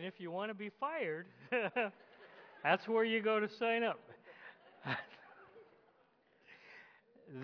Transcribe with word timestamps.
and 0.00 0.06
if 0.06 0.18
you 0.18 0.30
want 0.30 0.48
to 0.48 0.54
be 0.54 0.70
fired, 0.80 1.26
that's 2.64 2.88
where 2.88 3.04
you 3.04 3.20
go 3.20 3.38
to 3.38 3.46
sign 3.58 3.82
up. 3.82 4.00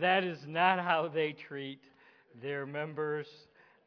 that 0.00 0.24
is 0.24 0.38
not 0.46 0.78
how 0.78 1.06
they 1.06 1.32
treat 1.32 1.80
their 2.40 2.64
members. 2.64 3.26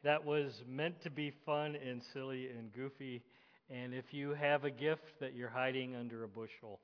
That 0.04 0.24
was 0.24 0.62
meant 0.68 1.02
to 1.02 1.10
be 1.10 1.32
fun 1.44 1.76
and 1.84 2.00
silly 2.12 2.46
and 2.56 2.72
goofy. 2.72 3.24
And 3.70 3.92
if 3.92 4.14
you 4.14 4.34
have 4.34 4.62
a 4.62 4.70
gift 4.70 5.18
that 5.18 5.34
you're 5.34 5.48
hiding 5.48 5.96
under 5.96 6.22
a 6.22 6.28
bushel, 6.28 6.78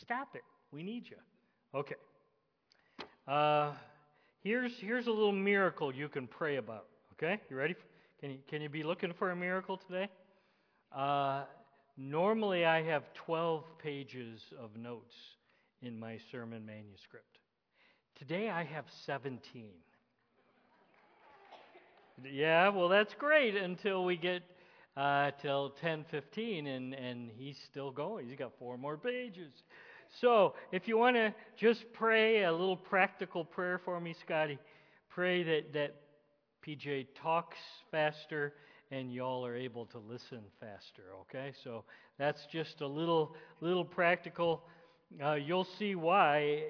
stop 0.00 0.28
it. 0.36 0.44
We 0.70 0.84
need 0.84 1.06
you. 1.10 1.16
Okay. 1.74 1.96
Uh, 3.26 3.72
here's, 4.44 4.78
here's 4.78 5.08
a 5.08 5.12
little 5.12 5.32
miracle 5.32 5.92
you 5.92 6.08
can 6.08 6.28
pray 6.28 6.54
about. 6.54 6.86
Okay? 7.14 7.40
You 7.50 7.56
ready? 7.56 7.74
Can 8.20 8.30
you, 8.30 8.38
can 8.48 8.62
you 8.62 8.68
be 8.68 8.84
looking 8.84 9.12
for 9.12 9.32
a 9.32 9.36
miracle 9.36 9.76
today? 9.76 10.08
Uh, 10.94 11.44
normally, 11.96 12.64
I 12.64 12.82
have 12.82 13.02
12 13.14 13.64
pages 13.82 14.40
of 14.60 14.76
notes 14.76 15.14
in 15.82 15.98
my 15.98 16.18
sermon 16.30 16.64
manuscript. 16.64 17.38
Today, 18.18 18.48
I 18.48 18.64
have 18.64 18.84
17. 19.04 19.70
Yeah, 22.24 22.70
well, 22.70 22.88
that's 22.88 23.14
great 23.14 23.56
until 23.56 24.04
we 24.04 24.16
get 24.16 24.42
uh, 24.96 25.32
till 25.42 25.74
10:15, 25.82 26.66
and 26.66 26.94
and 26.94 27.30
he's 27.36 27.58
still 27.70 27.90
going. 27.90 28.26
He's 28.26 28.38
got 28.38 28.52
four 28.58 28.78
more 28.78 28.96
pages. 28.96 29.52
So, 30.20 30.54
if 30.72 30.88
you 30.88 30.96
want 30.96 31.16
to 31.16 31.34
just 31.58 31.84
pray 31.92 32.44
a 32.44 32.52
little 32.52 32.76
practical 32.76 33.44
prayer 33.44 33.78
for 33.84 34.00
me, 34.00 34.14
Scotty, 34.14 34.58
pray 35.10 35.42
that 35.42 35.72
that 35.74 35.94
PJ 36.66 37.08
talks 37.20 37.58
faster 37.90 38.54
and 38.90 39.12
y'all 39.12 39.44
are 39.44 39.56
able 39.56 39.86
to 39.86 39.98
listen 39.98 40.40
faster. 40.60 41.02
Okay, 41.22 41.52
so 41.64 41.84
that's 42.18 42.46
just 42.52 42.80
a 42.80 42.86
little 42.86 43.34
little 43.60 43.84
practical. 43.84 44.62
Uh, 45.22 45.34
you'll 45.34 45.66
see 45.78 45.94
why. 45.94 46.62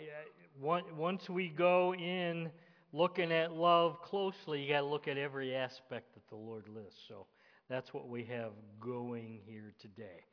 Uh, 0.62 0.81
once 0.97 1.28
we 1.28 1.48
go 1.48 1.94
in 1.94 2.50
looking 2.92 3.31
at 3.31 3.53
love 3.53 4.00
closely, 4.03 4.62
you 4.62 4.72
got 4.72 4.81
to 4.81 4.87
look 4.87 5.06
at 5.06 5.19
every 5.19 5.55
aspect 5.55 6.14
that 6.14 6.27
the 6.31 6.37
Lord 6.37 6.67
lists. 6.69 7.00
So 7.09 7.27
that's 7.69 7.92
what 7.92 8.09
we 8.09 8.25
have 8.25 8.53
going 8.81 9.41
here 9.47 9.75
today. 9.81 10.25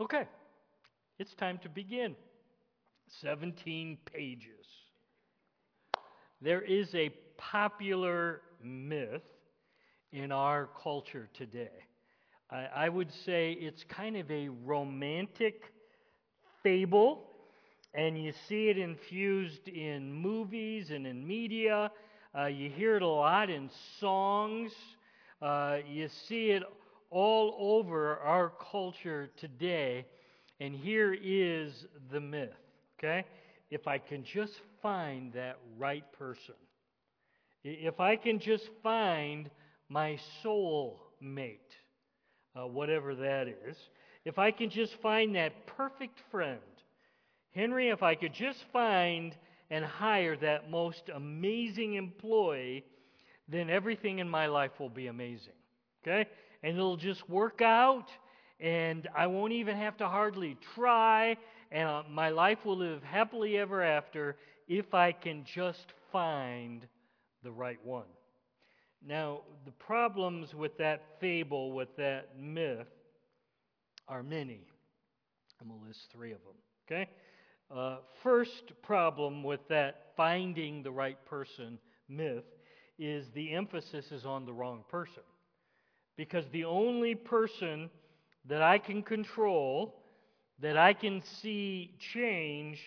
Okay, 0.00 0.24
it's 1.18 1.34
time 1.34 1.58
to 1.62 1.68
begin. 1.68 2.14
17 3.22 3.98
pages. 4.12 4.66
There 6.42 6.62
is 6.62 6.94
a 6.94 7.10
popular 7.36 8.42
myth 8.62 9.22
in 10.12 10.32
our 10.32 10.68
culture 10.82 11.28
today. 11.34 11.70
I, 12.50 12.66
I 12.74 12.88
would 12.88 13.12
say 13.12 13.52
it's 13.52 13.84
kind 13.84 14.16
of 14.16 14.30
a 14.30 14.48
romantic 14.48 15.72
fable, 16.62 17.28
and 17.94 18.22
you 18.22 18.32
see 18.48 18.68
it 18.68 18.78
infused 18.78 19.68
in 19.68 20.12
movies 20.12 20.90
and 20.90 21.06
in 21.06 21.26
media. 21.26 21.90
Uh, 22.36 22.46
you 22.46 22.70
hear 22.70 22.96
it 22.96 23.02
a 23.02 23.06
lot 23.06 23.50
in 23.50 23.70
songs. 23.98 24.72
Uh, 25.42 25.78
you 25.88 26.08
see 26.08 26.50
it 26.50 26.62
all 27.10 27.56
over 27.58 28.18
our 28.18 28.52
culture 28.70 29.30
today. 29.36 30.06
And 30.60 30.74
here 30.74 31.16
is 31.20 31.86
the 32.12 32.20
myth, 32.20 32.50
okay? 32.98 33.24
If 33.70 33.88
I 33.88 33.98
can 33.98 34.24
just 34.24 34.60
find 34.82 35.32
that 35.32 35.58
right 35.78 36.04
person, 36.12 36.54
if 37.64 38.00
I 38.00 38.16
can 38.16 38.38
just 38.38 38.68
find 38.82 39.50
my 39.90 40.16
soul 40.42 41.02
mate, 41.20 41.76
uh, 42.56 42.66
whatever 42.66 43.14
that 43.16 43.48
is, 43.48 43.76
if 44.24 44.38
I 44.38 44.52
can 44.52 44.70
just 44.70 44.94
find 45.02 45.34
that 45.34 45.66
perfect 45.66 46.20
friend, 46.30 46.60
Henry, 47.52 47.88
if 47.88 48.02
I 48.02 48.14
could 48.14 48.32
just 48.32 48.64
find 48.72 49.36
and 49.68 49.84
hire 49.84 50.36
that 50.36 50.70
most 50.70 51.10
amazing 51.12 51.94
employee, 51.94 52.84
then 53.48 53.68
everything 53.68 54.20
in 54.20 54.28
my 54.28 54.46
life 54.46 54.78
will 54.78 54.88
be 54.88 55.08
amazing. 55.08 55.52
Okay? 56.02 56.28
And 56.62 56.76
it'll 56.76 56.96
just 56.96 57.28
work 57.28 57.60
out, 57.60 58.10
and 58.60 59.08
I 59.16 59.26
won't 59.26 59.52
even 59.52 59.76
have 59.76 59.96
to 59.96 60.08
hardly 60.08 60.56
try, 60.74 61.36
and 61.72 61.88
uh, 61.88 62.02
my 62.08 62.30
life 62.30 62.64
will 62.64 62.76
live 62.76 63.02
happily 63.02 63.58
ever 63.58 63.82
after 63.82 64.36
if 64.68 64.94
I 64.94 65.10
can 65.10 65.44
just 65.44 65.86
find 66.12 66.86
the 67.42 67.50
right 67.50 67.84
one. 67.84 68.06
Now, 69.06 69.40
the 69.64 69.72
problems 69.72 70.54
with 70.54 70.76
that 70.78 71.02
fable, 71.20 71.72
with 71.72 71.96
that 71.96 72.38
myth, 72.38 72.88
are 74.08 74.22
many. 74.22 74.66
I'm 75.60 75.68
going 75.68 75.80
to 75.80 75.86
list 75.86 76.08
three 76.12 76.32
of 76.32 76.38
them. 76.40 76.56
Okay? 76.86 77.10
Uh, 77.70 77.98
first 78.22 78.72
problem 78.82 79.42
with 79.42 79.60
that 79.68 80.08
finding 80.16 80.82
the 80.82 80.90
right 80.90 81.24
person 81.26 81.78
myth 82.08 82.44
is 82.98 83.30
the 83.34 83.54
emphasis 83.54 84.10
is 84.10 84.26
on 84.26 84.44
the 84.44 84.52
wrong 84.52 84.84
person. 84.90 85.22
Because 86.16 86.44
the 86.52 86.64
only 86.64 87.14
person 87.14 87.88
that 88.46 88.60
I 88.60 88.78
can 88.78 89.02
control, 89.02 90.02
that 90.58 90.76
I 90.76 90.92
can 90.92 91.22
see 91.22 91.94
change, 92.12 92.78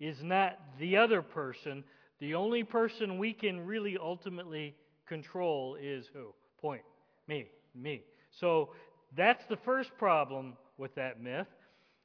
is 0.00 0.22
not 0.22 0.58
the 0.78 0.96
other 0.96 1.22
person. 1.22 1.84
The 2.18 2.34
only 2.34 2.64
person 2.64 3.18
we 3.18 3.32
can 3.32 3.64
really 3.64 3.96
ultimately 3.96 4.74
control 5.06 5.76
is 5.80 6.06
who? 6.12 6.34
Point. 6.60 6.82
Me. 7.28 7.46
Me. 7.74 8.02
So 8.30 8.70
that's 9.16 9.44
the 9.46 9.56
first 9.56 9.90
problem 9.98 10.54
with 10.78 10.94
that 10.94 11.20
myth. 11.20 11.46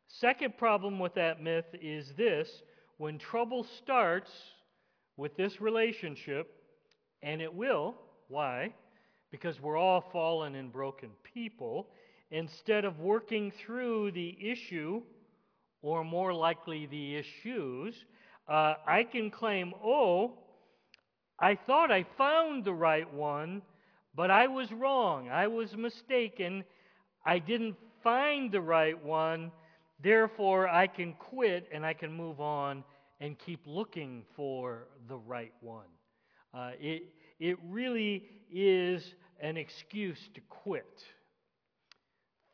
Second 0.07 0.57
problem 0.57 0.99
with 0.99 1.13
that 1.15 1.41
myth 1.41 1.65
is 1.81 2.13
this 2.17 2.49
when 2.97 3.17
trouble 3.17 3.65
starts 3.83 4.31
with 5.17 5.35
this 5.35 5.59
relationship, 5.59 6.53
and 7.23 7.41
it 7.41 7.53
will, 7.53 7.95
why? 8.27 8.73
Because 9.31 9.61
we're 9.61 9.77
all 9.77 10.01
fallen 10.11 10.55
and 10.55 10.71
broken 10.71 11.09
people. 11.33 11.89
Instead 12.31 12.85
of 12.85 12.99
working 12.99 13.51
through 13.51 14.11
the 14.11 14.37
issue, 14.41 15.01
or 15.81 16.03
more 16.03 16.33
likely 16.33 16.85
the 16.87 17.15
issues, 17.15 17.95
uh, 18.47 18.75
I 18.85 19.03
can 19.03 19.29
claim, 19.29 19.73
oh, 19.83 20.33
I 21.39 21.55
thought 21.55 21.91
I 21.91 22.05
found 22.17 22.65
the 22.65 22.73
right 22.73 23.11
one, 23.13 23.61
but 24.15 24.31
I 24.31 24.47
was 24.47 24.71
wrong. 24.71 25.29
I 25.29 25.47
was 25.47 25.75
mistaken. 25.75 26.63
I 27.25 27.39
didn't 27.39 27.75
find 28.03 28.51
the 28.51 28.61
right 28.61 29.01
one. 29.03 29.51
Therefore, 30.01 30.67
I 30.67 30.87
can 30.87 31.13
quit 31.13 31.67
and 31.71 31.85
I 31.85 31.93
can 31.93 32.11
move 32.11 32.39
on 32.39 32.83
and 33.19 33.37
keep 33.37 33.61
looking 33.65 34.23
for 34.35 34.87
the 35.07 35.17
right 35.17 35.53
one. 35.61 35.87
Uh, 36.53 36.71
it, 36.79 37.03
it 37.39 37.57
really 37.67 38.23
is 38.51 39.13
an 39.39 39.57
excuse 39.57 40.29
to 40.33 40.41
quit. 40.49 41.03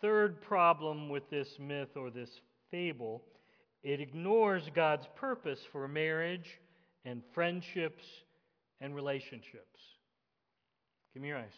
Third 0.01 0.41
problem 0.41 1.07
with 1.09 1.29
this 1.29 1.57
myth 1.59 1.95
or 1.95 2.09
this 2.09 2.41
fable 2.71 3.23
it 3.83 3.99
ignores 3.99 4.69
God's 4.73 5.07
purpose 5.15 5.59
for 5.71 5.87
marriage 5.89 6.59
and 7.03 7.21
friendships 7.33 8.05
and 8.81 8.95
relationships. 8.95 9.79
Give 11.13 11.21
me 11.21 11.29
your 11.29 11.37
eyes. 11.37 11.53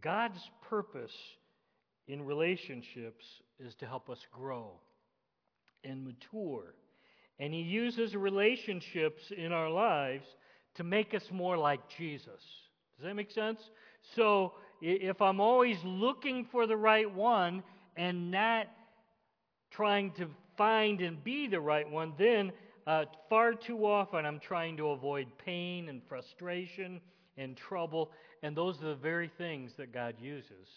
God's 0.00 0.40
purpose 0.68 1.14
in 2.08 2.24
relationships 2.24 3.24
is 3.58 3.74
to 3.76 3.86
help 3.86 4.10
us 4.10 4.18
grow 4.32 4.72
and 5.84 6.04
mature. 6.04 6.74
And 7.38 7.52
He 7.52 7.60
uses 7.60 8.14
relationships 8.14 9.22
in 9.36 9.52
our 9.52 9.70
lives 9.70 10.26
to 10.76 10.84
make 10.84 11.14
us 11.14 11.24
more 11.30 11.56
like 11.56 11.80
Jesus. 11.96 12.42
Does 12.96 13.04
that 13.04 13.14
make 13.14 13.30
sense? 13.30 13.60
So 14.16 14.52
if 14.80 15.20
I'm 15.20 15.40
always 15.40 15.78
looking 15.84 16.46
for 16.50 16.66
the 16.66 16.76
right 16.76 17.12
one 17.12 17.62
and 17.96 18.30
not 18.30 18.66
trying 19.70 20.12
to 20.12 20.28
find 20.56 21.00
and 21.00 21.22
be 21.22 21.48
the 21.48 21.60
right 21.60 21.88
one, 21.88 22.12
then 22.18 22.52
uh, 22.86 23.04
far 23.28 23.54
too 23.54 23.86
often 23.86 24.26
I'm 24.26 24.40
trying 24.40 24.76
to 24.76 24.88
avoid 24.88 25.26
pain 25.38 25.88
and 25.88 26.02
frustration 26.08 27.00
and 27.36 27.56
trouble. 27.56 28.10
And 28.42 28.56
those 28.56 28.82
are 28.82 28.88
the 28.88 28.94
very 28.94 29.28
things 29.38 29.72
that 29.78 29.92
God 29.92 30.16
uses 30.20 30.68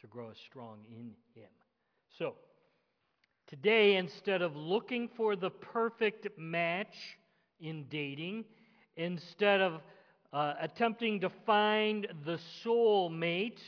to 0.00 0.06
grow 0.06 0.28
us 0.28 0.38
strong 0.44 0.78
in 0.90 1.12
Him. 1.34 1.48
So, 2.18 2.34
today, 3.46 3.96
instead 3.96 4.42
of 4.42 4.56
looking 4.56 5.08
for 5.16 5.36
the 5.36 5.50
perfect 5.50 6.28
match 6.36 7.16
in 7.60 7.84
dating, 7.88 8.44
instead 8.96 9.60
of 9.60 9.80
uh, 10.32 10.54
attempting 10.60 11.20
to 11.20 11.30
find 11.46 12.08
the 12.24 12.38
soul 12.62 13.08
mate 13.08 13.60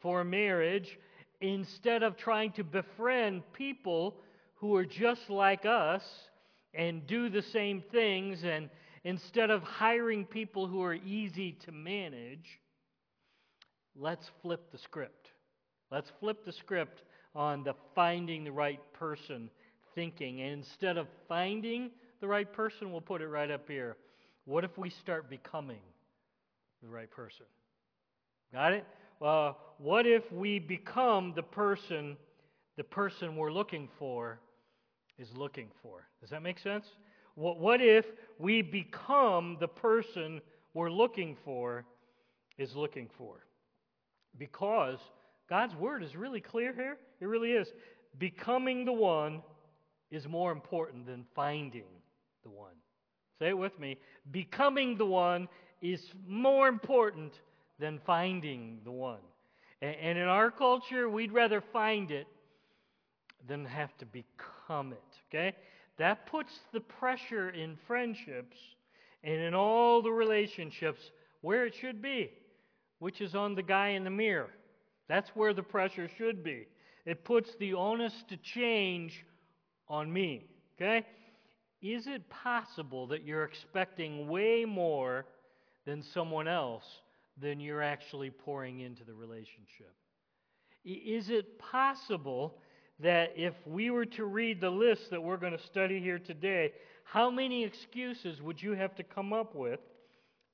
for 0.00 0.22
marriage, 0.22 0.98
instead 1.40 2.04
of 2.04 2.16
trying 2.16 2.52
to 2.52 2.64
befriend 2.64 3.42
people 3.52 4.16
who 4.54 4.76
are 4.76 4.84
just 4.84 5.28
like 5.28 5.66
us 5.66 6.04
and 6.74 7.06
do 7.06 7.28
the 7.28 7.42
same 7.42 7.82
things, 7.92 8.44
and 8.44 8.70
instead 9.04 9.50
of 9.50 9.62
hiring 9.62 10.24
people 10.24 10.66
who 10.66 10.82
are 10.82 10.94
easy 10.94 11.52
to 11.64 11.72
manage, 11.72 12.60
let's 13.94 14.30
flip 14.40 14.70
the 14.72 14.78
script. 14.78 15.28
Let's 15.90 16.10
flip 16.20 16.44
the 16.44 16.52
script 16.52 17.02
on 17.34 17.64
the 17.64 17.74
finding 17.94 18.44
the 18.44 18.52
right 18.52 18.80
person 18.94 19.50
thinking. 19.94 20.40
And 20.40 20.52
instead 20.52 20.96
of 20.96 21.06
finding 21.28 21.90
the 22.20 22.28
right 22.28 22.50
person, 22.50 22.92
we'll 22.92 23.00
put 23.00 23.20
it 23.20 23.28
right 23.28 23.50
up 23.50 23.68
here. 23.68 23.96
What 24.44 24.64
if 24.64 24.76
we 24.78 24.90
start 24.90 25.28
becoming 25.28 25.82
the 26.82 26.88
right 26.88 27.10
person? 27.10 27.46
Got 28.52 28.72
it? 28.72 28.86
Well, 29.20 29.58
what 29.78 30.06
if 30.06 30.30
we 30.32 30.58
become 30.58 31.32
the 31.36 31.42
person 31.42 32.16
the 32.76 32.84
person 32.84 33.36
we're 33.36 33.52
looking 33.52 33.88
for 33.98 34.40
is 35.18 35.28
looking 35.36 35.68
for? 35.82 36.06
Does 36.20 36.30
that 36.30 36.42
make 36.42 36.58
sense? 36.58 36.86
What, 37.34 37.58
what 37.58 37.80
if 37.80 38.04
we 38.38 38.62
become 38.62 39.56
the 39.60 39.68
person 39.68 40.40
we're 40.74 40.90
looking 40.90 41.36
for 41.44 41.84
is 42.58 42.74
looking 42.74 43.08
for? 43.16 43.44
Because 44.38 44.98
God's 45.48 45.74
word 45.76 46.02
is 46.02 46.16
really 46.16 46.40
clear 46.40 46.72
here. 46.74 46.96
It 47.20 47.26
really 47.26 47.52
is. 47.52 47.68
Becoming 48.18 48.84
the 48.84 48.92
one 48.92 49.42
is 50.10 50.26
more 50.28 50.52
important 50.52 51.06
than 51.06 51.24
finding 51.34 51.84
the 52.42 52.50
one. 52.50 52.74
Say 53.38 53.48
it 53.48 53.58
with 53.58 53.78
me. 53.78 53.98
Becoming 54.30 54.96
the 54.96 55.06
one 55.06 55.48
is 55.80 56.00
more 56.26 56.68
important 56.68 57.32
than 57.78 58.00
finding 58.06 58.80
the 58.84 58.90
one. 58.90 59.20
And 59.80 60.16
in 60.16 60.28
our 60.28 60.50
culture, 60.50 61.08
we'd 61.08 61.32
rather 61.32 61.60
find 61.60 62.12
it 62.12 62.28
than 63.48 63.64
have 63.64 63.96
to 63.98 64.06
become 64.06 64.61
it. 64.92 65.02
Okay? 65.28 65.54
That 65.98 66.26
puts 66.26 66.52
the 66.72 66.80
pressure 66.80 67.50
in 67.50 67.76
friendships 67.86 68.56
and 69.22 69.40
in 69.40 69.54
all 69.54 70.02
the 70.02 70.10
relationships 70.10 71.00
where 71.42 71.66
it 71.66 71.74
should 71.74 72.00
be, 72.00 72.30
which 72.98 73.20
is 73.20 73.34
on 73.34 73.54
the 73.54 73.62
guy 73.62 73.88
in 73.90 74.04
the 74.04 74.10
mirror. 74.10 74.50
That's 75.08 75.30
where 75.30 75.52
the 75.52 75.62
pressure 75.62 76.08
should 76.16 76.42
be. 76.42 76.66
It 77.04 77.24
puts 77.24 77.50
the 77.58 77.74
onus 77.74 78.14
to 78.28 78.36
change 78.36 79.24
on 79.88 80.12
me. 80.12 80.46
Okay? 80.76 81.06
Is 81.82 82.06
it 82.06 82.28
possible 82.30 83.06
that 83.08 83.24
you're 83.24 83.44
expecting 83.44 84.28
way 84.28 84.64
more 84.64 85.26
than 85.84 86.02
someone 86.02 86.48
else 86.48 86.84
than 87.40 87.60
you're 87.60 87.82
actually 87.82 88.30
pouring 88.30 88.80
into 88.80 89.04
the 89.04 89.14
relationship? 89.14 89.92
Is 90.84 91.28
it 91.28 91.58
possible 91.58 92.58
that 93.00 93.32
if 93.36 93.54
we 93.66 93.90
were 93.90 94.06
to 94.06 94.24
read 94.24 94.60
the 94.60 94.70
list 94.70 95.10
that 95.10 95.22
we're 95.22 95.36
going 95.36 95.56
to 95.56 95.66
study 95.66 96.00
here 96.00 96.18
today, 96.18 96.72
how 97.04 97.30
many 97.30 97.64
excuses 97.64 98.40
would 98.40 98.62
you 98.62 98.72
have 98.72 98.94
to 98.96 99.02
come 99.02 99.32
up 99.32 99.54
with 99.54 99.80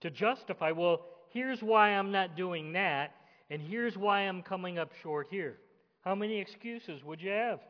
to 0.00 0.10
justify, 0.10 0.70
well, 0.70 1.04
here's 1.30 1.62
why 1.62 1.90
I'm 1.90 2.10
not 2.10 2.36
doing 2.36 2.72
that, 2.72 3.14
and 3.50 3.60
here's 3.60 3.96
why 3.96 4.20
I'm 4.20 4.42
coming 4.42 4.78
up 4.78 4.92
short 5.02 5.28
here? 5.30 5.58
How 6.00 6.14
many 6.14 6.38
excuses 6.38 7.04
would 7.04 7.20
you 7.20 7.30
have? 7.30 7.60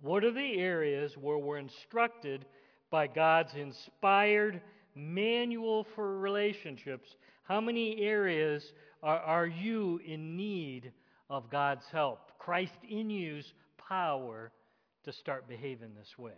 What 0.00 0.24
are 0.24 0.32
the 0.32 0.58
areas 0.58 1.16
where 1.16 1.38
we're 1.38 1.58
instructed 1.58 2.46
by 2.90 3.06
God's 3.06 3.54
inspired 3.54 4.60
manual 4.94 5.86
for 5.94 6.18
relationships? 6.18 7.16
How 7.44 7.60
many 7.60 8.00
areas 8.00 8.72
are, 9.02 9.18
are 9.18 9.46
you 9.46 10.00
in 10.06 10.36
need 10.36 10.92
of 11.28 11.50
God's 11.50 11.84
help? 11.92 12.29
Christ 12.40 12.72
in 12.88 13.10
you's 13.10 13.52
power 13.76 14.50
to 15.04 15.12
start 15.12 15.46
behaving 15.46 15.90
this 15.94 16.18
way. 16.18 16.32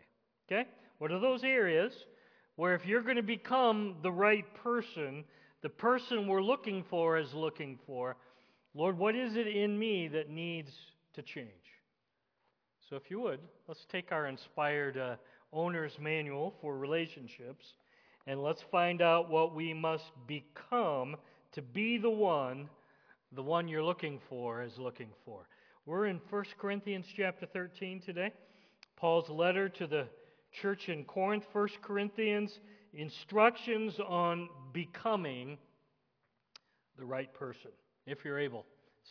Okay? 0.47 0.69
What 0.99 1.13
are 1.13 1.21
those 1.21 1.45
areas 1.45 1.93
where 2.57 2.75
if 2.75 2.85
you're 2.85 3.03
going 3.03 3.17
to 3.17 3.23
become 3.23 3.97
the 4.03 4.11
right 4.11 4.45
person, 4.63 5.25
the 5.63 5.69
person 5.69 6.27
we're 6.27 6.43
looking 6.43 6.85
for 6.91 7.19
is 7.19 7.33
looking 7.33 7.79
for, 7.87 8.17
Lord, 8.75 8.99
what 8.99 9.15
is 9.15 9.37
it 9.37 9.47
in 9.47 9.79
me 9.79 10.09
that 10.09 10.29
needs 10.29 10.73
to 11.15 11.23
change? 11.23 11.49
So, 12.91 12.97
if 12.97 13.11
you 13.11 13.21
would, 13.21 13.41
let's 13.69 13.87
take 13.91 14.13
our 14.13 14.27
inspired 14.27 14.99
uh, 14.99 15.17
owner's 15.53 15.99
manual 16.01 16.55
for 16.61 16.77
relationships 16.77 17.75
and 18.27 18.43
let's 18.43 18.63
find 18.71 19.01
out 19.01 19.31
what 19.31 19.55
we 19.55 19.73
must 19.73 20.11
become 20.27 21.17
to 21.53 21.63
be 21.63 21.97
the 21.97 22.11
one 22.11 22.69
the 23.35 23.43
one 23.43 23.67
you're 23.67 23.83
looking 23.83 24.21
for 24.29 24.63
is 24.63 24.79
looking 24.79 25.09
for. 25.25 25.47
We're 25.85 26.07
in 26.07 26.21
1 26.31 26.45
Corinthians 26.61 27.07
chapter 27.17 27.45
13 27.45 28.03
today. 28.03 28.33
Paul's 28.95 29.29
letter 29.29 29.69
to 29.69 29.89
the 29.89 30.07
church 30.53 30.89
in 30.89 31.03
Corinth, 31.03 31.43
1 31.53 31.69
Corinthians, 31.83 32.61
instructions 32.95 33.99
on 33.99 34.49
becoming 34.73 35.59
the 36.97 37.05
right 37.05 37.35
person. 37.35 37.73
If 38.07 38.25
you're 38.25 38.39
able, 38.39 38.65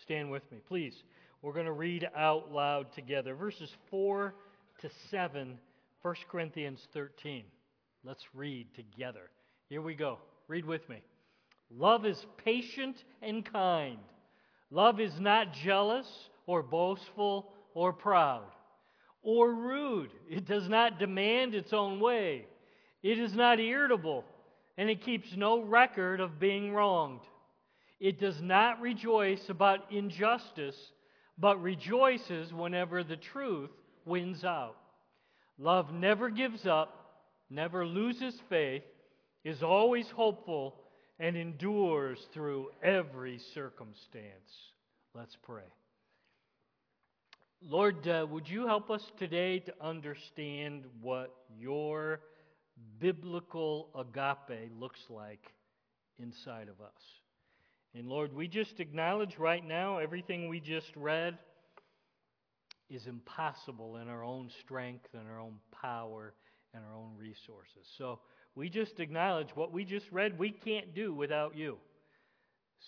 stand 0.03 0.31
with 0.31 0.49
me, 0.49 0.59
please. 0.65 1.03
We're 1.41 1.51
going 1.51 1.65
to 1.65 1.73
read 1.73 2.07
out 2.15 2.53
loud 2.53 2.93
together 2.93 3.35
verses 3.35 3.69
4 3.89 4.33
to 4.79 4.89
7, 5.09 5.59
1 6.01 6.15
Corinthians 6.31 6.87
13. 6.93 7.43
Let's 8.05 8.23
read 8.33 8.67
together. 8.75 9.29
Here 9.67 9.81
we 9.81 9.93
go. 9.93 10.19
Read 10.47 10.63
with 10.63 10.87
me. 10.87 11.01
Love 11.69 12.05
is 12.05 12.25
patient 12.45 12.95
and 13.21 13.43
kind. 13.43 13.97
Love 14.69 15.01
is 15.01 15.19
not 15.19 15.51
jealous 15.51 16.07
or 16.51 16.61
boastful 16.61 17.53
or 17.73 17.93
proud 17.93 18.43
or 19.23 19.53
rude. 19.53 20.09
It 20.29 20.45
does 20.45 20.67
not 20.67 20.99
demand 20.99 21.55
its 21.55 21.71
own 21.71 22.01
way. 22.01 22.45
It 23.01 23.19
is 23.19 23.33
not 23.33 23.61
irritable 23.61 24.25
and 24.77 24.89
it 24.89 25.05
keeps 25.05 25.33
no 25.37 25.61
record 25.61 26.19
of 26.19 26.41
being 26.41 26.73
wronged. 26.73 27.21
It 28.01 28.19
does 28.19 28.41
not 28.41 28.81
rejoice 28.81 29.47
about 29.47 29.93
injustice, 29.93 30.75
but 31.37 31.61
rejoices 31.61 32.51
whenever 32.51 33.01
the 33.01 33.15
truth 33.15 33.69
wins 34.03 34.43
out. 34.43 34.75
Love 35.57 35.93
never 35.93 36.29
gives 36.29 36.67
up, 36.67 37.21
never 37.49 37.85
loses 37.85 38.35
faith, 38.49 38.83
is 39.45 39.63
always 39.63 40.09
hopeful, 40.09 40.75
and 41.17 41.37
endures 41.37 42.19
through 42.33 42.71
every 42.83 43.39
circumstance. 43.53 44.73
Let's 45.13 45.37
pray. 45.43 45.63
Lord, 47.69 48.07
uh, 48.07 48.25
would 48.27 48.49
you 48.49 48.65
help 48.65 48.89
us 48.89 49.11
today 49.19 49.59
to 49.59 49.73
understand 49.79 50.85
what 50.99 51.31
your 51.59 52.21
biblical 52.99 53.89
agape 53.95 54.71
looks 54.79 55.01
like 55.09 55.53
inside 56.17 56.69
of 56.69 56.83
us? 56.83 57.03
And 57.93 58.07
Lord, 58.07 58.33
we 58.33 58.47
just 58.47 58.79
acknowledge 58.79 59.37
right 59.37 59.63
now 59.63 59.99
everything 59.99 60.49
we 60.49 60.59
just 60.59 60.91
read 60.95 61.37
is 62.89 63.05
impossible 63.05 63.97
in 63.97 64.07
our 64.07 64.23
own 64.23 64.49
strength 64.61 65.09
and 65.13 65.29
our 65.29 65.39
own 65.39 65.53
power 65.71 66.33
and 66.73 66.83
our 66.83 66.95
own 66.95 67.11
resources. 67.15 67.87
So 67.95 68.21
we 68.55 68.69
just 68.69 68.99
acknowledge 68.99 69.49
what 69.53 69.71
we 69.71 69.85
just 69.85 70.11
read 70.11 70.39
we 70.39 70.49
can't 70.49 70.95
do 70.95 71.13
without 71.13 71.55
you. 71.55 71.77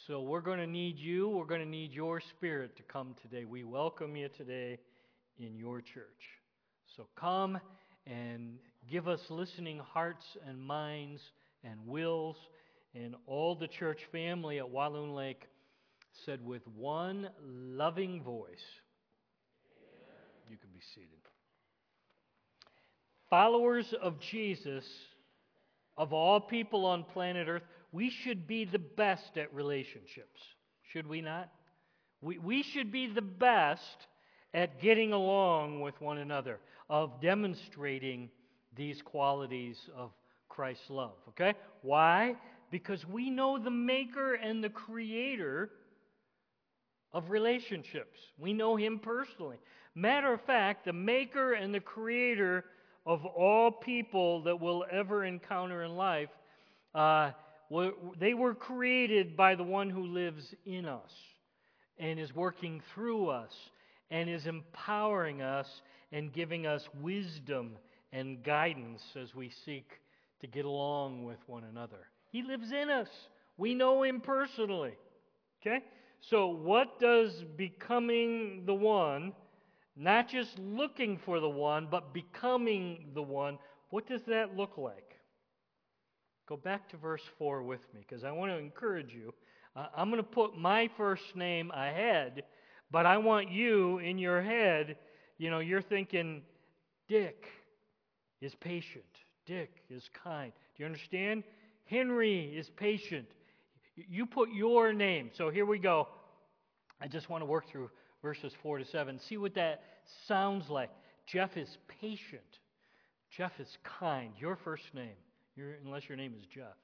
So 0.07 0.21
we're 0.21 0.41
going 0.41 0.59
to 0.59 0.67
need 0.67 0.97
you. 0.97 1.29
We're 1.29 1.45
going 1.45 1.61
to 1.61 1.67
need 1.67 1.93
your 1.93 2.19
spirit 2.19 2.75
to 2.77 2.83
come 2.83 3.15
today. 3.21 3.45
We 3.45 3.63
welcome 3.63 4.15
you 4.15 4.27
today 4.27 4.79
in 5.37 5.55
your 5.55 5.81
church. 5.81 6.41
So 6.97 7.07
come 7.15 7.59
and 8.07 8.57
give 8.91 9.07
us 9.07 9.21
listening 9.29 9.79
hearts 9.79 10.25
and 10.45 10.59
minds 10.59 11.21
and 11.63 11.79
wills. 11.85 12.35
And 12.95 13.15
all 13.27 13.55
the 13.55 13.67
church 13.67 13.99
family 14.11 14.57
at 14.57 14.69
Walloon 14.69 15.13
Lake 15.13 15.47
said 16.25 16.43
with 16.43 16.67
one 16.67 17.29
loving 17.41 18.23
voice. 18.23 18.65
You 20.49 20.57
can 20.57 20.69
be 20.73 20.81
seated. 20.95 21.09
Followers 23.29 23.93
of 24.01 24.19
Jesus, 24.19 24.83
of 25.97 26.13
all 26.13 26.41
people 26.41 26.85
on 26.85 27.03
planet 27.03 27.47
Earth, 27.47 27.63
we 27.93 28.09
should 28.09 28.47
be 28.47 28.65
the 28.65 28.79
best 28.79 29.37
at 29.37 29.53
relationships, 29.53 30.41
should 30.91 31.07
we 31.07 31.21
not? 31.21 31.49
We, 32.21 32.39
we 32.39 32.63
should 32.63 32.91
be 32.91 33.07
the 33.07 33.21
best 33.21 34.07
at 34.53 34.81
getting 34.81 35.13
along 35.13 35.79
with 35.79 35.99
one 36.01 36.17
another, 36.17 36.59
of 36.89 37.21
demonstrating 37.21 38.29
these 38.75 39.01
qualities 39.01 39.77
of 39.95 40.11
Christ's 40.49 40.89
love. 40.89 41.15
Okay? 41.29 41.53
Why? 41.81 42.35
Because 42.71 43.07
we 43.07 43.29
know 43.29 43.57
the 43.57 43.71
maker 43.71 44.33
and 44.33 44.63
the 44.63 44.69
creator 44.69 45.69
of 47.13 47.29
relationships. 47.29 48.19
We 48.39 48.53
know 48.53 48.75
him 48.75 48.99
personally. 48.99 49.57
Matter 49.93 50.33
of 50.33 50.41
fact, 50.41 50.85
the 50.85 50.93
maker 50.93 51.53
and 51.53 51.73
the 51.73 51.79
creator 51.79 52.65
of 53.05 53.23
all 53.25 53.71
people 53.71 54.43
that 54.43 54.59
we'll 54.59 54.85
ever 54.91 55.25
encounter 55.25 55.83
in 55.83 55.95
life 55.95 56.29
uh, 56.95 57.31
they 58.19 58.33
were 58.33 58.53
created 58.53 59.35
by 59.35 59.55
the 59.55 59.63
one 59.63 59.89
who 59.89 60.05
lives 60.05 60.53
in 60.65 60.85
us 60.85 61.11
and 61.97 62.19
is 62.19 62.35
working 62.35 62.81
through 62.93 63.29
us 63.29 63.53
and 64.11 64.29
is 64.29 64.45
empowering 64.45 65.41
us 65.41 65.67
and 66.11 66.31
giving 66.33 66.67
us 66.67 66.87
wisdom 67.01 67.77
and 68.11 68.43
guidance 68.43 69.01
as 69.19 69.33
we 69.33 69.51
seek 69.65 69.89
to 70.41 70.47
get 70.47 70.65
along 70.65 71.23
with 71.23 71.39
one 71.47 71.63
another. 71.63 72.07
He 72.31 72.43
lives 72.43 72.71
in 72.71 72.89
us. 72.89 73.07
We 73.57 73.73
know 73.73 74.03
him 74.03 74.21
personally. 74.21 74.93
Okay? 75.61 75.83
So, 76.21 76.47
what 76.47 76.99
does 76.99 77.43
becoming 77.57 78.63
the 78.65 78.73
one, 78.73 79.33
not 79.95 80.29
just 80.29 80.57
looking 80.59 81.19
for 81.25 81.39
the 81.39 81.49
one, 81.49 81.87
but 81.89 82.13
becoming 82.13 83.11
the 83.13 83.21
one, 83.21 83.57
what 83.89 84.07
does 84.07 84.21
that 84.27 84.55
look 84.55 84.77
like? 84.77 85.12
Go 86.47 86.57
back 86.57 86.89
to 86.89 86.97
verse 86.97 87.21
4 87.37 87.63
with 87.63 87.81
me 87.93 88.01
because 88.07 88.23
I 88.23 88.31
want 88.31 88.51
to 88.51 88.57
encourage 88.57 89.13
you. 89.13 89.33
Uh, 89.75 89.87
I'm 89.95 90.09
going 90.09 90.21
to 90.21 90.27
put 90.27 90.57
my 90.57 90.89
first 90.97 91.35
name 91.35 91.71
ahead, 91.71 92.43
but 92.91 93.05
I 93.05 93.17
want 93.17 93.49
you 93.49 93.99
in 93.99 94.17
your 94.17 94.41
head, 94.41 94.97
you 95.37 95.49
know, 95.49 95.59
you're 95.59 95.81
thinking, 95.81 96.41
Dick 97.07 97.45
is 98.41 98.53
patient, 98.55 99.05
Dick 99.45 99.83
is 99.89 100.09
kind. 100.23 100.51
Do 100.75 100.83
you 100.83 100.85
understand? 100.85 101.43
Henry 101.85 102.53
is 102.55 102.69
patient. 102.69 103.27
You 103.95 104.25
put 104.25 104.49
your 104.51 104.91
name. 104.91 105.29
So 105.37 105.49
here 105.49 105.65
we 105.65 105.79
go. 105.79 106.07
I 106.99 107.07
just 107.07 107.29
want 107.29 107.41
to 107.41 107.45
work 107.45 107.69
through 107.69 107.89
verses 108.21 108.53
4 108.61 108.79
to 108.79 108.85
7. 108.85 109.19
See 109.19 109.37
what 109.37 109.53
that 109.55 109.81
sounds 110.27 110.69
like. 110.69 110.89
Jeff 111.25 111.55
is 111.55 111.77
patient. 112.01 112.41
Jeff 113.35 113.51
is 113.59 113.77
kind. 113.83 114.33
Your 114.39 114.57
first 114.57 114.83
name 114.93 115.15
unless 115.57 116.07
your 116.07 116.17
name 116.17 116.33
is 116.37 116.45
Jeff. 116.53 116.75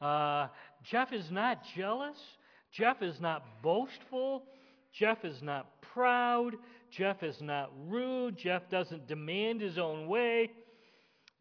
Uh, 0.00 0.48
Jeff 0.82 1.12
is 1.12 1.30
not 1.30 1.60
jealous. 1.76 2.18
Jeff 2.72 3.02
is 3.02 3.20
not 3.20 3.62
boastful. 3.62 4.44
Jeff 4.92 5.24
is 5.24 5.42
not 5.42 5.80
proud. 5.80 6.54
Jeff 6.90 7.22
is 7.22 7.40
not 7.40 7.70
rude. 7.86 8.36
Jeff 8.36 8.68
doesn't 8.70 9.06
demand 9.06 9.60
his 9.60 9.78
own 9.78 10.06
way. 10.08 10.50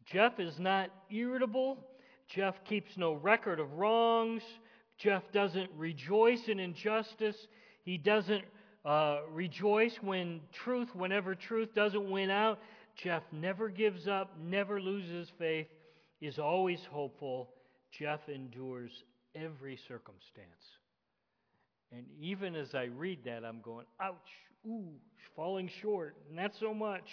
Jeff 0.05 0.39
is 0.39 0.59
not 0.59 0.89
irritable. 1.09 1.77
Jeff 2.27 2.55
keeps 2.63 2.97
no 2.97 3.13
record 3.13 3.59
of 3.59 3.71
wrongs. 3.73 4.43
Jeff 4.97 5.23
doesn't 5.33 5.69
rejoice 5.75 6.47
in 6.47 6.59
injustice. 6.59 7.47
He 7.83 7.97
doesn't 7.97 8.43
uh, 8.85 9.19
rejoice 9.31 9.97
when 10.01 10.41
truth, 10.53 10.89
whenever 10.93 11.35
truth 11.35 11.73
doesn't 11.73 12.09
win 12.09 12.29
out. 12.29 12.59
Jeff 12.95 13.23
never 13.31 13.67
gives 13.67 14.07
up, 14.07 14.31
never 14.39 14.79
loses 14.79 15.29
faith 15.37 15.67
is 16.21 16.39
always 16.39 16.79
hopeful. 16.91 17.49
Jeff 17.91 18.27
endures 18.27 18.91
every 19.35 19.77
circumstance. 19.87 20.49
And 21.91 22.05
even 22.19 22.55
as 22.55 22.73
I 22.73 22.85
read 22.85 23.19
that, 23.25 23.45
I'm 23.45 23.61
going, 23.61 23.85
ouch, 24.01 24.15
ooh, 24.67 24.89
falling 25.35 25.69
short, 25.81 26.15
not 26.31 26.51
so 26.59 26.73
much. 26.73 27.07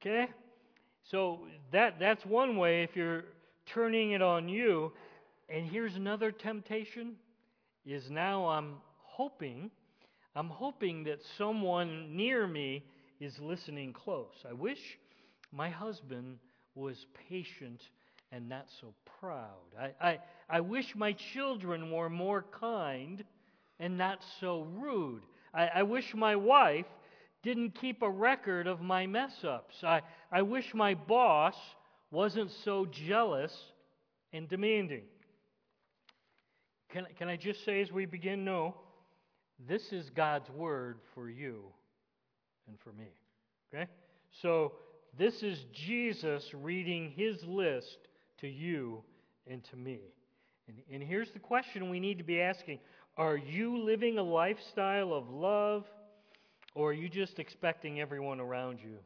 Okay? 0.00 0.28
So 1.10 1.40
that, 1.72 1.98
that's 1.98 2.24
one 2.26 2.56
way 2.56 2.82
if 2.82 2.96
you're 2.96 3.24
turning 3.66 4.12
it 4.12 4.22
on 4.22 4.48
you. 4.48 4.92
And 5.48 5.66
here's 5.66 5.94
another 5.94 6.32
temptation 6.32 7.14
is 7.86 8.10
now 8.10 8.46
I'm 8.48 8.76
hoping, 9.02 9.70
I'm 10.34 10.48
hoping 10.48 11.04
that 11.04 11.20
someone 11.36 12.16
near 12.16 12.46
me 12.46 12.84
is 13.20 13.38
listening 13.38 13.92
close. 13.92 14.34
I 14.48 14.52
wish 14.52 14.78
my 15.52 15.70
husband 15.70 16.38
was 16.74 17.06
patient 17.28 17.82
and 18.32 18.48
not 18.48 18.66
so 18.80 18.94
proud. 19.20 19.48
I, 19.78 19.92
I, 20.00 20.18
I 20.48 20.60
wish 20.60 20.94
my 20.96 21.12
children 21.12 21.90
were 21.90 22.10
more 22.10 22.44
kind 22.60 23.24
and 23.78 23.96
not 23.96 24.24
so 24.40 24.62
rude. 24.78 25.22
I, 25.52 25.66
I 25.76 25.82
wish 25.82 26.14
my 26.14 26.36
wife 26.36 26.86
didn't 27.42 27.78
keep 27.80 28.02
a 28.02 28.10
record 28.10 28.66
of 28.66 28.80
my 28.80 29.06
mess 29.06 29.44
ups. 29.44 29.76
I, 29.84 30.02
I 30.32 30.42
wish 30.42 30.74
my 30.74 30.94
boss 30.94 31.54
wasn't 32.10 32.50
so 32.64 32.86
jealous 32.86 33.54
and 34.32 34.48
demanding. 34.48 35.02
Can, 36.90 37.06
can 37.18 37.28
I 37.28 37.36
just 37.36 37.64
say 37.64 37.82
as 37.82 37.92
we 37.92 38.06
begin? 38.06 38.44
No. 38.44 38.74
This 39.68 39.92
is 39.92 40.10
God's 40.10 40.48
word 40.50 40.98
for 41.14 41.28
you 41.28 41.64
and 42.66 42.76
for 42.80 42.92
me. 42.92 43.08
Okay? 43.72 43.86
So 44.42 44.72
this 45.18 45.42
is 45.42 45.64
Jesus 45.72 46.52
reading 46.54 47.12
his 47.16 47.42
list 47.44 47.98
to 48.40 48.48
you 48.48 49.02
and 49.46 49.62
to 49.64 49.76
me. 49.76 50.00
And, 50.68 50.78
and 50.92 51.02
here's 51.02 51.30
the 51.30 51.38
question 51.38 51.90
we 51.90 52.00
need 52.00 52.18
to 52.18 52.24
be 52.24 52.40
asking 52.40 52.80
Are 53.16 53.36
you 53.36 53.78
living 53.78 54.18
a 54.18 54.22
lifestyle 54.22 55.12
of 55.12 55.28
love, 55.30 55.84
or 56.74 56.90
are 56.90 56.94
you 56.94 57.08
just 57.08 57.38
expecting 57.38 58.00
everyone 58.00 58.40
around 58.40 58.80
you 58.82 58.96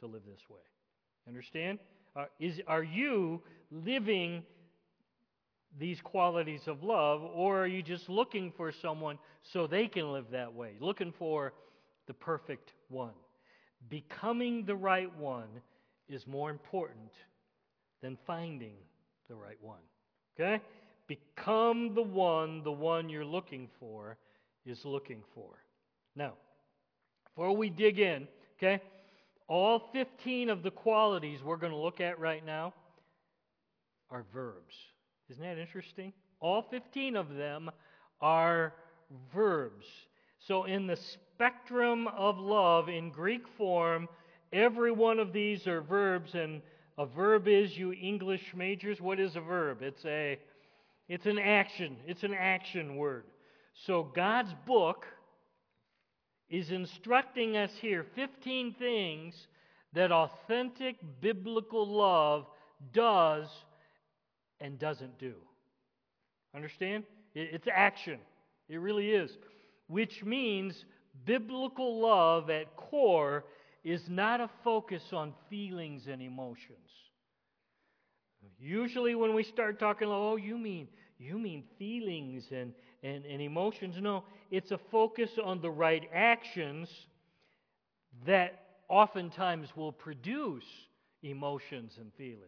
to 0.00 0.06
live 0.06 0.22
this 0.26 0.42
way? 0.48 0.60
Understand? 1.26 1.78
Uh, 2.14 2.24
is, 2.38 2.60
are 2.66 2.82
you 2.82 3.42
living 3.70 4.42
these 5.78 6.00
qualities 6.00 6.62
of 6.66 6.82
love, 6.82 7.22
or 7.22 7.62
are 7.62 7.66
you 7.66 7.82
just 7.82 8.08
looking 8.08 8.52
for 8.56 8.72
someone 8.72 9.18
so 9.42 9.66
they 9.66 9.86
can 9.86 10.12
live 10.12 10.26
that 10.32 10.52
way? 10.52 10.72
Looking 10.80 11.12
for 11.18 11.52
the 12.06 12.14
perfect 12.14 12.72
one. 12.88 13.12
Becoming 13.88 14.64
the 14.64 14.74
right 14.74 15.14
one 15.16 15.48
is 16.08 16.26
more 16.26 16.50
important 16.50 17.12
than 18.02 18.18
finding 18.26 18.74
the 19.28 19.34
right 19.34 19.58
one. 19.60 19.78
Okay? 20.38 20.62
Become 21.06 21.94
the 21.94 22.02
one 22.02 22.62
the 22.62 22.72
one 22.72 23.08
you're 23.08 23.24
looking 23.24 23.68
for 23.80 24.16
is 24.66 24.84
looking 24.84 25.22
for. 25.34 25.50
Now, 26.14 26.34
before 27.24 27.56
we 27.56 27.70
dig 27.70 27.98
in, 27.98 28.28
okay, 28.58 28.82
all 29.46 29.88
15 29.92 30.50
of 30.50 30.62
the 30.62 30.70
qualities 30.70 31.40
we're 31.42 31.56
going 31.56 31.72
to 31.72 31.78
look 31.78 32.00
at 32.00 32.18
right 32.18 32.44
now 32.44 32.74
are 34.10 34.24
verbs. 34.32 34.74
Isn't 35.30 35.42
that 35.42 35.58
interesting? 35.58 36.12
All 36.40 36.62
15 36.70 37.16
of 37.16 37.34
them 37.34 37.70
are 38.20 38.74
verbs. 39.34 39.86
So, 40.48 40.64
in 40.64 40.86
the 40.86 40.96
spectrum 40.96 42.08
of 42.08 42.38
love 42.38 42.88
in 42.88 43.10
Greek 43.10 43.42
form, 43.58 44.08
every 44.50 44.90
one 44.90 45.18
of 45.18 45.34
these 45.34 45.66
are 45.66 45.82
verbs, 45.82 46.34
and 46.34 46.62
a 46.96 47.04
verb 47.04 47.46
is, 47.46 47.76
you 47.76 47.92
English 47.92 48.54
majors, 48.56 48.98
what 48.98 49.20
is 49.20 49.36
a 49.36 49.42
verb? 49.42 49.82
It's 49.82 50.02
a 50.06 50.38
it's 51.06 51.26
an 51.26 51.38
action. 51.38 51.98
It's 52.06 52.22
an 52.22 52.32
action 52.32 52.96
word. 52.96 53.24
So 53.86 54.10
God's 54.14 54.54
book 54.66 55.04
is 56.48 56.70
instructing 56.70 57.58
us 57.58 57.72
here 57.82 58.06
15 58.14 58.74
things 58.78 59.34
that 59.92 60.12
authentic 60.12 60.96
biblical 61.20 61.86
love 61.86 62.46
does 62.94 63.48
and 64.60 64.78
doesn't 64.78 65.18
do. 65.18 65.34
Understand? 66.54 67.04
It's 67.34 67.68
action. 67.70 68.18
It 68.70 68.78
really 68.78 69.10
is 69.10 69.30
which 69.88 70.24
means 70.24 70.84
biblical 71.24 72.00
love 72.00 72.48
at 72.50 72.76
core 72.76 73.44
is 73.84 74.02
not 74.08 74.40
a 74.40 74.50
focus 74.62 75.02
on 75.12 75.32
feelings 75.50 76.06
and 76.06 76.22
emotions. 76.22 76.78
Usually, 78.60 79.14
when 79.14 79.34
we 79.34 79.42
start 79.42 79.78
talking, 79.78 80.08
oh, 80.08 80.36
you 80.36 80.58
mean 80.58 80.88
you 81.18 81.38
mean 81.38 81.64
feelings 81.78 82.44
and, 82.52 82.72
and, 83.02 83.24
and 83.24 83.42
emotions. 83.42 83.96
No, 84.00 84.22
it's 84.50 84.70
a 84.70 84.78
focus 84.90 85.30
on 85.42 85.60
the 85.60 85.70
right 85.70 86.08
actions 86.14 86.88
that 88.24 88.60
oftentimes 88.88 89.68
will 89.76 89.92
produce 89.92 90.64
emotions 91.22 91.94
and 91.98 92.12
feelings. 92.14 92.44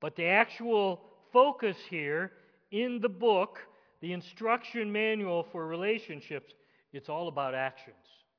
But 0.00 0.16
the 0.16 0.24
actual 0.24 1.02
focus 1.32 1.76
here 1.90 2.32
in 2.70 3.00
the 3.00 3.08
book 3.08 3.58
the 4.04 4.12
instruction 4.12 4.92
manual 4.92 5.46
for 5.50 5.66
relationships, 5.66 6.52
it's 6.92 7.08
all 7.08 7.26
about 7.28 7.54
actions. 7.54 7.96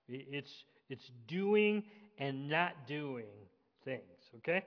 It's, 0.08 0.64
it's 0.92 1.10
doing 1.28 1.82
and 2.20 2.48
not 2.48 2.86
doing 2.88 3.26
things, 3.84 4.04
okay? 4.38 4.64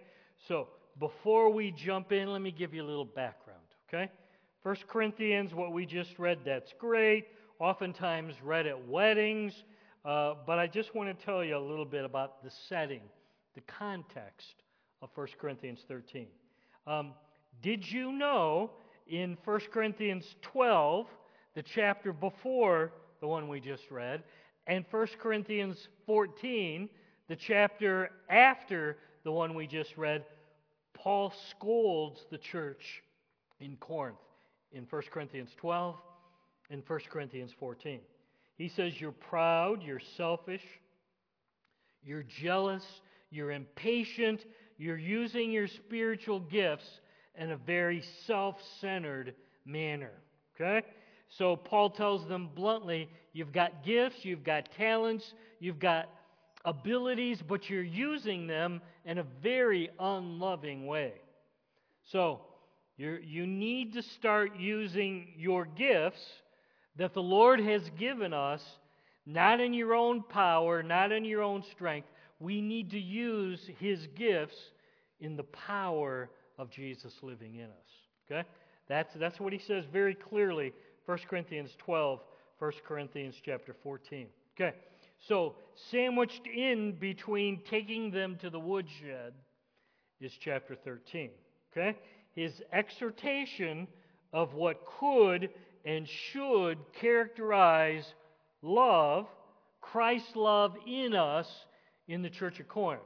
So, 0.49 0.67
before 0.99 1.52
we 1.52 1.71
jump 1.71 2.11
in, 2.11 2.33
let 2.33 2.43
me 2.43 2.50
give 2.50 2.75
you 2.75 2.83
a 2.83 2.88
little 2.88 3.05
background, 3.05 3.62
okay? 3.88 4.11
First 4.64 4.88
Corinthians, 4.88 5.55
what 5.55 5.73
we 5.73 5.87
just 5.87 6.19
read, 6.19 6.40
that's 6.45 6.75
great. 6.81 7.26
Oftentimes 7.61 8.35
read 8.43 8.67
at 8.67 8.88
weddings. 8.88 9.52
Uh, 10.05 10.35
but 10.49 10.59
I 10.59 10.67
just 10.67 10.97
want 10.97 11.17
to 11.17 11.25
tell 11.25 11.45
you 11.45 11.57
a 11.57 11.61
little 11.61 11.85
bit 11.85 12.05
about 12.05 12.43
the 12.43 12.50
setting, 12.69 13.02
the 13.55 13.61
context 13.61 14.64
of 15.00 15.11
1 15.14 15.28
Corinthians 15.40 15.85
13. 15.87 16.26
Um, 16.88 17.12
did 17.62 17.88
you 17.88 18.11
know 18.11 18.73
in 19.09 19.37
1 19.45 19.61
Corinthians 19.73 20.37
12, 20.43 21.07
the 21.55 21.62
chapter 21.62 22.12
before 22.12 22.93
the 23.21 23.27
one 23.27 23.49
we 23.49 23.61
just 23.61 23.91
read, 23.91 24.23
and 24.67 24.85
1 24.91 25.07
Corinthians 25.19 25.88
14, 26.07 26.88
the 27.29 27.37
chapter 27.37 28.11
after 28.29 28.99
the 29.25 29.33
one 29.33 29.55
we 29.55 29.67
just 29.67 29.97
read, 29.97 30.25
Paul 30.95 31.33
scolds 31.50 32.21
the 32.31 32.38
church 32.38 33.03
in 33.61 33.77
Corinth 33.77 34.19
in 34.73 34.87
1 34.88 35.03
Corinthians 35.11 35.50
12 35.57 35.97
and 36.71 36.83
1 36.87 37.00
Corinthians 37.11 37.53
14. 37.59 38.00
He 38.57 38.69
says, 38.69 39.00
You're 39.00 39.12
proud, 39.12 39.83
you're 39.83 40.00
selfish, 40.17 40.62
you're 42.03 42.25
jealous, 42.25 42.85
you're 43.31 43.53
impatient, 43.53 44.45
you're 44.77 44.99
using 44.99 45.50
your 45.50 45.67
spiritual 45.67 46.41
gifts 46.41 47.00
in 47.38 47.52
a 47.52 47.57
very 47.57 48.02
self 48.26 48.57
centered 48.80 49.35
manner. 49.64 50.12
Okay? 50.54 50.87
So 51.30 51.57
Paul 51.57 51.90
tells 51.90 52.26
them 52.26 52.50
bluntly 52.54 53.09
you've 53.33 53.52
got 53.52 53.85
gifts, 53.85 54.16
you've 54.23 54.45
got 54.45 54.68
talents, 54.76 55.33
you've 55.61 55.78
got 55.78 56.09
abilities, 56.64 57.40
but 57.47 57.68
you're 57.68 57.83
using 57.83 58.47
them 58.47 58.80
in 59.04 59.18
a 59.18 59.26
very 59.42 59.90
unloving 59.99 60.87
way. 60.87 61.12
So 62.11 62.40
you 62.97 63.18
you 63.25 63.47
need 63.47 63.95
to 63.95 64.02
start 64.02 64.57
using 64.59 65.28
your 65.37 65.66
gifts 65.66 66.25
that 66.97 67.14
the 67.14 67.23
Lord 67.23 67.61
has 67.61 67.83
given 67.99 68.33
us, 68.33 68.62
not 69.25 69.61
in 69.61 69.73
your 69.73 69.95
own 69.95 70.23
power, 70.23 70.83
not 70.83 71.12
in 71.12 71.25
your 71.25 71.42
own 71.42 71.62
strength. 71.73 72.09
We 72.40 72.61
need 72.61 72.90
to 72.90 72.99
use 72.99 73.61
His 73.78 74.07
gifts 74.16 74.57
in 75.21 75.37
the 75.37 75.45
power 75.45 76.30
of 76.59 76.71
Jesus 76.71 77.15
living 77.23 77.57
in 77.57 77.67
us. 77.67 78.31
Okay? 78.31 78.47
That's, 78.88 79.15
that's 79.15 79.38
what 79.38 79.53
he 79.53 79.59
says 79.59 79.85
very 79.93 80.15
clearly 80.15 80.73
1 81.07 81.19
Corinthians 81.29 81.71
12, 81.79 82.21
1 82.59 82.73
Corinthians 82.87 83.35
chapter 83.45 83.75
14. 83.83 84.27
Okay, 84.61 84.77
so 85.27 85.55
sandwiched 85.91 86.47
in 86.47 86.93
between 86.99 87.61
taking 87.71 88.11
them 88.11 88.37
to 88.41 88.50
the 88.50 88.59
woodshed 88.59 89.33
is 90.21 90.33
chapter 90.41 90.75
13. 90.75 91.31
Okay, 91.73 91.97
his 92.35 92.62
exhortation 92.73 93.87
of 94.33 94.55
what 94.55 94.83
could 94.99 95.50
and 95.85 96.09
should 96.09 96.79
characterize 97.00 98.12
love, 98.62 99.27
Christ's 99.81 100.35
love 100.35 100.77
in 100.87 101.15
us 101.15 101.49
in 102.09 102.23
the 102.23 102.31
church 102.31 102.59
of 102.59 102.69
Corinth. 102.69 103.03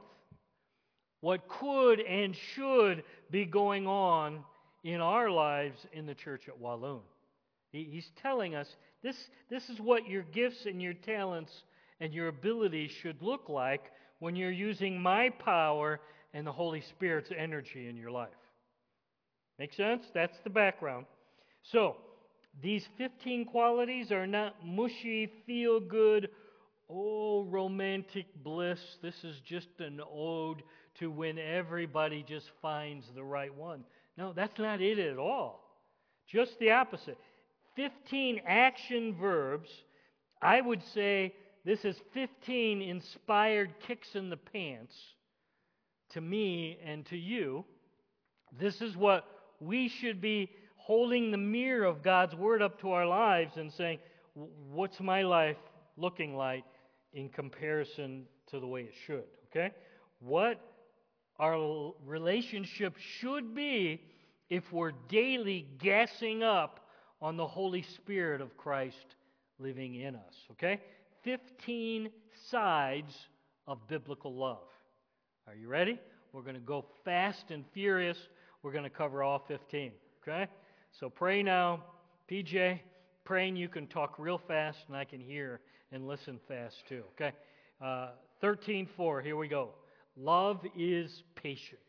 What 1.21 1.47
could 1.47 2.01
and 2.01 2.35
should 2.53 3.03
be 3.33 3.45
going 3.45 3.87
on 3.87 4.43
in 4.83 5.01
our 5.01 5.29
lives 5.29 5.87
in 5.91 6.05
the 6.05 6.13
church 6.13 6.43
at 6.47 6.59
Walloon. 6.59 7.01
He's 7.71 8.11
telling 8.21 8.53
us 8.53 8.67
this, 9.01 9.15
this 9.49 9.67
is 9.69 9.79
what 9.79 10.07
your 10.07 10.21
gifts 10.21 10.67
and 10.67 10.79
your 10.79 10.93
talents 10.93 11.51
and 11.99 12.13
your 12.13 12.27
abilities 12.27 12.91
should 12.91 13.19
look 13.23 13.49
like 13.49 13.91
when 14.19 14.35
you're 14.35 14.51
using 14.51 15.01
my 15.01 15.31
power 15.31 15.99
and 16.35 16.45
the 16.45 16.51
Holy 16.51 16.81
Spirit's 16.81 17.31
energy 17.35 17.87
in 17.89 17.97
your 17.97 18.11
life. 18.11 18.29
Make 19.57 19.73
sense? 19.73 20.03
That's 20.13 20.37
the 20.43 20.51
background. 20.51 21.07
So, 21.63 21.95
these 22.61 22.87
15 22.99 23.45
qualities 23.45 24.11
are 24.11 24.27
not 24.27 24.63
mushy, 24.63 25.31
feel 25.47 25.79
good, 25.79 26.29
oh, 26.87 27.45
romantic 27.45 28.27
bliss. 28.43 28.79
This 29.01 29.15
is 29.23 29.39
just 29.43 29.69
an 29.79 30.01
ode 30.13 30.61
to 30.99 31.09
when 31.09 31.37
everybody 31.39 32.23
just 32.27 32.49
finds 32.61 33.05
the 33.15 33.23
right 33.23 33.53
one. 33.53 33.83
No, 34.17 34.33
that's 34.33 34.59
not 34.59 34.81
it 34.81 34.99
at 34.99 35.17
all. 35.17 35.63
Just 36.27 36.57
the 36.59 36.71
opposite. 36.71 37.17
15 37.75 38.41
action 38.45 39.15
verbs, 39.19 39.69
I 40.41 40.61
would 40.61 40.83
say 40.93 41.33
this 41.65 41.85
is 41.85 41.95
15 42.13 42.81
inspired 42.81 43.73
kicks 43.87 44.15
in 44.15 44.29
the 44.29 44.37
pants 44.37 44.95
to 46.11 46.21
me 46.21 46.77
and 46.85 47.05
to 47.07 47.17
you. 47.17 47.65
This 48.59 48.81
is 48.81 48.95
what 48.95 49.25
we 49.59 49.87
should 49.87 50.21
be 50.21 50.51
holding 50.75 51.31
the 51.31 51.37
mirror 51.37 51.85
of 51.85 52.03
God's 52.03 52.35
Word 52.35 52.61
up 52.61 52.79
to 52.81 52.91
our 52.91 53.07
lives 53.07 53.57
and 53.57 53.71
saying, 53.71 53.99
What's 54.71 54.99
my 54.99 55.21
life 55.21 55.57
looking 55.95 56.35
like 56.35 56.65
in 57.13 57.29
comparison 57.29 58.25
to 58.47 58.59
the 58.59 58.65
way 58.65 58.81
it 58.81 58.93
should? 59.05 59.25
Okay? 59.51 59.71
What 60.19 60.59
our 61.39 61.93
relationship 62.05 62.95
should 62.97 63.55
be 63.55 64.01
if 64.49 64.71
we're 64.71 64.91
daily 65.09 65.67
gassing 65.79 66.43
up 66.43 66.81
on 67.21 67.37
the 67.37 67.47
Holy 67.47 67.81
Spirit 67.81 68.41
of 68.41 68.55
Christ 68.57 69.15
living 69.59 69.95
in 69.95 70.15
us. 70.15 70.35
Okay? 70.51 70.79
15 71.23 72.09
sides 72.49 73.13
of 73.67 73.87
biblical 73.87 74.33
love. 74.35 74.67
Are 75.47 75.55
you 75.55 75.67
ready? 75.67 75.99
We're 76.33 76.41
going 76.41 76.55
to 76.55 76.61
go 76.61 76.85
fast 77.05 77.49
and 77.49 77.63
furious. 77.73 78.17
We're 78.61 78.71
going 78.71 78.83
to 78.83 78.89
cover 78.89 79.23
all 79.23 79.39
15. 79.47 79.91
Okay? 80.21 80.47
So 80.99 81.09
pray 81.09 81.43
now. 81.43 81.83
PJ, 82.29 82.79
praying 83.23 83.55
you 83.55 83.67
can 83.67 83.87
talk 83.87 84.15
real 84.17 84.37
fast 84.37 84.79
and 84.87 84.95
I 84.95 85.05
can 85.05 85.19
hear 85.19 85.61
and 85.91 86.07
listen 86.07 86.39
fast 86.47 86.75
too. 86.87 87.03
Okay? 87.13 87.33
Uh, 87.81 88.09
13.4, 88.41 89.23
here 89.23 89.37
we 89.37 89.47
go. 89.47 89.69
Love 90.15 90.61
is 90.77 91.23
patient. 91.35 91.79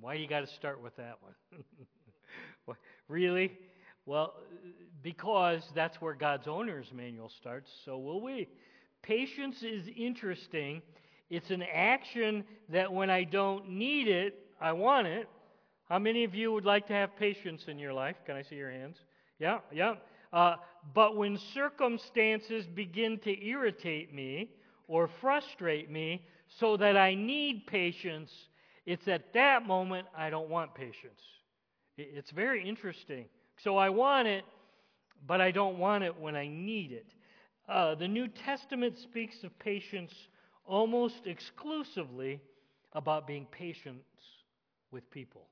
Why 0.00 0.16
do 0.16 0.22
you 0.22 0.28
got 0.28 0.40
to 0.40 0.46
start 0.54 0.82
with 0.82 0.96
that 0.96 1.18
one? 1.20 2.76
really? 3.08 3.52
Well, 4.06 4.34
because 5.02 5.62
that's 5.74 6.00
where 6.00 6.14
God's 6.14 6.48
owner's 6.48 6.90
manual 6.94 7.30
starts, 7.40 7.70
so 7.84 7.98
will 7.98 8.20
we. 8.20 8.48
Patience 9.02 9.62
is 9.62 9.86
interesting. 9.96 10.82
It's 11.30 11.50
an 11.50 11.62
action 11.62 12.44
that 12.68 12.92
when 12.92 13.10
I 13.10 13.24
don't 13.24 13.70
need 13.70 14.08
it, 14.08 14.34
I 14.60 14.72
want 14.72 15.06
it. 15.06 15.28
How 15.88 15.98
many 15.98 16.24
of 16.24 16.34
you 16.34 16.52
would 16.52 16.64
like 16.64 16.86
to 16.88 16.92
have 16.92 17.16
patience 17.16 17.64
in 17.68 17.78
your 17.78 17.92
life? 17.92 18.16
Can 18.26 18.36
I 18.36 18.42
see 18.42 18.56
your 18.56 18.70
hands? 18.70 18.96
Yeah, 19.38 19.58
yeah. 19.72 19.94
Uh, 20.32 20.56
but 20.94 21.16
when 21.16 21.38
circumstances 21.54 22.66
begin 22.66 23.18
to 23.20 23.46
irritate 23.46 24.12
me 24.12 24.50
or 24.88 25.08
frustrate 25.20 25.90
me 25.90 26.24
so 26.58 26.76
that 26.78 26.96
I 26.96 27.14
need 27.14 27.66
patience, 27.66 28.32
it's 28.86 29.06
at 29.06 29.32
that 29.34 29.66
moment 29.66 30.08
I 30.16 30.30
don't 30.30 30.48
want 30.48 30.74
patience. 30.74 31.20
It's 31.98 32.30
very 32.30 32.66
interesting. 32.66 33.26
So 33.62 33.76
I 33.76 33.90
want 33.90 34.26
it, 34.28 34.44
but 35.26 35.40
I 35.40 35.50
don't 35.50 35.78
want 35.78 36.04
it 36.04 36.18
when 36.18 36.34
I 36.34 36.48
need 36.48 36.92
it. 36.92 37.06
Uh, 37.68 37.94
the 37.94 38.08
New 38.08 38.28
Testament 38.28 38.96
speaks 38.98 39.44
of 39.44 39.56
patience 39.58 40.12
almost 40.64 41.26
exclusively 41.26 42.40
about 42.92 43.26
being 43.26 43.46
patient 43.50 43.98
with 44.90 45.08
people. 45.10 45.48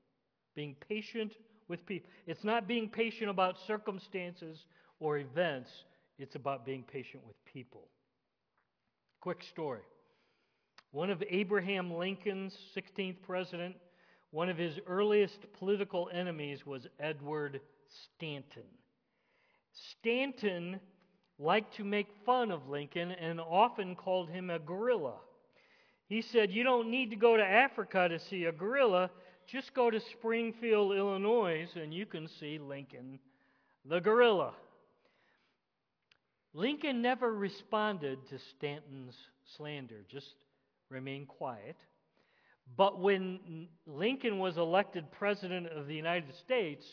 Being 0.55 0.75
patient 0.87 1.33
with 1.67 1.85
people. 1.85 2.09
It's 2.25 2.43
not 2.43 2.67
being 2.67 2.89
patient 2.89 3.29
about 3.29 3.57
circumstances 3.67 4.65
or 4.99 5.19
events, 5.19 5.69
it's 6.17 6.35
about 6.35 6.65
being 6.65 6.83
patient 6.83 7.21
with 7.27 7.35
people. 7.45 7.87
Quick 9.21 9.43
story. 9.43 9.81
One 10.91 11.09
of 11.09 11.23
Abraham 11.29 11.93
Lincoln's 11.93 12.55
16th 12.75 13.21
president, 13.21 13.75
one 14.31 14.49
of 14.49 14.57
his 14.57 14.79
earliest 14.87 15.39
political 15.53 16.09
enemies 16.13 16.65
was 16.65 16.87
Edward 16.99 17.61
Stanton. 17.89 18.63
Stanton 19.71 20.79
liked 21.39 21.75
to 21.75 21.83
make 21.83 22.07
fun 22.25 22.51
of 22.51 22.69
Lincoln 22.69 23.11
and 23.11 23.39
often 23.39 23.95
called 23.95 24.29
him 24.29 24.49
a 24.49 24.59
gorilla. 24.59 25.15
He 26.07 26.21
said, 26.21 26.51
You 26.51 26.63
don't 26.63 26.89
need 26.89 27.09
to 27.09 27.15
go 27.15 27.37
to 27.37 27.43
Africa 27.45 28.07
to 28.09 28.19
see 28.19 28.45
a 28.45 28.51
gorilla. 28.51 29.09
Just 29.45 29.73
go 29.73 29.89
to 29.89 29.99
Springfield, 29.99 30.93
Illinois, 30.93 31.67
and 31.75 31.93
you 31.93 32.05
can 32.05 32.27
see 32.27 32.59
Lincoln 32.59 33.19
the 33.85 33.99
gorilla. 33.99 34.53
Lincoln 36.57 37.03
never 37.03 37.31
responded 37.31 38.17
to 38.29 38.39
Stanton's 38.57 39.15
slander, 39.55 40.03
just 40.09 40.33
remained 40.89 41.27
quiet. 41.27 41.75
But 42.75 42.99
when 42.99 43.67
Lincoln 43.85 44.39
was 44.39 44.57
elected 44.57 45.11
president 45.11 45.67
of 45.67 45.85
the 45.85 45.93
United 45.93 46.33
States, 46.37 46.83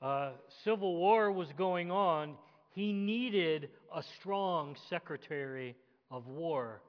uh, 0.00 0.30
Civil 0.62 0.94
War 0.94 1.32
was 1.32 1.48
going 1.58 1.90
on. 1.90 2.36
He 2.76 2.92
needed 2.92 3.70
a 3.92 4.04
strong 4.20 4.76
Secretary 4.88 5.74
of 6.08 6.28
War. 6.28 6.80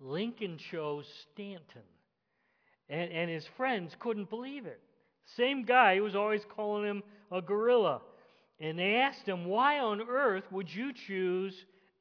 Lincoln 0.00 0.58
chose 0.72 1.06
Stanton. 1.32 1.86
And, 2.88 3.12
and 3.12 3.30
his 3.30 3.46
friends 3.56 3.94
couldn't 4.00 4.28
believe 4.28 4.66
it. 4.66 4.80
Same 5.36 5.62
guy 5.64 5.98
who 5.98 6.02
was 6.02 6.16
always 6.16 6.42
calling 6.56 6.84
him 6.84 7.04
a 7.30 7.40
gorilla. 7.40 8.00
And 8.60 8.78
they 8.78 8.96
asked 8.96 9.26
him, 9.26 9.46
Why 9.46 9.78
on 9.78 10.02
earth 10.02 10.44
would 10.52 10.72
you 10.72 10.92
choose 10.92 11.54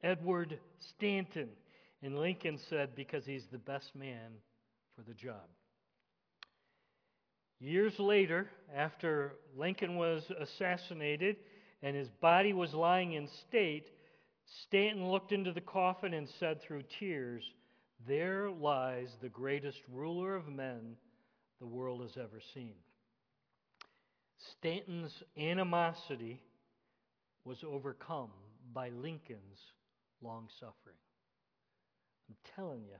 Edward 0.04 0.60
Stanton? 0.80 1.50
And 2.04 2.20
Lincoln 2.20 2.60
said, 2.70 2.96
Because 2.96 3.26
he's 3.26 3.46
the 3.52 3.58
best 3.58 3.96
man 3.96 4.32
for 4.96 5.04
the 5.04 5.14
job. 5.14 5.48
Years 7.62 7.98
later, 7.98 8.50
after 8.76 9.34
Lincoln 9.58 9.96
was 9.96 10.24
assassinated 10.40 11.38
and 11.82 11.96
his 11.96 12.10
body 12.22 12.54
was 12.54 12.74
lying 12.74 13.14
in 13.14 13.28
state, 13.48 13.88
Stanton 14.64 15.10
looked 15.10 15.32
into 15.32 15.54
the 15.54 15.62
coffin 15.62 16.14
and 16.14 16.28
said 16.40 16.62
through 16.62 16.84
tears, 17.00 17.44
There 18.08 18.50
lies 18.50 19.10
the 19.22 19.30
greatest 19.30 19.80
ruler 19.92 20.36
of 20.36 20.48
men 20.48 20.96
the 21.60 21.68
world 21.68 22.02
has 22.02 22.18
ever 22.18 22.42
seen. 22.54 22.76
Stanton's 24.38 25.24
animosity 25.38 26.42
was 27.50 27.64
overcome 27.68 28.30
by 28.76 28.90
Lincoln's 28.90 29.60
long 30.22 30.48
suffering. 30.60 30.96
I'm 32.30 32.36
telling 32.56 32.84
you, 32.84 32.98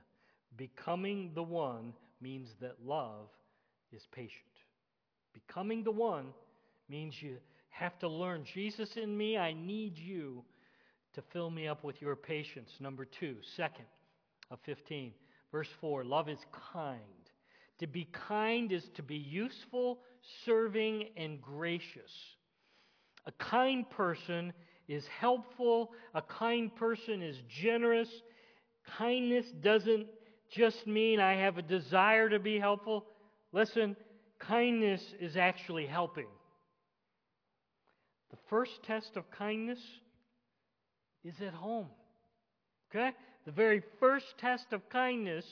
becoming 0.56 1.30
the 1.36 1.42
one 1.44 1.92
means 2.20 2.48
that 2.60 2.84
love 2.84 3.28
is 3.92 4.02
patient. 4.10 4.32
Becoming 5.32 5.84
the 5.84 5.92
one 5.92 6.26
means 6.88 7.14
you, 7.20 7.36
have 7.68 7.96
to 8.00 8.08
learn 8.08 8.44
Jesus 8.52 8.90
in 8.96 9.16
me, 9.16 9.38
I 9.38 9.52
need 9.52 9.96
you 9.96 10.42
to 11.14 11.22
fill 11.32 11.48
me 11.48 11.68
up 11.68 11.84
with 11.84 12.02
your 12.02 12.16
patience. 12.16 12.70
Number 12.80 13.04
two, 13.04 13.36
second 13.56 13.86
of 14.50 14.58
15, 14.66 15.12
verse 15.52 15.68
4 15.80 16.02
love 16.02 16.28
is 16.28 16.40
kind. 16.72 16.98
To 17.78 17.86
be 17.86 18.08
kind 18.28 18.72
is 18.72 18.84
to 18.96 19.02
be 19.04 19.16
useful, 19.16 20.00
serving, 20.44 21.10
and 21.16 21.40
gracious. 21.40 22.10
A 23.26 23.32
kind 23.32 23.88
person 23.90 24.52
is 24.88 25.04
helpful, 25.20 25.92
a 26.14 26.22
kind 26.22 26.74
person 26.74 27.22
is 27.22 27.36
generous. 27.48 28.08
Kindness 28.98 29.46
doesn't 29.62 30.06
just 30.50 30.86
mean 30.86 31.20
I 31.20 31.34
have 31.34 31.58
a 31.58 31.62
desire 31.62 32.28
to 32.28 32.38
be 32.38 32.58
helpful. 32.58 33.06
Listen, 33.52 33.96
kindness 34.38 35.02
is 35.20 35.36
actually 35.36 35.86
helping. 35.86 36.26
The 38.30 38.38
first 38.48 38.82
test 38.84 39.16
of 39.16 39.30
kindness 39.30 39.80
is 41.24 41.34
at 41.40 41.54
home. 41.54 41.86
Okay? 42.90 43.10
The 43.46 43.52
very 43.52 43.82
first 43.98 44.26
test 44.38 44.72
of 44.72 44.88
kindness 44.88 45.44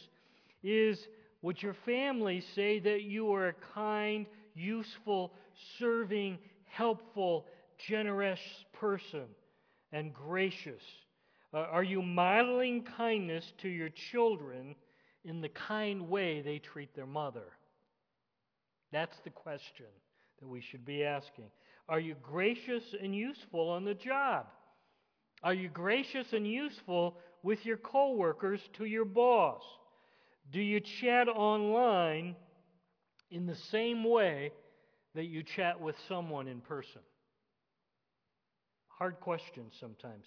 is 0.63 0.99
would 1.43 1.63
your 1.63 1.77
family 1.85 2.43
say 2.55 2.81
that 2.81 3.03
you 3.03 3.33
are 3.33 3.49
a 3.49 3.55
kind, 3.75 4.27
useful, 4.55 5.33
serving, 5.79 6.39
helpful, 6.67 7.47
generous 7.87 8.41
person 8.73 9.27
and 9.93 10.13
gracious? 10.13 10.83
Uh, 11.53 11.59
are 11.59 11.83
you 11.83 12.03
modeling 12.03 12.85
kindness 12.97 13.53
to 13.63 13.69
your 13.69 13.89
children 14.11 14.75
in 15.25 15.41
the 15.41 15.49
kind 15.49 16.09
way 16.09 16.43
they 16.43 16.59
treat 16.59 16.95
their 16.95 17.07
mother? 17.07 17.53
That's 18.93 19.17
the 19.25 19.31
question 19.31 19.87
that 20.41 20.49
we 20.49 20.61
should 20.61 20.85
be 20.85 21.05
asking. 21.05 21.51
Are 21.89 22.01
you 22.01 22.15
gracious 22.23 22.85
and 23.01 23.15
useful 23.15 23.69
on 23.71 23.85
the 23.85 23.95
job? 23.95 24.47
Are 25.43 25.55
you 25.55 25.69
gracious 25.69 26.33
and 26.33 26.47
useful 26.47 27.17
with 27.43 27.65
your 27.65 27.77
coworkers 27.77 28.61
to 28.75 28.85
your 28.85 29.05
boss? 29.05 29.63
Do 30.51 30.61
you 30.61 30.81
chat 30.81 31.29
online 31.29 32.35
in 33.31 33.47
the 33.47 33.57
same 33.71 34.05
way 34.05 34.53
that 35.15 35.27
you 35.27 35.43
chat 35.43 35.81
with 35.81 35.97
someone 36.09 36.49
in 36.49 36.61
person? 36.61 37.03
Hard 38.99 39.21
questions 39.21 39.75
sometimes. 39.79 40.27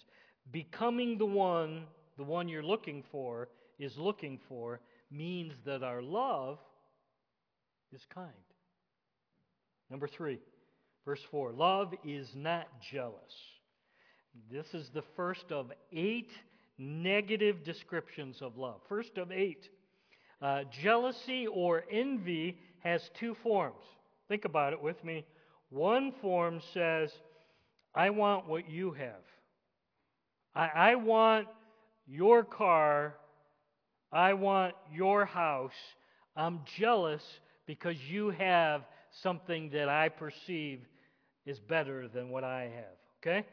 Becoming 0.50 1.18
the 1.18 1.26
one, 1.26 1.84
the 2.16 2.24
one 2.24 2.48
you're 2.48 2.62
looking 2.62 3.04
for, 3.12 3.48
is 3.78 3.96
looking 3.98 4.40
for, 4.48 4.80
means 5.10 5.52
that 5.66 5.82
our 5.82 6.00
love 6.00 6.58
is 7.92 8.00
kind. 8.14 8.30
Number 9.90 10.08
three, 10.08 10.38
verse 11.04 11.20
4 11.30 11.52
love 11.52 11.92
is 12.02 12.30
not 12.34 12.66
jealous. 12.90 13.34
This 14.50 14.66
is 14.72 14.88
the 14.94 15.04
first 15.16 15.52
of 15.52 15.70
eight 15.92 16.30
negative 16.78 17.62
descriptions 17.64 18.40
of 18.40 18.56
love. 18.56 18.80
First 18.88 19.18
of 19.18 19.30
eight. 19.30 19.68
Uh, 20.40 20.62
jealousy 20.82 21.46
or 21.46 21.84
envy 21.90 22.58
has 22.82 23.10
two 23.20 23.36
forms. 23.42 23.84
Think 24.28 24.46
about 24.46 24.72
it 24.72 24.82
with 24.82 25.02
me. 25.04 25.26
One 25.68 26.12
form 26.22 26.60
says, 26.72 27.12
I 27.94 28.10
want 28.10 28.48
what 28.48 28.70
you 28.70 28.92
have. 28.92 29.22
I, 30.54 30.68
I 30.68 30.94
want 30.96 31.48
your 32.06 32.44
car. 32.44 33.14
I 34.10 34.34
want 34.34 34.74
your 34.92 35.24
house. 35.24 35.72
I'm 36.36 36.60
jealous 36.78 37.22
because 37.66 37.96
you 38.08 38.30
have 38.30 38.82
something 39.22 39.70
that 39.70 39.88
I 39.88 40.08
perceive 40.08 40.80
is 41.44 41.58
better 41.58 42.08
than 42.08 42.30
what 42.30 42.44
I 42.44 42.70
have. 42.74 42.96
Okay? 43.20 43.46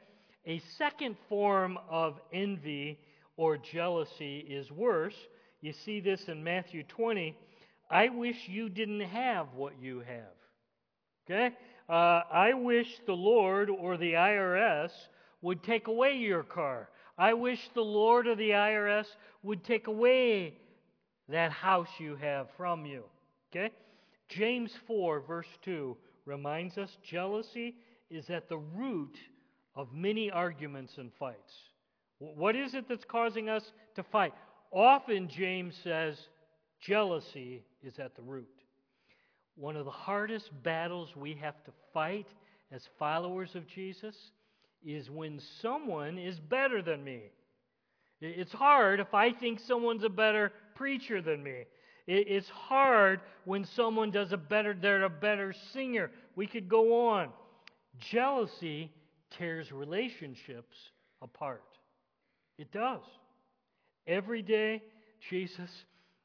A 0.46 0.62
second 0.78 1.16
form 1.28 1.78
of 1.90 2.20
envy 2.32 3.00
or 3.36 3.58
jealousy 3.58 4.40
is 4.40 4.72
worse. 4.72 5.16
You 5.62 5.74
see 5.74 6.00
this 6.00 6.28
in 6.28 6.44
Matthew 6.44 6.84
20. 6.84 7.36
I 7.92 8.10
wish 8.10 8.38
you 8.48 8.70
didn't 8.70 9.02
have 9.02 9.48
what 9.54 9.74
you 9.82 10.00
have. 10.00 11.30
Okay? 11.30 11.56
Uh, 11.90 12.22
I 12.32 12.54
wish 12.54 12.88
the 13.08 13.14
Lord 13.14 13.70
or 13.70 13.98
the 13.98 14.14
IRS 14.14 14.92
would 15.42 15.64
take 15.64 15.88
away 15.88 16.18
your 16.18 16.44
car. 16.44 16.90
I 17.18 17.34
wish 17.34 17.60
the 17.74 17.82
Lord 17.82 18.28
or 18.28 18.36
the 18.36 18.52
IRS 18.52 19.08
would 19.44 19.64
take 19.64 19.88
away 19.88 20.54
that 21.28 21.52
house 21.52 21.90
you 22.00 22.16
have 22.16 22.48
from 22.56 22.86
you. 22.86 23.04
Okay? 23.52 23.72
James 24.28 24.72
4, 24.88 25.22
verse 25.22 25.48
2 25.64 25.98
reminds 26.26 26.78
us 26.78 26.96
jealousy 27.04 27.76
is 28.12 28.30
at 28.30 28.48
the 28.50 28.58
root 28.58 29.18
of 29.76 29.94
many 29.94 30.30
arguments 30.30 30.98
and 30.98 31.12
fights. 31.20 31.54
What 32.20 32.56
is 32.56 32.74
it 32.74 32.88
that's 32.88 33.06
causing 33.06 33.50
us 33.50 33.64
to 33.96 34.04
fight? 34.04 34.34
Often, 34.72 35.30
James 35.30 35.76
says, 35.84 36.18
jealousy 36.80 37.64
is 37.84 37.98
at 37.98 38.16
the 38.16 38.22
root. 38.22 38.59
One 39.60 39.76
of 39.76 39.84
the 39.84 39.92
hardest 39.92 40.50
battles 40.64 41.14
we 41.18 41.34
have 41.34 41.62
to 41.66 41.72
fight 41.94 42.28
as 42.72 42.82
followers 42.98 43.56
of 43.56 43.68
Jesus 43.68 44.16
is 44.86 45.10
when 45.10 45.42
someone 45.62 46.18
is 46.18 46.40
better 46.40 46.82
than 46.82 47.04
me. 47.04 47.24
It's 48.22 48.54
hard 48.54 49.02
if 49.02 49.14
I 49.14 49.34
think 49.34 49.60
someone's 49.60 50.06
a 50.06 50.10
better 50.10 50.54
preacher 50.76 51.22
than 51.22 51.44
me. 51.44 51.66
It's 52.08 52.48
hard 52.48 53.20
when 53.44 53.66
someone 53.66 54.12
does 54.12 54.32
a 54.32 54.38
better, 54.38 54.74
they're 54.74 55.04
a 55.04 55.10
better 55.10 55.54
singer. 55.74 56.10
We 56.38 56.48
could 56.48 56.70
go 56.70 57.10
on. 57.10 57.28
Jealousy 58.00 58.90
tears 59.38 59.74
relationships 59.74 60.78
apart. 61.22 61.64
It 62.58 62.72
does. 62.72 63.04
Every 64.08 64.42
day, 64.42 64.82
Jesus, 65.30 65.70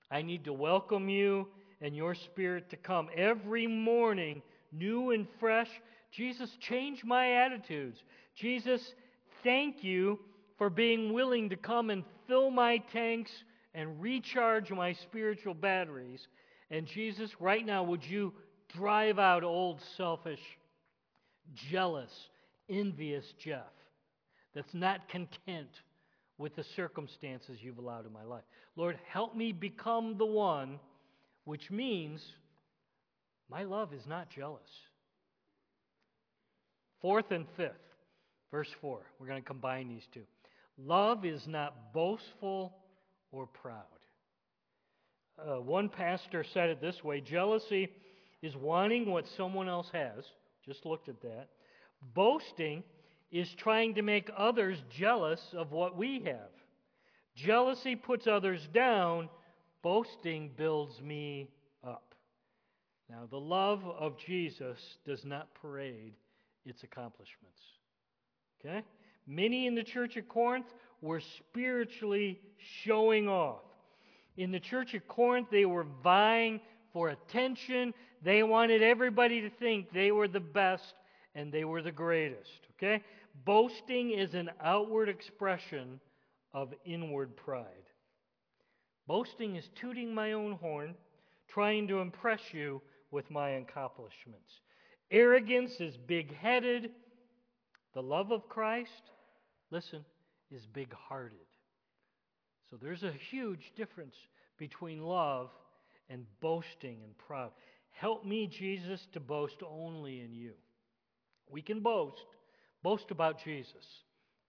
I 0.08 0.22
need 0.22 0.44
to 0.44 0.52
welcome 0.52 1.08
you 1.08 1.48
and 1.80 1.94
your 1.94 2.14
spirit 2.14 2.70
to 2.70 2.76
come. 2.76 3.08
Every 3.16 3.66
morning, 3.66 4.42
new 4.72 5.10
and 5.10 5.26
fresh, 5.40 5.68
Jesus, 6.10 6.50
change 6.60 7.04
my 7.04 7.44
attitudes. 7.44 8.02
Jesus, 8.36 8.94
thank 9.42 9.82
you 9.82 10.18
for 10.58 10.70
being 10.70 11.12
willing 11.12 11.50
to 11.50 11.56
come 11.56 11.90
and 11.90 12.04
fill 12.26 12.50
my 12.50 12.78
tanks 12.92 13.30
and 13.74 14.00
recharge 14.00 14.70
my 14.70 14.92
spiritual 14.92 15.54
batteries. 15.54 16.26
And 16.70 16.86
Jesus, 16.86 17.30
right 17.40 17.64
now, 17.64 17.82
would 17.82 18.04
you 18.04 18.32
drive 18.74 19.18
out 19.18 19.42
old, 19.42 19.80
selfish, 19.96 20.40
jealous, 21.70 22.10
envious 22.68 23.24
Jeff 23.38 23.72
that's 24.54 24.74
not 24.74 25.08
content 25.08 25.68
with 26.38 26.56
the 26.56 26.64
circumstances 26.76 27.58
you've 27.60 27.78
allowed 27.78 28.06
in 28.06 28.12
my 28.12 28.24
life. 28.24 28.42
Lord, 28.76 28.98
help 29.08 29.36
me 29.36 29.52
become 29.52 30.16
the 30.18 30.26
one, 30.26 30.80
which 31.44 31.70
means 31.70 32.20
my 33.50 33.64
love 33.64 33.92
is 33.92 34.06
not 34.06 34.30
jealous. 34.30 34.70
Fourth 37.00 37.30
and 37.30 37.46
fifth, 37.56 37.72
verse 38.50 38.70
4. 38.80 39.00
We're 39.18 39.26
going 39.26 39.42
to 39.42 39.46
combine 39.46 39.88
these 39.88 40.06
two. 40.12 40.22
Love 40.78 41.24
is 41.24 41.46
not 41.46 41.92
boastful 41.92 42.74
or 43.30 43.46
proud. 43.46 43.84
Uh, 45.38 45.60
one 45.60 45.88
pastor 45.88 46.44
said 46.54 46.70
it 46.70 46.80
this 46.80 47.02
way 47.02 47.20
jealousy 47.20 47.88
is 48.42 48.56
wanting 48.56 49.10
what 49.10 49.26
someone 49.36 49.68
else 49.68 49.88
has. 49.92 50.24
Just 50.64 50.86
looked 50.86 51.08
at 51.08 51.20
that. 51.22 51.48
Boasting 52.14 52.82
is 53.30 53.48
trying 53.58 53.94
to 53.94 54.02
make 54.02 54.30
others 54.36 54.78
jealous 54.96 55.40
of 55.54 55.72
what 55.72 55.96
we 55.96 56.22
have. 56.24 56.50
Jealousy 57.34 57.96
puts 57.96 58.26
others 58.26 58.60
down, 58.72 59.28
boasting 59.84 60.50
builds 60.56 61.00
me 61.02 61.46
up. 61.86 62.14
Now, 63.10 63.28
the 63.30 63.38
love 63.38 63.84
of 63.84 64.18
Jesus 64.18 64.78
does 65.06 65.26
not 65.26 65.54
parade 65.54 66.14
its 66.64 66.82
accomplishments. 66.82 67.60
Okay? 68.58 68.82
Many 69.26 69.66
in 69.66 69.74
the 69.74 69.82
church 69.82 70.16
at 70.16 70.26
Corinth 70.26 70.72
were 71.02 71.20
spiritually 71.20 72.40
showing 72.82 73.28
off. 73.28 73.60
In 74.38 74.50
the 74.50 74.58
church 74.58 74.94
at 74.94 75.06
Corinth, 75.06 75.48
they 75.52 75.66
were 75.66 75.86
vying 76.02 76.60
for 76.94 77.10
attention. 77.10 77.92
They 78.22 78.42
wanted 78.42 78.82
everybody 78.82 79.42
to 79.42 79.50
think 79.50 79.92
they 79.92 80.12
were 80.12 80.28
the 80.28 80.40
best 80.40 80.94
and 81.34 81.52
they 81.52 81.64
were 81.64 81.82
the 81.82 81.92
greatest. 81.92 82.60
Okay? 82.78 83.02
Boasting 83.44 84.12
is 84.12 84.32
an 84.32 84.50
outward 84.62 85.10
expression 85.10 86.00
of 86.54 86.72
inward 86.86 87.36
pride. 87.36 87.83
Boasting 89.06 89.56
is 89.56 89.68
tooting 89.74 90.14
my 90.14 90.32
own 90.32 90.52
horn, 90.52 90.94
trying 91.48 91.88
to 91.88 91.98
impress 91.98 92.40
you 92.52 92.80
with 93.10 93.30
my 93.30 93.50
accomplishments. 93.50 94.60
Arrogance 95.10 95.72
is 95.80 95.96
big 95.96 96.34
headed. 96.34 96.90
The 97.92 98.02
love 98.02 98.32
of 98.32 98.48
Christ, 98.48 99.10
listen, 99.70 100.04
is 100.50 100.66
big 100.66 100.92
hearted. 100.92 101.38
So 102.70 102.76
there's 102.80 103.02
a 103.02 103.12
huge 103.30 103.72
difference 103.76 104.16
between 104.58 105.02
love 105.02 105.50
and 106.08 106.24
boasting 106.40 106.98
and 107.04 107.16
proud. 107.18 107.50
Help 107.90 108.24
me, 108.24 108.46
Jesus, 108.46 109.06
to 109.12 109.20
boast 109.20 109.58
only 109.68 110.20
in 110.20 110.34
you. 110.34 110.52
We 111.48 111.62
can 111.62 111.80
boast. 111.80 112.24
Boast 112.82 113.10
about 113.10 113.42
Jesus. 113.44 113.86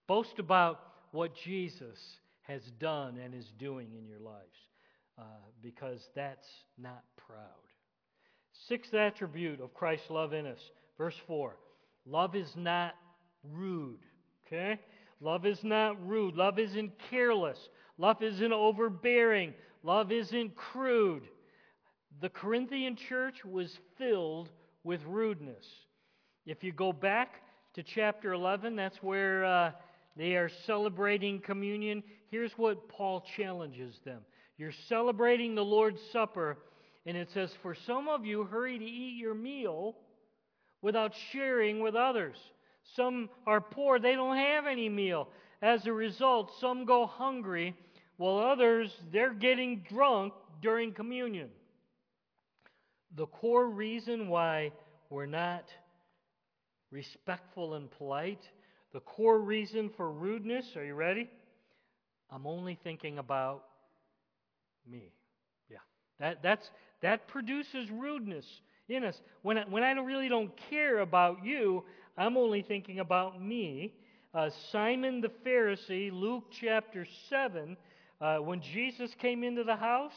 Boast 0.06 0.38
about 0.38 0.80
what 1.12 1.34
Jesus 1.34 1.98
has 2.46 2.62
done 2.78 3.18
and 3.22 3.34
is 3.34 3.52
doing 3.58 3.88
in 3.98 4.06
your 4.06 4.20
lives, 4.20 4.56
uh, 5.18 5.22
because 5.62 6.00
that's 6.14 6.48
not 6.78 7.02
proud. 7.26 7.38
Sixth 8.68 8.94
attribute 8.94 9.60
of 9.60 9.74
Christ's 9.74 10.10
love 10.10 10.32
in 10.32 10.46
us, 10.46 10.60
verse 10.96 11.16
4 11.26 11.56
love 12.06 12.36
is 12.36 12.52
not 12.56 12.94
rude. 13.52 13.98
Okay? 14.46 14.78
Love 15.20 15.46
is 15.46 15.62
not 15.64 15.96
rude. 16.06 16.36
Love 16.36 16.58
isn't 16.58 16.92
careless. 17.10 17.58
Love 17.98 18.22
isn't 18.22 18.52
overbearing. 18.52 19.54
Love 19.82 20.12
isn't 20.12 20.54
crude. 20.54 21.24
The 22.20 22.28
Corinthian 22.28 22.96
church 22.96 23.44
was 23.44 23.78
filled 23.98 24.50
with 24.84 25.00
rudeness. 25.06 25.66
If 26.44 26.62
you 26.62 26.72
go 26.72 26.92
back 26.92 27.42
to 27.74 27.82
chapter 27.82 28.32
11, 28.32 28.76
that's 28.76 29.02
where 29.02 29.44
uh, 29.44 29.72
they 30.16 30.36
are 30.36 30.50
celebrating 30.66 31.40
communion. 31.40 32.02
Here's 32.30 32.52
what 32.52 32.88
Paul 32.88 33.24
challenges 33.36 33.98
them 34.04 34.22
You're 34.56 34.72
celebrating 34.88 35.54
the 35.54 35.64
Lord's 35.64 36.00
Supper, 36.12 36.58
and 37.04 37.16
it 37.16 37.30
says, 37.32 37.50
For 37.62 37.74
some 37.74 38.08
of 38.08 38.24
you 38.24 38.44
hurry 38.44 38.78
to 38.78 38.84
eat 38.84 39.16
your 39.18 39.34
meal 39.34 39.96
without 40.82 41.12
sharing 41.32 41.80
with 41.80 41.94
others. 41.94 42.36
Some 42.94 43.28
are 43.46 43.60
poor, 43.60 43.98
they 43.98 44.14
don't 44.14 44.36
have 44.36 44.66
any 44.66 44.88
meal. 44.88 45.28
As 45.60 45.86
a 45.86 45.92
result, 45.92 46.52
some 46.60 46.84
go 46.84 47.06
hungry, 47.06 47.74
while 48.16 48.38
others, 48.38 48.94
they're 49.12 49.34
getting 49.34 49.84
drunk 49.88 50.32
during 50.62 50.92
communion. 50.92 51.48
The 53.16 53.26
core 53.26 53.68
reason 53.68 54.28
why 54.28 54.72
we're 55.10 55.26
not 55.26 55.64
respectful 56.90 57.74
and 57.74 57.90
polite, 57.90 58.48
the 58.96 59.00
core 59.00 59.38
reason 59.38 59.90
for 59.94 60.10
rudeness, 60.10 60.64
are 60.74 60.82
you 60.82 60.94
ready? 60.94 61.28
I'm 62.30 62.46
only 62.46 62.78
thinking 62.82 63.18
about 63.18 63.64
me. 64.90 65.12
Yeah. 65.68 65.76
That, 66.18 66.42
that's, 66.42 66.70
that 67.02 67.28
produces 67.28 67.90
rudeness 67.90 68.46
in 68.88 69.04
us. 69.04 69.20
When 69.42 69.58
I, 69.58 69.64
when 69.68 69.82
I 69.82 69.92
really 69.92 70.30
don't 70.30 70.50
care 70.70 71.00
about 71.00 71.44
you, 71.44 71.84
I'm 72.16 72.38
only 72.38 72.62
thinking 72.62 73.00
about 73.00 73.38
me. 73.38 73.92
Uh, 74.32 74.48
Simon 74.72 75.20
the 75.20 75.30
Pharisee, 75.44 76.10
Luke 76.10 76.44
chapter 76.58 77.06
7, 77.28 77.76
uh, 78.22 78.38
when 78.38 78.62
Jesus 78.62 79.10
came 79.20 79.44
into 79.44 79.62
the 79.62 79.76
house, 79.76 80.16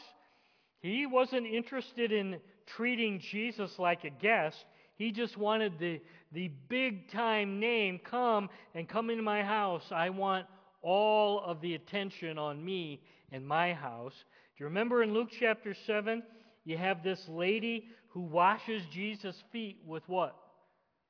he 0.80 1.04
wasn't 1.04 1.46
interested 1.46 2.12
in 2.12 2.38
treating 2.64 3.20
Jesus 3.30 3.78
like 3.78 4.04
a 4.04 4.10
guest. 4.10 4.56
He 4.96 5.12
just 5.12 5.36
wanted 5.36 5.78
the, 5.78 6.00
the 6.32 6.50
big 6.68 7.10
time 7.10 7.58
name 7.58 8.00
come 8.02 8.48
and 8.74 8.88
come 8.88 9.10
into 9.10 9.22
my 9.22 9.42
house. 9.42 9.84
I 9.90 10.10
want 10.10 10.46
all 10.82 11.40
of 11.40 11.60
the 11.60 11.74
attention 11.74 12.38
on 12.38 12.64
me 12.64 13.02
and 13.32 13.46
my 13.46 13.74
house. 13.74 14.14
Do 14.56 14.64
you 14.64 14.66
remember 14.66 15.02
in 15.02 15.12
Luke 15.12 15.30
chapter 15.38 15.74
7? 15.86 16.22
You 16.64 16.78
have 16.78 17.02
this 17.02 17.22
lady 17.28 17.86
who 18.08 18.20
washes 18.20 18.82
Jesus' 18.92 19.42
feet 19.52 19.78
with 19.86 20.02
what? 20.08 20.36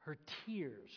Her 0.01 0.17
tears. 0.47 0.91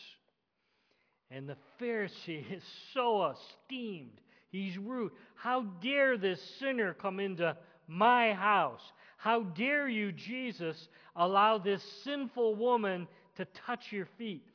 And 1.30 1.48
the 1.48 1.56
Pharisee 1.80 2.44
is 2.52 2.62
so 2.92 3.32
esteemed. 3.32 4.20
He's 4.50 4.78
rude. 4.78 5.12
How 5.34 5.62
dare 5.82 6.16
this 6.16 6.40
sinner 6.60 6.94
come 6.94 7.20
into 7.20 7.56
my 7.88 8.32
house? 8.32 8.82
How 9.16 9.40
dare 9.42 9.88
you, 9.88 10.12
Jesus, 10.12 10.88
allow 11.16 11.58
this 11.58 11.82
sinful 12.04 12.54
woman 12.54 13.08
to 13.36 13.44
touch 13.66 13.92
your 13.92 14.08
feet? 14.18 14.46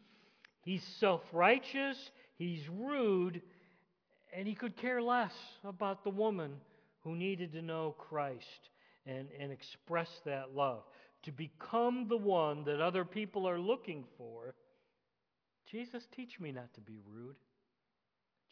He's 0.62 0.84
self 1.00 1.22
righteous, 1.32 1.98
he's 2.38 2.62
rude, 2.70 3.42
and 4.36 4.48
he 4.48 4.56
could 4.56 4.78
care 4.78 5.02
less 5.02 5.34
about 5.63 6.04
the 6.04 6.10
woman 6.10 6.52
who 7.04 7.15
needed 7.15 7.54
to 7.54 7.62
know 7.62 7.96
Christ 7.98 8.70
and, 9.06 9.28
and 9.39 9.52
express 9.52 10.10
that 10.26 10.56
love. 10.56 10.84
To 11.24 11.32
become 11.32 12.08
the 12.08 12.18
one 12.18 12.63
that 12.65 12.80
other 12.80 13.04
people 13.04 13.48
are 13.48 13.60
looking 13.60 14.06
for, 14.18 14.54
Jesus, 15.70 16.04
teach 16.15 16.39
me 16.39 16.52
not 16.52 16.74
to 16.76 16.82
be 16.82 17.00
rude. 17.06 17.36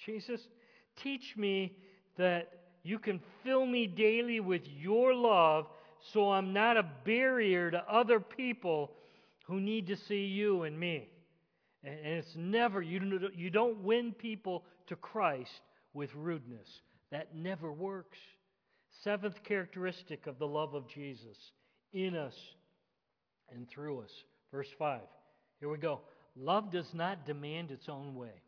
Jesus, 0.05 0.41
teach 1.01 1.35
me 1.37 1.77
that 2.17 2.49
you 2.83 2.99
can 2.99 3.19
fill 3.43 3.65
me 3.65 3.87
daily 3.87 4.39
with 4.39 4.61
your 4.65 5.13
love 5.13 5.67
so 6.13 6.31
I'm 6.31 6.53
not 6.53 6.77
a 6.77 6.85
barrier 7.05 7.71
to 7.71 7.83
other 7.91 8.19
people 8.19 8.91
who 9.47 9.59
need 9.59 9.87
to 9.87 9.95
see 9.95 10.25
you 10.25 10.63
and 10.63 10.77
me. 10.77 11.09
And 11.83 11.97
it's 12.03 12.35
never, 12.35 12.81
you, 12.81 13.29
you 13.35 13.49
don't 13.49 13.83
win 13.83 14.11
people 14.11 14.63
to 14.87 14.95
Christ 14.95 15.61
with 15.93 16.13
rudeness. 16.15 16.67
That 17.11 17.35
never 17.35 17.71
works. 17.71 18.17
Seventh 19.03 19.41
characteristic 19.43 20.27
of 20.27 20.37
the 20.37 20.47
love 20.47 20.73
of 20.73 20.87
Jesus 20.89 21.37
in 21.93 22.15
us 22.15 22.35
and 23.49 23.69
through 23.69 24.01
us. 24.01 24.11
Verse 24.51 24.67
5. 24.77 25.01
Here 25.59 25.69
we 25.69 25.77
go. 25.77 26.01
Love 26.35 26.71
does 26.71 26.93
not 26.93 27.25
demand 27.25 27.71
its 27.71 27.87
own 27.87 28.15
way. 28.15 28.41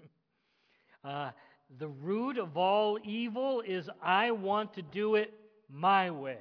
uh, 1.04 1.30
the 1.78 1.88
root 1.88 2.38
of 2.38 2.56
all 2.56 2.98
evil 3.04 3.62
is 3.66 3.88
I 4.02 4.30
want 4.30 4.74
to 4.74 4.82
do 4.82 5.16
it 5.16 5.34
my 5.68 6.10
way. 6.10 6.38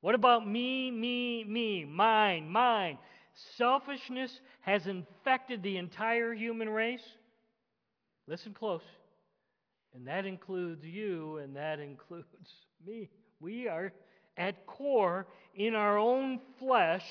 What 0.00 0.14
about 0.14 0.46
me, 0.46 0.90
me, 0.90 1.44
me, 1.44 1.84
mine, 1.84 2.48
mine? 2.48 2.98
Selfishness 3.56 4.40
has 4.62 4.86
infected 4.86 5.62
the 5.62 5.76
entire 5.76 6.32
human 6.32 6.68
race. 6.68 7.04
Listen 8.26 8.54
close. 8.54 8.82
And 9.94 10.06
that 10.06 10.26
includes 10.26 10.84
you, 10.84 11.38
and 11.38 11.56
that 11.56 11.78
includes 11.78 12.26
me. 12.86 13.08
We 13.40 13.68
are 13.68 13.92
at 14.36 14.66
core 14.66 15.26
in 15.54 15.74
our 15.74 15.98
own 15.98 16.40
flesh, 16.58 17.04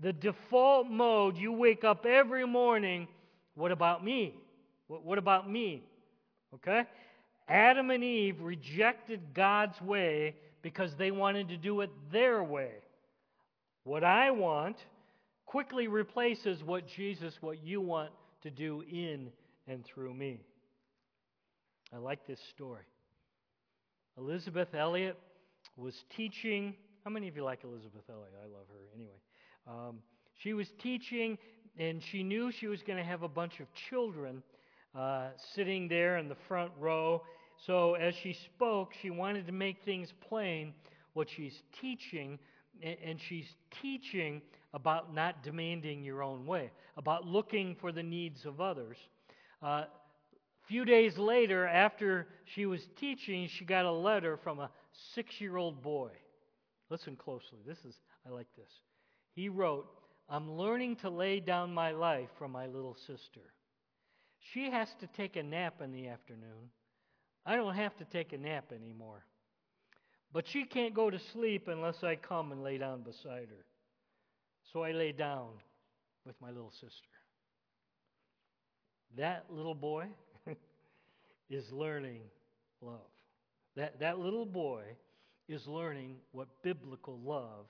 the 0.00 0.12
default 0.12 0.88
mode. 0.88 1.36
You 1.36 1.52
wake 1.52 1.84
up 1.84 2.06
every 2.06 2.46
morning. 2.46 3.08
What 3.54 3.72
about 3.72 4.04
me? 4.04 4.34
What 4.88 5.18
about 5.18 5.50
me? 5.50 5.82
Okay? 6.54 6.84
Adam 7.48 7.90
and 7.90 8.02
Eve 8.02 8.40
rejected 8.40 9.20
God's 9.34 9.80
way 9.80 10.34
because 10.62 10.94
they 10.96 11.10
wanted 11.10 11.48
to 11.48 11.56
do 11.56 11.80
it 11.80 11.90
their 12.10 12.42
way. 12.42 12.72
What 13.84 14.04
I 14.04 14.30
want 14.30 14.76
quickly 15.56 15.88
replaces 15.88 16.62
what 16.62 16.86
Jesus, 16.86 17.32
what 17.40 17.64
you 17.64 17.80
want 17.80 18.10
to 18.42 18.50
do 18.50 18.84
in 18.92 19.30
and 19.66 19.82
through 19.86 20.12
me. 20.12 20.38
I 21.94 21.96
like 21.96 22.26
this 22.26 22.38
story. 22.54 22.82
Elisabeth 24.18 24.74
Elliot 24.74 25.18
was 25.78 25.94
teaching. 26.14 26.74
How 27.04 27.10
many 27.10 27.26
of 27.26 27.36
you 27.36 27.42
like 27.42 27.64
Elisabeth 27.64 28.02
Elliot? 28.06 28.34
I 28.38 28.44
love 28.44 28.66
her 28.68 28.84
anyway. 28.94 29.16
Um, 29.66 30.00
she 30.42 30.52
was 30.52 30.68
teaching, 30.82 31.38
and 31.78 32.02
she 32.02 32.22
knew 32.22 32.52
she 32.52 32.66
was 32.66 32.82
going 32.82 32.98
to 32.98 33.08
have 33.08 33.22
a 33.22 33.28
bunch 33.28 33.58
of 33.58 33.66
children 33.88 34.42
uh, 34.94 35.28
sitting 35.54 35.88
there 35.88 36.18
in 36.18 36.28
the 36.28 36.36
front 36.48 36.70
row. 36.78 37.22
So 37.66 37.94
as 37.94 38.14
she 38.22 38.34
spoke, 38.34 38.92
she 39.00 39.08
wanted 39.08 39.46
to 39.46 39.52
make 39.52 39.78
things 39.86 40.12
plain 40.28 40.74
what 41.14 41.28
she's 41.34 41.62
teaching, 41.80 42.38
and 42.82 43.18
she's 43.26 43.48
teaching 43.80 44.42
about 44.76 45.14
not 45.14 45.42
demanding 45.42 46.04
your 46.04 46.22
own 46.22 46.44
way, 46.44 46.70
about 46.98 47.26
looking 47.26 47.74
for 47.80 47.92
the 47.92 48.02
needs 48.02 48.44
of 48.44 48.60
others. 48.60 48.98
Uh, 49.62 49.84
few 50.68 50.84
days 50.84 51.16
later, 51.16 51.66
after 51.66 52.28
she 52.44 52.66
was 52.66 52.86
teaching, 53.00 53.48
she 53.48 53.64
got 53.64 53.86
a 53.86 53.90
letter 53.90 54.36
from 54.36 54.60
a 54.60 54.70
six 55.14 55.40
year 55.40 55.56
old 55.56 55.82
boy. 55.82 56.10
Listen 56.90 57.16
closely. 57.16 57.58
This 57.66 57.78
is, 57.86 57.94
I 58.26 58.30
like 58.30 58.48
this. 58.54 58.70
He 59.32 59.48
wrote, 59.48 59.86
I'm 60.28 60.52
learning 60.52 60.96
to 60.96 61.08
lay 61.08 61.40
down 61.40 61.72
my 61.72 61.92
life 61.92 62.28
for 62.36 62.46
my 62.46 62.66
little 62.66 62.96
sister. 63.06 63.40
She 64.52 64.70
has 64.70 64.88
to 65.00 65.06
take 65.06 65.36
a 65.36 65.42
nap 65.42 65.80
in 65.82 65.90
the 65.90 66.08
afternoon. 66.08 66.70
I 67.46 67.56
don't 67.56 67.74
have 67.74 67.96
to 67.96 68.04
take 68.04 68.34
a 68.34 68.38
nap 68.38 68.72
anymore. 68.74 69.24
But 70.34 70.46
she 70.46 70.64
can't 70.64 70.92
go 70.92 71.08
to 71.08 71.18
sleep 71.32 71.66
unless 71.66 72.04
I 72.04 72.16
come 72.16 72.52
and 72.52 72.62
lay 72.62 72.76
down 72.76 73.00
beside 73.00 73.48
her. 73.48 73.64
So 74.76 74.82
I 74.82 74.92
lay 74.92 75.12
down 75.12 75.48
with 76.26 76.34
my 76.38 76.50
little 76.50 76.70
sister. 76.70 77.08
That 79.16 79.46
little 79.48 79.74
boy 79.74 80.04
is 81.48 81.72
learning 81.72 82.20
love. 82.82 83.00
That, 83.74 83.98
that 84.00 84.18
little 84.18 84.44
boy 84.44 84.82
is 85.48 85.66
learning 85.66 86.16
what 86.32 86.48
biblical 86.62 87.18
love 87.24 87.64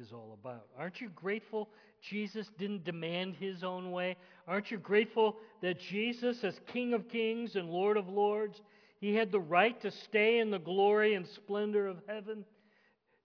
is 0.00 0.12
all 0.14 0.38
about. 0.42 0.68
Aren't 0.78 0.98
you 1.02 1.10
grateful 1.10 1.68
Jesus 2.00 2.50
didn't 2.56 2.84
demand 2.84 3.36
his 3.36 3.62
own 3.62 3.90
way? 3.90 4.16
Aren't 4.48 4.70
you 4.70 4.78
grateful 4.78 5.36
that 5.60 5.78
Jesus, 5.78 6.42
as 6.42 6.58
King 6.72 6.94
of 6.94 7.06
Kings 7.10 7.56
and 7.56 7.68
Lord 7.68 7.98
of 7.98 8.08
Lords, 8.08 8.62
he 8.98 9.14
had 9.14 9.30
the 9.30 9.40
right 9.40 9.78
to 9.82 9.90
stay 9.90 10.38
in 10.38 10.50
the 10.50 10.58
glory 10.58 11.12
and 11.16 11.26
splendor 11.26 11.86
of 11.86 11.98
heaven? 12.08 12.46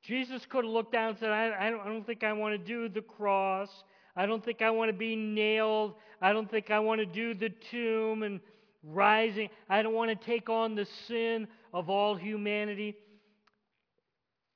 Jesus 0.01 0.45
could 0.47 0.65
have 0.65 0.73
looked 0.73 0.91
down 0.91 1.09
and 1.09 1.17
said, 1.19 1.29
I, 1.29 1.67
I, 1.67 1.69
don't, 1.69 1.81
I 1.81 1.85
don't 1.85 2.05
think 2.05 2.23
I 2.23 2.33
want 2.33 2.53
to 2.53 2.57
do 2.57 2.89
the 2.89 3.01
cross. 3.01 3.69
I 4.15 4.25
don't 4.25 4.43
think 4.43 4.61
I 4.61 4.71
want 4.71 4.89
to 4.89 4.97
be 4.97 5.15
nailed. 5.15 5.93
I 6.21 6.33
don't 6.33 6.49
think 6.49 6.71
I 6.71 6.79
want 6.79 6.99
to 6.99 7.05
do 7.05 7.33
the 7.33 7.49
tomb 7.69 8.23
and 8.23 8.39
rising. 8.83 9.49
I 9.69 9.81
don't 9.81 9.93
want 9.93 10.09
to 10.09 10.25
take 10.25 10.49
on 10.49 10.75
the 10.75 10.87
sin 11.07 11.47
of 11.73 11.89
all 11.89 12.15
humanity. 12.15 12.95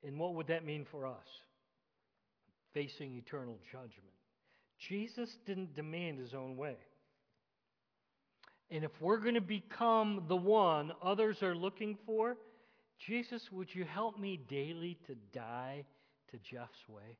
And 0.04 0.18
what 0.18 0.34
would 0.34 0.48
that 0.48 0.64
mean 0.64 0.84
for 0.90 1.06
us? 1.06 1.26
Facing 2.74 3.16
eternal 3.16 3.58
judgment. 3.70 3.92
Jesus 4.78 5.38
didn't 5.46 5.74
demand 5.74 6.18
his 6.18 6.34
own 6.34 6.56
way. 6.56 6.76
And 8.70 8.84
if 8.84 8.90
we're 9.00 9.18
going 9.18 9.34
to 9.34 9.40
become 9.40 10.24
the 10.28 10.36
one 10.36 10.92
others 11.02 11.42
are 11.42 11.54
looking 11.54 11.96
for, 12.04 12.36
Jesus, 12.98 13.50
would 13.52 13.74
you 13.74 13.84
help 13.84 14.18
me 14.18 14.40
daily 14.48 14.98
to 15.06 15.14
die 15.32 15.84
to 16.30 16.38
Jeff's 16.38 16.88
way? 16.88 17.18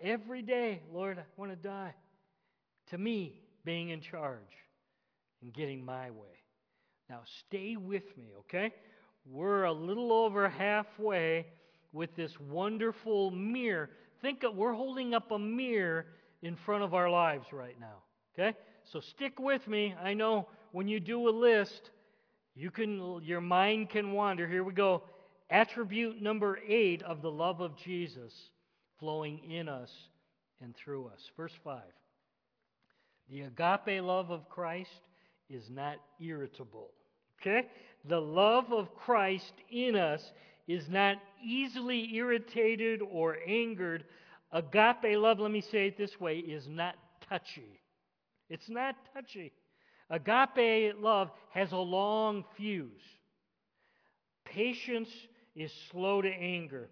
Every 0.00 0.42
day, 0.42 0.82
Lord, 0.92 1.18
I 1.18 1.22
want 1.36 1.50
to 1.50 1.56
die 1.56 1.94
to 2.90 2.98
me 2.98 3.40
being 3.64 3.90
in 3.90 4.00
charge 4.00 4.40
and 5.40 5.52
getting 5.52 5.84
my 5.84 6.10
way. 6.10 6.42
Now, 7.08 7.20
stay 7.46 7.76
with 7.76 8.16
me, 8.16 8.32
okay? 8.40 8.72
We're 9.24 9.64
a 9.64 9.72
little 9.72 10.12
over 10.12 10.48
halfway 10.48 11.46
with 11.92 12.14
this 12.16 12.38
wonderful 12.40 13.30
mirror. 13.30 13.90
Think 14.20 14.42
of, 14.44 14.54
we're 14.54 14.72
holding 14.72 15.14
up 15.14 15.30
a 15.30 15.38
mirror 15.38 16.06
in 16.42 16.56
front 16.56 16.82
of 16.84 16.94
our 16.94 17.10
lives 17.10 17.46
right 17.52 17.78
now, 17.80 18.02
okay? 18.34 18.56
So 18.84 19.00
stick 19.00 19.38
with 19.38 19.66
me. 19.68 19.94
I 20.02 20.14
know 20.14 20.48
when 20.72 20.88
you 20.88 21.00
do 21.00 21.28
a 21.28 21.30
list, 21.30 21.90
you 22.54 22.70
can 22.70 23.20
your 23.22 23.40
mind 23.40 23.90
can 23.90 24.12
wander. 24.12 24.46
Here 24.46 24.64
we 24.64 24.72
go. 24.72 25.02
Attribute 25.50 26.22
number 26.22 26.58
8 26.66 27.02
of 27.02 27.22
the 27.22 27.30
love 27.30 27.60
of 27.60 27.76
Jesus 27.76 28.32
flowing 28.98 29.38
in 29.50 29.68
us 29.68 29.90
and 30.60 30.74
through 30.74 31.06
us. 31.06 31.20
Verse 31.36 31.52
5. 31.64 31.82
The 33.30 33.42
agape 33.42 34.02
love 34.02 34.30
of 34.30 34.48
Christ 34.48 34.90
is 35.50 35.68
not 35.70 35.96
irritable. 36.20 36.90
Okay? 37.40 37.68
The 38.08 38.20
love 38.20 38.72
of 38.72 38.94
Christ 38.94 39.52
in 39.70 39.96
us 39.96 40.22
is 40.66 40.88
not 40.88 41.16
easily 41.44 42.14
irritated 42.14 43.00
or 43.02 43.38
angered. 43.46 44.04
Agape 44.52 45.16
love, 45.16 45.40
let 45.40 45.50
me 45.50 45.60
say 45.60 45.88
it 45.88 45.98
this 45.98 46.20
way, 46.20 46.38
is 46.38 46.68
not 46.68 46.94
touchy. 47.28 47.80
It's 48.48 48.68
not 48.68 48.94
touchy. 49.14 49.52
Agape 50.12 50.94
love 51.00 51.30
has 51.50 51.72
a 51.72 51.76
long 51.76 52.44
fuse. 52.56 52.92
Patience 54.44 55.08
is 55.56 55.72
slow 55.90 56.20
to 56.20 56.28
anger. 56.28 56.90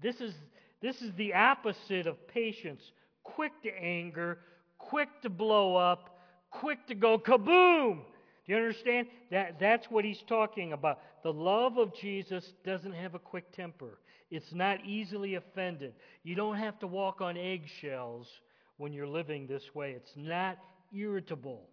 This 0.00 0.20
is, 0.20 0.32
this 0.80 1.02
is 1.02 1.12
the 1.16 1.34
opposite 1.34 2.06
of 2.06 2.28
patience 2.28 2.80
quick 3.24 3.52
to 3.62 3.70
anger, 3.70 4.38
quick 4.78 5.08
to 5.22 5.30
blow 5.30 5.76
up, 5.76 6.18
quick 6.50 6.86
to 6.86 6.94
go 6.94 7.18
kaboom. 7.18 7.98
Do 8.46 8.52
you 8.52 8.56
understand? 8.56 9.08
That, 9.30 9.58
that's 9.58 9.86
what 9.90 10.04
he's 10.04 10.22
talking 10.28 10.72
about. 10.72 11.00
The 11.22 11.32
love 11.32 11.78
of 11.78 11.94
Jesus 11.94 12.52
doesn't 12.64 12.92
have 12.92 13.14
a 13.14 13.18
quick 13.18 13.52
temper, 13.52 13.98
it's 14.30 14.52
not 14.52 14.84
easily 14.86 15.34
offended. 15.34 15.94
You 16.22 16.36
don't 16.36 16.56
have 16.56 16.78
to 16.78 16.86
walk 16.86 17.20
on 17.20 17.36
eggshells 17.36 18.28
when 18.76 18.92
you're 18.92 19.06
living 19.08 19.46
this 19.46 19.74
way. 19.74 19.92
It's 19.92 20.14
not 20.16 20.58
irritable, 20.94 21.68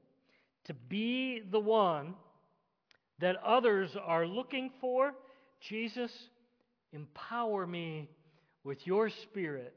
to 0.65 0.73
be 0.73 1.41
the 1.51 1.59
one 1.59 2.15
that 3.19 3.35
others 3.43 3.95
are 4.05 4.25
looking 4.25 4.71
for. 4.79 5.13
Jesus, 5.61 6.11
empower 6.93 7.67
me 7.67 8.09
with 8.63 8.85
your 8.85 9.09
spirit 9.09 9.73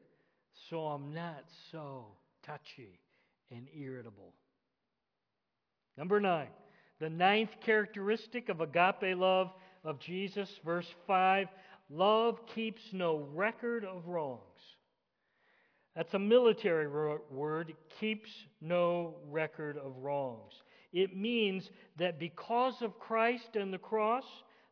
so 0.68 0.80
I'm 0.86 1.12
not 1.12 1.44
so 1.70 2.06
touchy 2.44 3.00
and 3.50 3.66
irritable. 3.74 4.32
Number 5.96 6.20
nine, 6.20 6.48
the 7.00 7.10
ninth 7.10 7.50
characteristic 7.64 8.48
of 8.48 8.60
agape 8.60 9.16
love 9.16 9.50
of 9.84 9.98
Jesus, 9.98 10.48
verse 10.64 10.86
5 11.06 11.48
love 11.90 12.38
keeps 12.54 12.80
no 12.92 13.26
record 13.34 13.84
of 13.84 14.06
wrongs. 14.06 14.40
That's 15.94 16.14
a 16.14 16.18
military 16.18 16.88
word, 16.88 17.74
keeps 18.00 18.30
no 18.62 19.16
record 19.30 19.76
of 19.76 19.92
wrongs. 19.98 20.54
It 20.92 21.16
means 21.16 21.70
that 21.96 22.18
because 22.18 22.82
of 22.82 22.98
Christ 22.98 23.56
and 23.56 23.72
the 23.72 23.78
cross, 23.78 24.24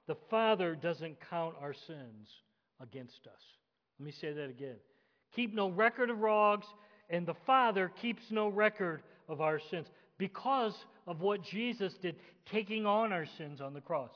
the 0.07 0.17
Father 0.29 0.75
doesn't 0.75 1.17
count 1.31 1.55
our 1.61 1.73
sins 1.73 2.29
against 2.81 3.27
us. 3.27 3.43
Let 3.99 4.07
me 4.07 4.13
say 4.13 4.33
that 4.33 4.51
again. 4.51 4.77
Keep 5.35 5.55
no 5.55 5.71
record 5.71 6.11
of 6.11 6.19
wrongs, 6.19 6.65
and 7.09 7.27
the 7.27 7.37
Father 7.47 7.91
keeps 8.01 8.23
no 8.31 8.49
record 8.49 9.03
of 9.29 9.41
our 9.41 9.61
sins 9.71 9.87
because 10.19 10.75
of 11.07 11.21
what 11.21 11.43
Jesus 11.43 11.95
did, 11.95 12.17
taking 12.51 12.85
on 12.85 13.13
our 13.13 13.27
sins 13.39 13.61
on 13.61 13.73
the 13.73 13.81
cross. 13.81 14.11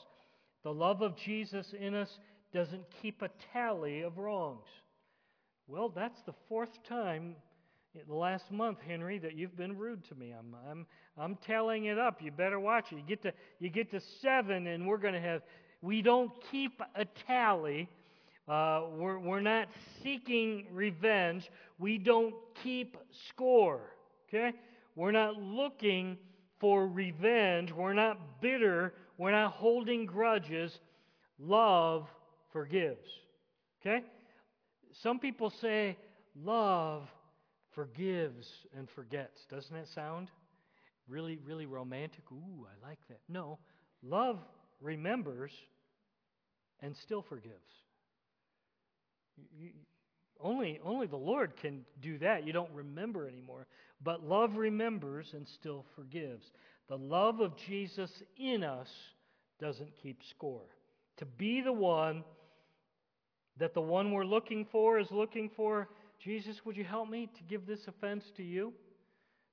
The 0.62 0.72
love 0.72 1.02
of 1.02 1.16
Jesus 1.16 1.72
in 1.78 1.94
us 1.94 2.18
doesn't 2.52 2.84
keep 3.00 3.22
a 3.22 3.30
tally 3.52 4.02
of 4.02 4.18
wrongs. 4.18 4.66
Well, 5.66 5.88
that's 5.88 6.20
the 6.26 6.34
fourth 6.48 6.82
time 6.88 7.36
the 8.08 8.14
last 8.14 8.50
month, 8.50 8.78
Henry, 8.86 9.18
that 9.18 9.36
you've 9.36 9.56
been 9.56 9.78
rude 9.78 10.04
to 10.08 10.14
me. 10.16 10.32
I'm, 10.36 10.56
I'm, 10.68 10.86
I'm 11.16 11.36
telling 11.46 11.84
it 11.84 11.98
up. 11.98 12.20
You 12.20 12.32
better 12.32 12.58
watch 12.58 12.86
it. 12.90 12.96
You 12.96 13.02
get 13.06 13.22
to, 13.22 13.32
you 13.60 13.70
get 13.70 13.90
to 13.92 14.00
seven, 14.20 14.66
and 14.66 14.86
we're 14.86 14.98
going 14.98 15.14
to 15.14 15.20
have. 15.20 15.42
We 15.80 16.02
don't 16.02 16.32
keep 16.50 16.80
a 16.96 17.04
tally. 17.26 17.88
Uh, 18.48 18.82
we're, 18.96 19.18
we're 19.18 19.40
not 19.40 19.68
seeking 20.02 20.66
revenge. 20.72 21.50
We 21.78 21.98
don't 21.98 22.34
keep 22.62 22.96
score. 23.28 23.80
Okay? 24.28 24.56
We're 24.96 25.12
not 25.12 25.36
looking 25.36 26.18
for 26.58 26.86
revenge. 26.88 27.72
We're 27.72 27.94
not 27.94 28.40
bitter. 28.40 28.94
We're 29.18 29.32
not 29.32 29.52
holding 29.52 30.04
grudges. 30.04 30.80
Love 31.38 32.08
forgives. 32.52 33.08
Okay? 33.80 34.04
Some 34.92 35.18
people 35.18 35.50
say 35.50 35.96
love 36.42 37.08
forgives 37.74 38.46
and 38.76 38.88
forgets. 38.94 39.40
Doesn't 39.50 39.74
that 39.74 39.88
sound 39.94 40.28
really, 41.08 41.38
really 41.44 41.66
romantic? 41.66 42.24
Ooh, 42.32 42.66
I 42.66 42.88
like 42.88 42.98
that. 43.08 43.20
No, 43.28 43.58
love 44.02 44.38
remembers 44.80 45.52
and 46.80 46.96
still 46.96 47.22
forgives. 47.22 47.54
You, 49.56 49.70
only, 50.40 50.80
only 50.84 51.06
the 51.06 51.16
Lord 51.16 51.56
can 51.56 51.84
do 52.02 52.18
that. 52.18 52.46
You 52.46 52.52
don't 52.52 52.72
remember 52.72 53.26
anymore. 53.26 53.66
But 54.02 54.24
love 54.24 54.56
remembers 54.56 55.30
and 55.32 55.46
still 55.48 55.84
forgives. 55.96 56.44
The 56.88 56.98
love 56.98 57.40
of 57.40 57.52
Jesus 57.66 58.10
in 58.36 58.62
us 58.62 58.88
doesn't 59.60 59.92
keep 60.02 60.18
score. 60.30 60.66
To 61.18 61.24
be 61.24 61.62
the 61.62 61.72
one 61.72 62.24
that 63.58 63.72
the 63.72 63.80
one 63.80 64.12
we're 64.12 64.24
looking 64.24 64.66
for 64.70 64.98
is 64.98 65.06
looking 65.10 65.50
for, 65.56 65.88
Jesus, 66.24 66.64
would 66.64 66.76
you 66.76 66.84
help 66.84 67.10
me 67.10 67.28
to 67.36 67.42
give 67.42 67.66
this 67.66 67.86
offense 67.86 68.24
to 68.38 68.42
you? 68.42 68.72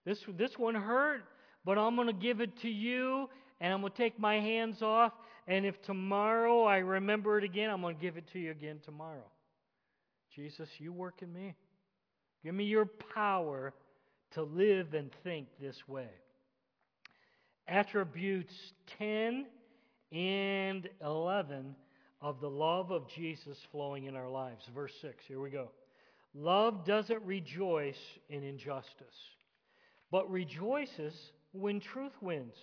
This, 0.06 0.20
this 0.38 0.58
one 0.58 0.74
hurt, 0.74 1.24
but 1.66 1.78
I'm 1.78 1.96
going 1.96 2.08
to 2.08 2.14
give 2.14 2.40
it 2.40 2.58
to 2.62 2.70
you, 2.70 3.30
and 3.60 3.74
I'm 3.74 3.82
going 3.82 3.92
to 3.92 3.98
take 3.98 4.18
my 4.18 4.36
hands 4.36 4.82
off. 4.82 5.12
And 5.48 5.66
if 5.66 5.82
tomorrow 5.82 6.64
I 6.64 6.78
remember 6.78 7.38
it 7.38 7.44
again, 7.44 7.70
I'm 7.70 7.82
going 7.82 7.96
to 7.96 8.02
give 8.02 8.16
it 8.16 8.26
to 8.34 8.40
you 8.40 8.52
again 8.52 8.80
tomorrow. 8.86 9.26
Jesus, 10.34 10.70
you 10.78 10.94
work 10.94 11.22
in 11.22 11.34
me. 11.34 11.56
Give 12.44 12.56
me 12.56 12.64
your 12.64 12.86
power 12.86 13.74
to 14.32 14.44
live 14.44 14.94
and 14.94 15.12
think 15.24 15.48
this 15.60 15.78
way. 15.88 16.08
Attributes 17.68 18.54
10 18.98 19.46
and 20.14 20.90
11 21.04 21.76
of 22.22 22.40
the 22.40 22.50
love 22.50 22.92
of 22.92 23.10
Jesus 23.10 23.58
flowing 23.72 24.06
in 24.06 24.16
our 24.16 24.30
lives. 24.30 24.64
Verse 24.74 24.94
6, 25.02 25.24
here 25.28 25.42
we 25.42 25.50
go. 25.50 25.70
Love 26.34 26.86
doesn't 26.86 27.22
rejoice 27.24 28.00
in 28.30 28.44
injustice, 28.44 29.18
but 30.12 30.30
rejoices 30.32 31.14
when 31.52 31.80
truth 31.80 32.14
wins. 32.22 32.56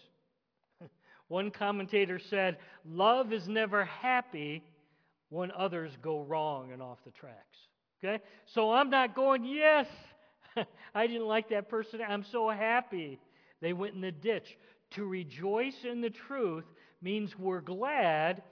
One 1.28 1.50
commentator 1.50 2.18
said, 2.18 2.56
Love 2.86 3.32
is 3.32 3.46
never 3.46 3.84
happy 3.84 4.62
when 5.28 5.50
others 5.52 5.92
go 6.02 6.22
wrong 6.22 6.72
and 6.72 6.80
off 6.80 6.98
the 7.04 7.10
tracks. 7.10 7.58
Okay? 8.02 8.22
So 8.46 8.72
I'm 8.72 8.88
not 8.88 9.14
going, 9.14 9.44
Yes, 9.44 9.86
I 10.94 11.06
didn't 11.06 11.26
like 11.26 11.50
that 11.50 11.68
person. 11.68 12.00
I'm 12.06 12.24
so 12.24 12.48
happy 12.48 13.18
they 13.60 13.72
went 13.72 13.94
in 13.94 14.00
the 14.00 14.12
ditch. 14.12 14.56
To 14.92 15.04
rejoice 15.04 15.84
in 15.84 16.00
the 16.00 16.10
truth 16.10 16.64
means 17.02 17.38
we're 17.38 17.60
glad 17.60 18.42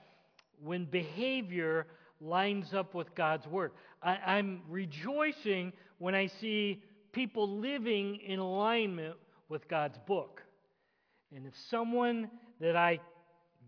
when 0.62 0.84
behavior 0.84 1.86
lines 2.20 2.72
up 2.74 2.94
with 2.94 3.14
God's 3.14 3.46
Word. 3.46 3.72
I, 4.02 4.38
am 4.38 4.62
rejoicing 4.68 5.72
when 5.98 6.14
I 6.14 6.28
see 6.40 6.82
people 7.12 7.58
living 7.58 8.16
in 8.26 8.38
alignment 8.38 9.16
with 9.48 9.68
God's 9.68 9.98
book. 10.06 10.42
And 11.34 11.46
if 11.46 11.54
someone 11.70 12.30
that 12.60 12.76
I 12.76 13.00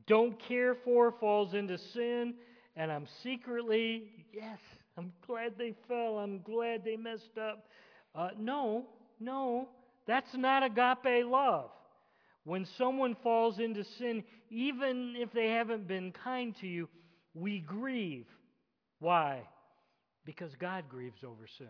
don't 0.06 0.38
care 0.48 0.74
for 0.74 1.12
falls 1.12 1.54
into 1.54 1.78
sin, 1.78 2.34
and 2.76 2.90
I'm 2.90 3.06
secretly, 3.22 4.04
yes, 4.32 4.58
I'm 4.96 5.12
glad 5.26 5.54
they 5.58 5.74
fell, 5.86 6.18
I'm 6.18 6.40
glad 6.42 6.84
they 6.84 6.96
messed 6.96 7.38
up, 7.38 7.66
Uh, 8.14 8.30
no, 8.38 8.86
no, 9.20 9.68
that's 10.06 10.34
not 10.34 10.62
agape 10.62 11.26
love. 11.26 11.70
When 12.44 12.66
someone 12.78 13.14
falls 13.22 13.58
into 13.58 13.84
sin, 13.84 14.24
even 14.50 15.14
if 15.16 15.30
they 15.32 15.48
haven't 15.48 15.86
been 15.86 16.12
kind 16.12 16.56
to 16.60 16.66
you, 16.66 16.88
we 17.34 17.60
grieve. 17.60 18.26
Why? 19.00 19.42
Because 20.24 20.54
God 20.56 20.84
grieves 20.88 21.24
over 21.24 21.46
sin. 21.58 21.66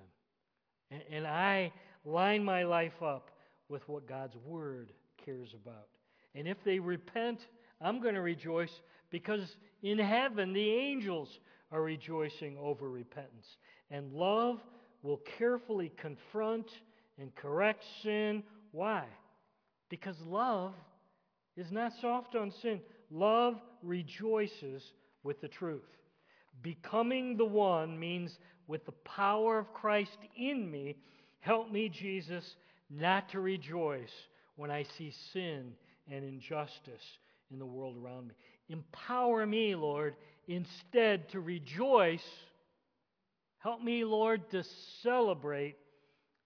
And, 0.90 1.02
and 1.10 1.26
I 1.26 1.72
line 2.04 2.44
my 2.44 2.64
life 2.64 3.02
up 3.02 3.30
with 3.68 3.86
what 3.88 4.08
God's 4.08 4.36
Word 4.44 4.92
cares 5.24 5.54
about. 5.54 5.88
And 6.34 6.48
if 6.48 6.56
they 6.64 6.78
repent, 6.78 7.40
I'm 7.80 8.00
going 8.00 8.14
to 8.14 8.22
rejoice 8.22 8.72
because 9.10 9.56
in 9.82 9.98
heaven 9.98 10.52
the 10.52 10.70
angels 10.70 11.40
are 11.70 11.82
rejoicing 11.82 12.56
over 12.58 12.88
repentance. 12.88 13.46
And 13.90 14.12
love 14.12 14.60
will 15.02 15.20
carefully 15.38 15.92
confront 15.96 16.70
and 17.18 17.34
correct 17.34 17.84
sin. 18.02 18.42
Why? 18.72 19.04
Because 19.88 20.16
love 20.26 20.74
is 21.56 21.70
not 21.70 21.92
soft 22.00 22.36
on 22.36 22.52
sin. 22.62 22.80
Love 23.10 23.56
rejoices 23.82 24.82
with 25.22 25.40
the 25.40 25.48
truth. 25.48 25.97
Becoming 26.62 27.36
the 27.36 27.44
one 27.44 27.98
means 27.98 28.38
with 28.66 28.84
the 28.84 28.92
power 28.92 29.58
of 29.58 29.72
Christ 29.72 30.18
in 30.36 30.70
me, 30.70 30.96
help 31.40 31.70
me, 31.70 31.88
Jesus, 31.88 32.56
not 32.90 33.28
to 33.30 33.40
rejoice 33.40 34.12
when 34.56 34.70
I 34.70 34.84
see 34.96 35.12
sin 35.32 35.72
and 36.10 36.24
injustice 36.24 37.18
in 37.50 37.58
the 37.58 37.66
world 37.66 37.96
around 37.96 38.28
me. 38.28 38.34
Empower 38.68 39.46
me, 39.46 39.74
Lord, 39.74 40.16
instead 40.46 41.28
to 41.30 41.40
rejoice. 41.40 42.24
Help 43.58 43.82
me, 43.82 44.04
Lord, 44.04 44.50
to 44.50 44.64
celebrate 45.02 45.76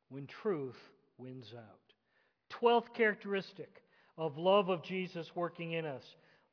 when 0.09 0.27
truth 0.27 0.77
wins 1.19 1.53
out. 1.57 1.79
Twelfth 2.51 2.93
characteristic 2.95 3.83
of 4.19 4.37
love 4.37 4.69
of 4.69 4.83
Jesus 4.83 5.35
working 5.35 5.73
in 5.73 5.87
us 5.87 6.05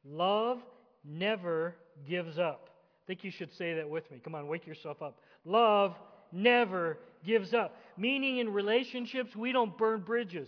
love 0.05 0.59
never 1.03 1.75
gives 2.07 2.39
up. 2.39 2.68
Think 3.09 3.23
you 3.23 3.31
should 3.31 3.51
say 3.55 3.73
that 3.73 3.89
with 3.89 4.11
me. 4.11 4.21
Come 4.23 4.35
on, 4.35 4.47
wake 4.47 4.67
yourself 4.67 5.01
up. 5.01 5.17
Love 5.43 5.95
never 6.31 6.99
gives 7.25 7.55
up. 7.55 7.75
Meaning, 7.97 8.37
in 8.37 8.53
relationships, 8.53 9.35
we 9.35 9.51
don't 9.51 9.75
burn 9.79 10.01
bridges. 10.01 10.47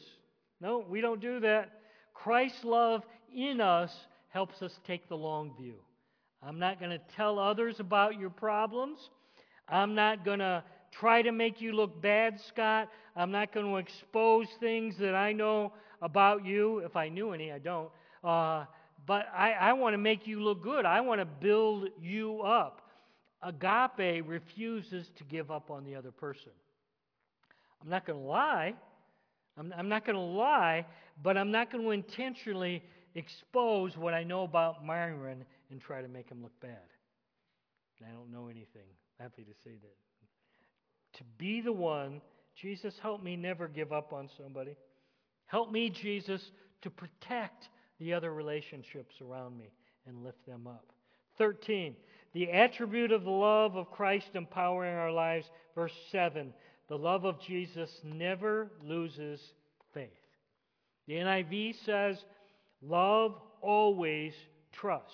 No, 0.61 0.85
we 0.87 1.01
don't 1.01 1.19
do 1.19 1.39
that. 1.39 1.71
Christ's 2.13 2.63
love 2.63 3.01
in 3.35 3.61
us 3.61 3.91
helps 4.29 4.61
us 4.61 4.79
take 4.85 5.09
the 5.09 5.17
long 5.17 5.55
view. 5.59 5.73
I'm 6.43 6.59
not 6.59 6.79
going 6.79 6.91
to 6.91 7.01
tell 7.15 7.39
others 7.39 7.79
about 7.79 8.19
your 8.19 8.29
problems. 8.29 8.99
I'm 9.67 9.95
not 9.95 10.23
going 10.23 10.37
to 10.37 10.63
try 10.91 11.23
to 11.23 11.31
make 11.31 11.61
you 11.61 11.71
look 11.71 11.99
bad, 11.99 12.39
Scott. 12.47 12.89
I'm 13.15 13.31
not 13.31 13.55
going 13.55 13.65
to 13.65 13.77
expose 13.77 14.45
things 14.59 14.99
that 14.99 15.15
I 15.15 15.33
know 15.33 15.73
about 15.99 16.45
you. 16.45 16.77
If 16.85 16.95
I 16.95 17.09
knew 17.09 17.31
any, 17.31 17.51
I 17.51 17.57
don't. 17.57 17.89
Uh, 18.23 18.65
but 19.05 19.27
I, 19.35 19.53
I 19.53 19.73
want 19.73 19.93
to 19.93 19.97
make 19.97 20.27
you 20.27 20.41
look 20.41 20.61
good. 20.61 20.85
I 20.85 21.01
want 21.01 21.21
to 21.21 21.25
build 21.25 21.89
you 22.01 22.41
up. 22.41 22.81
Agape 23.41 24.23
refuses 24.27 25.09
to 25.17 25.23
give 25.23 25.49
up 25.49 25.71
on 25.71 25.83
the 25.83 25.95
other 25.95 26.11
person. 26.11 26.51
I'm 27.81 27.89
not 27.89 28.05
going 28.05 28.19
to 28.19 28.25
lie. 28.25 28.73
I'm, 29.57 29.73
I'm 29.75 29.89
not 29.89 30.05
going 30.05 30.15
to 30.15 30.21
lie, 30.21 30.85
but 31.23 31.37
I'm 31.37 31.51
not 31.51 31.71
going 31.71 31.83
to 31.83 31.91
intentionally 31.91 32.83
expose 33.15 33.97
what 33.97 34.13
I 34.13 34.23
know 34.23 34.43
about 34.43 34.85
Myron 34.85 35.43
and 35.71 35.81
try 35.81 36.01
to 36.01 36.07
make 36.07 36.29
him 36.29 36.41
look 36.43 36.57
bad. 36.61 36.77
I 38.07 38.11
don't 38.11 38.31
know 38.31 38.45
anything. 38.45 38.87
Happy 39.19 39.43
to 39.43 39.53
say 39.63 39.71
that. 39.81 41.17
To 41.17 41.23
be 41.37 41.61
the 41.61 41.73
one, 41.73 42.21
Jesus, 42.55 42.95
help 43.01 43.21
me 43.21 43.35
never 43.35 43.67
give 43.67 43.91
up 43.91 44.13
on 44.13 44.29
somebody. 44.41 44.75
Help 45.45 45.71
me, 45.71 45.89
Jesus, 45.89 46.41
to 46.81 46.89
protect 46.89 47.69
the 48.01 48.13
other 48.13 48.33
relationships 48.33 49.15
around 49.21 49.57
me 49.57 49.71
and 50.07 50.23
lift 50.23 50.45
them 50.45 50.67
up. 50.67 50.91
13. 51.37 51.95
The 52.33 52.51
attribute 52.51 53.11
of 53.11 53.23
the 53.23 53.29
love 53.29 53.75
of 53.75 53.91
Christ 53.91 54.31
empowering 54.33 54.95
our 54.95 55.11
lives. 55.11 55.49
Verse 55.75 55.93
7. 56.11 56.51
The 56.89 56.97
love 56.97 57.23
of 57.23 57.39
Jesus 57.39 57.89
never 58.03 58.71
loses 58.83 59.39
faith. 59.93 60.09
The 61.07 61.13
NIV 61.13 61.75
says, 61.85 62.17
Love 62.81 63.35
always 63.61 64.33
trusts. 64.71 65.13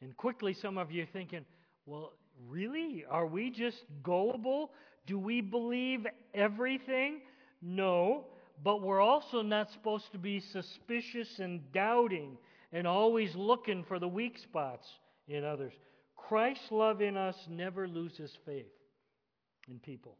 And 0.00 0.16
quickly, 0.16 0.52
some 0.52 0.78
of 0.78 0.90
you 0.90 1.04
are 1.04 1.08
thinking, 1.12 1.44
well, 1.86 2.12
really? 2.48 3.04
Are 3.08 3.26
we 3.26 3.50
just 3.50 3.84
gullible? 4.02 4.72
Do 5.06 5.18
we 5.18 5.40
believe 5.40 6.06
everything? 6.34 7.20
No, 7.60 8.24
but 8.62 8.82
we're 8.82 9.00
also 9.00 9.42
not 9.42 9.70
supposed 9.70 10.10
to 10.12 10.18
be 10.18 10.40
suspicious 10.40 11.38
and 11.38 11.72
doubting 11.72 12.36
and 12.72 12.86
always 12.86 13.34
looking 13.34 13.84
for 13.84 13.98
the 13.98 14.08
weak 14.08 14.38
spots 14.38 14.86
in 15.28 15.44
others. 15.44 15.72
Christ's 16.16 16.70
love 16.70 17.02
in 17.02 17.16
us 17.16 17.36
never 17.48 17.88
loses 17.88 18.30
faith 18.46 18.72
in 19.68 19.78
people. 19.80 20.16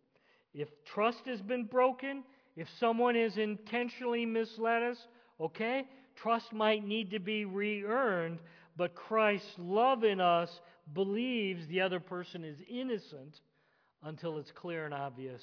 If 0.52 0.68
trust 0.84 1.20
has 1.26 1.40
been 1.40 1.64
broken, 1.64 2.24
if 2.56 2.68
someone 2.78 3.14
has 3.14 3.38
intentionally 3.38 4.26
misled 4.26 4.82
us, 4.82 4.98
okay, 5.40 5.86
trust 6.16 6.52
might 6.52 6.86
need 6.86 7.10
to 7.12 7.20
be 7.20 7.44
re 7.44 7.84
earned, 7.84 8.40
but 8.76 8.94
Christ's 8.94 9.54
love 9.56 10.04
in 10.04 10.20
us 10.20 10.50
believes 10.92 11.66
the 11.68 11.80
other 11.80 12.00
person 12.00 12.44
is 12.44 12.58
innocent 12.68 13.40
until 14.02 14.38
it's 14.38 14.50
clear 14.50 14.84
and 14.84 14.92
obvious 14.92 15.42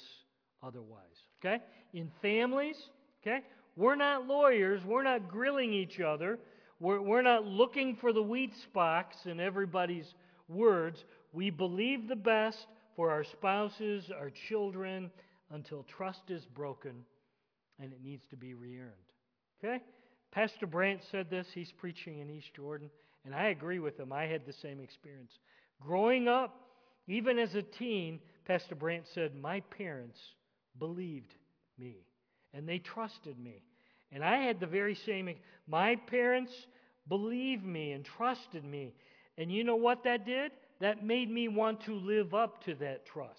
otherwise. 0.62 1.29
Okay? 1.40 1.62
In 1.92 2.10
families, 2.22 2.76
okay, 3.22 3.40
we're 3.76 3.96
not 3.96 4.26
lawyers, 4.26 4.84
we're 4.84 5.02
not 5.02 5.28
grilling 5.28 5.72
each 5.72 6.00
other, 6.00 6.38
we're, 6.78 7.00
we're 7.00 7.22
not 7.22 7.44
looking 7.44 7.96
for 7.96 8.12
the 8.12 8.22
wheat 8.22 8.52
spots 8.62 9.16
in 9.26 9.40
everybody's 9.40 10.14
words. 10.48 11.04
We 11.32 11.50
believe 11.50 12.08
the 12.08 12.16
best 12.16 12.66
for 12.96 13.10
our 13.10 13.24
spouses, 13.24 14.10
our 14.16 14.30
children, 14.48 15.10
until 15.50 15.84
trust 15.84 16.30
is 16.30 16.44
broken 16.44 17.04
and 17.78 17.92
it 17.92 18.02
needs 18.02 18.24
to 18.30 18.36
be 18.36 18.54
re 18.54 18.78
earned. 18.78 18.90
Okay? 19.62 19.82
Pastor 20.32 20.66
Brandt 20.66 21.00
said 21.10 21.28
this. 21.28 21.46
He's 21.52 21.72
preaching 21.72 22.20
in 22.20 22.30
East 22.30 22.54
Jordan, 22.54 22.90
and 23.24 23.34
I 23.34 23.48
agree 23.48 23.78
with 23.78 23.98
him. 23.98 24.12
I 24.12 24.26
had 24.26 24.46
the 24.46 24.52
same 24.52 24.80
experience. 24.80 25.32
Growing 25.80 26.28
up, 26.28 26.60
even 27.08 27.38
as 27.38 27.54
a 27.54 27.62
teen, 27.62 28.20
Pastor 28.44 28.74
Brandt 28.74 29.06
said, 29.12 29.34
My 29.34 29.60
parents 29.60 30.20
believed 30.78 31.34
me, 31.78 32.04
and 32.54 32.68
they 32.68 32.78
trusted 32.78 33.38
me. 33.38 33.62
And 34.12 34.24
I 34.24 34.38
had 34.38 34.60
the 34.60 34.66
very 34.66 34.94
same. 34.94 35.32
My 35.68 35.96
parents 35.96 36.52
believed 37.08 37.64
me 37.64 37.92
and 37.92 38.04
trusted 38.04 38.64
me. 38.64 38.94
And 39.38 39.52
you 39.52 39.62
know 39.62 39.76
what 39.76 40.04
that 40.04 40.26
did? 40.26 40.52
that 40.80 41.04
made 41.04 41.30
me 41.30 41.46
want 41.46 41.82
to 41.82 41.94
live 41.94 42.34
up 42.34 42.64
to 42.64 42.74
that 42.76 43.06
trust. 43.06 43.38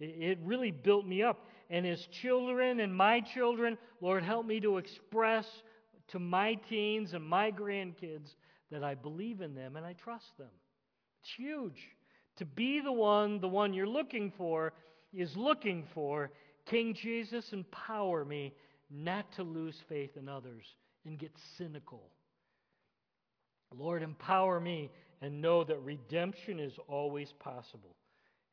It 0.00 0.38
really 0.44 0.70
built 0.70 1.04
me 1.04 1.24
up. 1.24 1.44
And 1.70 1.84
as 1.84 2.06
children 2.06 2.80
and 2.80 2.94
my 2.94 3.20
children, 3.20 3.76
Lord, 4.00 4.22
help 4.22 4.46
me 4.46 4.60
to 4.60 4.78
express 4.78 5.46
to 6.08 6.20
my 6.20 6.54
teens 6.54 7.12
and 7.12 7.24
my 7.24 7.50
grandkids 7.50 8.34
that 8.70 8.84
I 8.84 8.94
believe 8.94 9.40
in 9.40 9.54
them 9.54 9.74
and 9.74 9.84
I 9.84 9.94
trust 9.94 10.38
them. 10.38 10.48
It's 11.22 11.32
huge. 11.36 11.88
To 12.36 12.44
be 12.44 12.80
the 12.80 12.92
one, 12.92 13.40
the 13.40 13.48
one 13.48 13.74
you're 13.74 13.88
looking 13.88 14.32
for, 14.38 14.72
is 15.12 15.36
looking 15.36 15.86
for. 15.94 16.30
King 16.66 16.94
Jesus, 16.94 17.52
empower 17.52 18.24
me 18.24 18.54
not 18.90 19.30
to 19.32 19.42
lose 19.42 19.76
faith 19.88 20.16
in 20.16 20.28
others 20.28 20.64
and 21.04 21.18
get 21.18 21.32
cynical. 21.56 22.02
Lord, 23.76 24.02
empower 24.02 24.60
me 24.60 24.90
and 25.20 25.40
know 25.42 25.64
that 25.64 25.80
redemption 25.82 26.58
is 26.58 26.72
always 26.88 27.32
possible. 27.38 27.96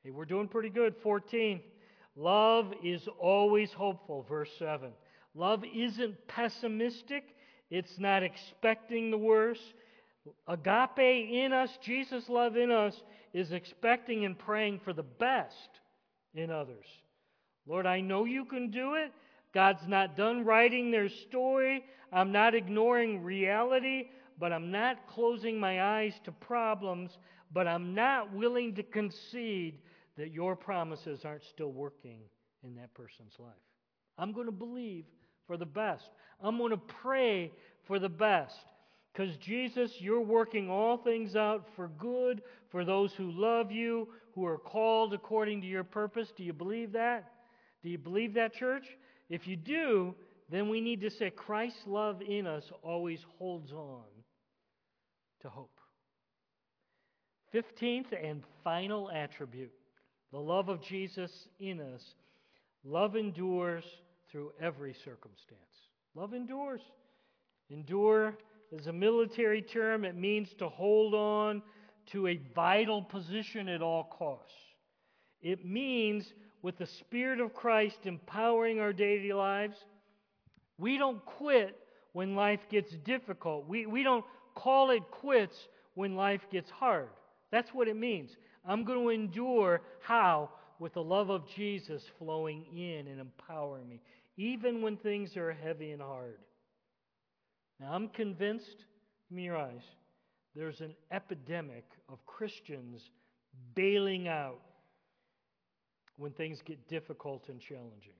Hey, 0.03 0.11
we're 0.11 0.25
doing 0.25 0.47
pretty 0.47 0.69
good. 0.69 0.95
14. 1.01 1.61
Love 2.15 2.73
is 2.83 3.07
always 3.19 3.71
hopeful. 3.71 4.25
Verse 4.27 4.49
7. 4.59 4.91
Love 5.35 5.63
isn't 5.75 6.15
pessimistic, 6.27 7.35
it's 7.69 7.99
not 7.99 8.23
expecting 8.23 9.11
the 9.11 9.17
worst. 9.17 9.73
Agape 10.47 10.97
in 10.99 11.51
us, 11.53 11.69
Jesus' 11.83 12.29
love 12.29 12.55
in 12.55 12.71
us, 12.71 12.95
is 13.33 13.51
expecting 13.51 14.23
and 14.25 14.39
praying 14.39 14.79
for 14.83 14.93
the 14.93 15.03
best 15.03 15.69
in 16.35 16.51
others. 16.51 16.85
Lord, 17.65 17.87
I 17.87 18.01
know 18.01 18.25
you 18.25 18.45
can 18.45 18.69
do 18.69 18.93
it. 18.93 19.11
God's 19.53 19.87
not 19.87 20.15
done 20.15 20.45
writing 20.45 20.91
their 20.91 21.09
story. 21.09 21.83
I'm 22.11 22.31
not 22.31 22.53
ignoring 22.53 23.23
reality 23.23 24.09
but 24.39 24.51
I'm 24.51 24.71
not 24.71 25.07
closing 25.07 25.59
my 25.59 25.81
eyes 25.81 26.13
to 26.25 26.31
problems, 26.31 27.17
but 27.53 27.67
I'm 27.67 27.93
not 27.93 28.33
willing 28.33 28.75
to 28.75 28.83
concede 28.83 29.79
that 30.17 30.31
your 30.31 30.55
promises 30.55 31.23
aren't 31.25 31.43
still 31.43 31.71
working 31.71 32.19
in 32.63 32.75
that 32.75 32.93
person's 32.93 33.33
life. 33.39 33.53
I'm 34.17 34.33
going 34.33 34.45
to 34.45 34.51
believe 34.51 35.05
for 35.47 35.57
the 35.57 35.65
best. 35.65 36.09
I'm 36.41 36.57
going 36.57 36.71
to 36.71 36.77
pray 36.77 37.51
for 37.85 37.99
the 37.99 38.09
best. 38.09 38.55
Because, 39.15 39.37
Jesus, 39.37 39.91
you're 39.99 40.19
working 40.19 40.69
all 40.69 40.97
things 40.97 41.37
out 41.37 41.65
for 41.77 41.87
good 41.87 42.41
for 42.69 42.83
those 42.83 43.13
who 43.13 43.31
love 43.31 43.71
you, 43.71 44.09
who 44.33 44.45
are 44.45 44.57
called 44.57 45.13
according 45.13 45.61
to 45.61 45.67
your 45.67 45.85
purpose. 45.85 46.27
Do 46.35 46.43
you 46.43 46.51
believe 46.51 46.91
that? 46.93 47.31
Do 47.81 47.89
you 47.89 47.97
believe 47.97 48.33
that, 48.33 48.53
church? 48.53 48.85
If 49.29 49.47
you 49.47 49.55
do, 49.55 50.15
then 50.51 50.67
we 50.67 50.81
need 50.81 50.99
to 51.01 51.09
say 51.09 51.29
Christ's 51.29 51.79
love 51.87 52.21
in 52.21 52.45
us 52.45 52.65
always 52.83 53.19
holds 53.37 53.71
on 53.71 54.03
to 55.43 55.49
hope. 55.49 55.79
Fifteenth 57.53 58.07
and 58.11 58.43
final 58.65 59.09
attribute 59.11 59.71
the 60.33 60.39
love 60.39 60.67
of 60.67 60.81
Jesus 60.81 61.31
in 61.61 61.79
us. 61.79 62.03
Love 62.83 63.15
endures 63.15 63.85
through 64.29 64.51
every 64.59 64.93
circumstance. 65.05 65.61
Love 66.15 66.33
endures. 66.33 66.81
Endure 67.69 68.35
is 68.79 68.87
a 68.87 68.93
military 68.93 69.61
term, 69.61 70.05
it 70.05 70.15
means 70.15 70.49
to 70.59 70.69
hold 70.69 71.13
on 71.13 71.61
to 72.11 72.27
a 72.27 72.39
vital 72.53 73.01
position 73.01 73.67
at 73.69 73.81
all 73.81 74.03
costs. 74.03 74.53
It 75.41 75.65
means, 75.65 76.33
with 76.61 76.77
the 76.77 76.85
Spirit 76.85 77.39
of 77.39 77.53
Christ 77.53 77.97
empowering 78.03 78.79
our 78.79 78.93
daily 78.93 79.33
lives, 79.33 79.77
we 80.77 80.97
don't 80.97 81.23
quit 81.25 81.77
when 82.13 82.35
life 82.35 82.61
gets 82.69 82.91
difficult. 83.03 83.67
We, 83.67 83.85
we 83.85 84.03
don't 84.03 84.25
call 84.55 84.91
it 84.91 85.03
quits 85.11 85.55
when 85.93 86.15
life 86.15 86.41
gets 86.51 86.69
hard. 86.69 87.09
That's 87.51 87.69
what 87.73 87.87
it 87.87 87.95
means. 87.95 88.31
I'm 88.65 88.83
going 88.83 89.03
to 89.03 89.09
endure 89.09 89.81
how? 90.01 90.49
With 90.79 90.93
the 90.93 91.03
love 91.03 91.29
of 91.29 91.47
Jesus 91.55 92.03
flowing 92.19 92.65
in 92.75 93.07
and 93.07 93.21
empowering 93.21 93.87
me, 93.87 94.01
even 94.35 94.81
when 94.81 94.97
things 94.97 95.37
are 95.37 95.53
heavy 95.53 95.91
and 95.91 96.01
hard. 96.01 96.37
Now, 97.79 97.93
I'm 97.93 98.09
convinced, 98.09 98.85
me 99.29 99.43
your 99.43 99.57
eyes, 99.57 99.83
there's 100.55 100.81
an 100.81 100.95
epidemic 101.11 101.85
of 102.07 102.25
Christians 102.25 103.09
bailing 103.73 104.27
out 104.27 104.59
when 106.17 106.31
things 106.31 106.61
get 106.63 106.87
difficult 106.87 107.49
and 107.49 107.59
challenging. 107.59 108.13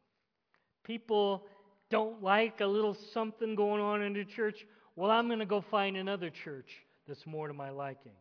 People 0.83 1.45
don't 1.89 2.21
like 2.21 2.59
a 2.59 2.65
little 2.65 2.95
something 3.13 3.55
going 3.55 3.81
on 3.81 4.01
in 4.01 4.13
the 4.13 4.25
church. 4.25 4.65
Well, 4.95 5.11
I'm 5.11 5.27
going 5.27 5.39
to 5.39 5.45
go 5.45 5.63
find 5.71 5.95
another 5.95 6.29
church 6.29 6.69
that's 7.07 7.25
more 7.25 7.47
to 7.47 7.53
my 7.53 7.69
liking. 7.69 8.11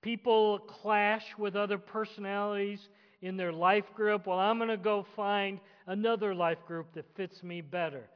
People 0.00 0.60
clash 0.60 1.24
with 1.36 1.56
other 1.56 1.76
personalities 1.76 2.88
in 3.20 3.36
their 3.36 3.52
life 3.52 3.92
group. 3.94 4.26
Well, 4.26 4.38
I'm 4.38 4.58
going 4.58 4.70
to 4.70 4.76
go 4.76 5.04
find 5.16 5.58
another 5.86 6.34
life 6.34 6.58
group 6.66 6.94
that 6.94 7.04
fits 7.16 7.42
me 7.42 7.60
better. 7.60 8.08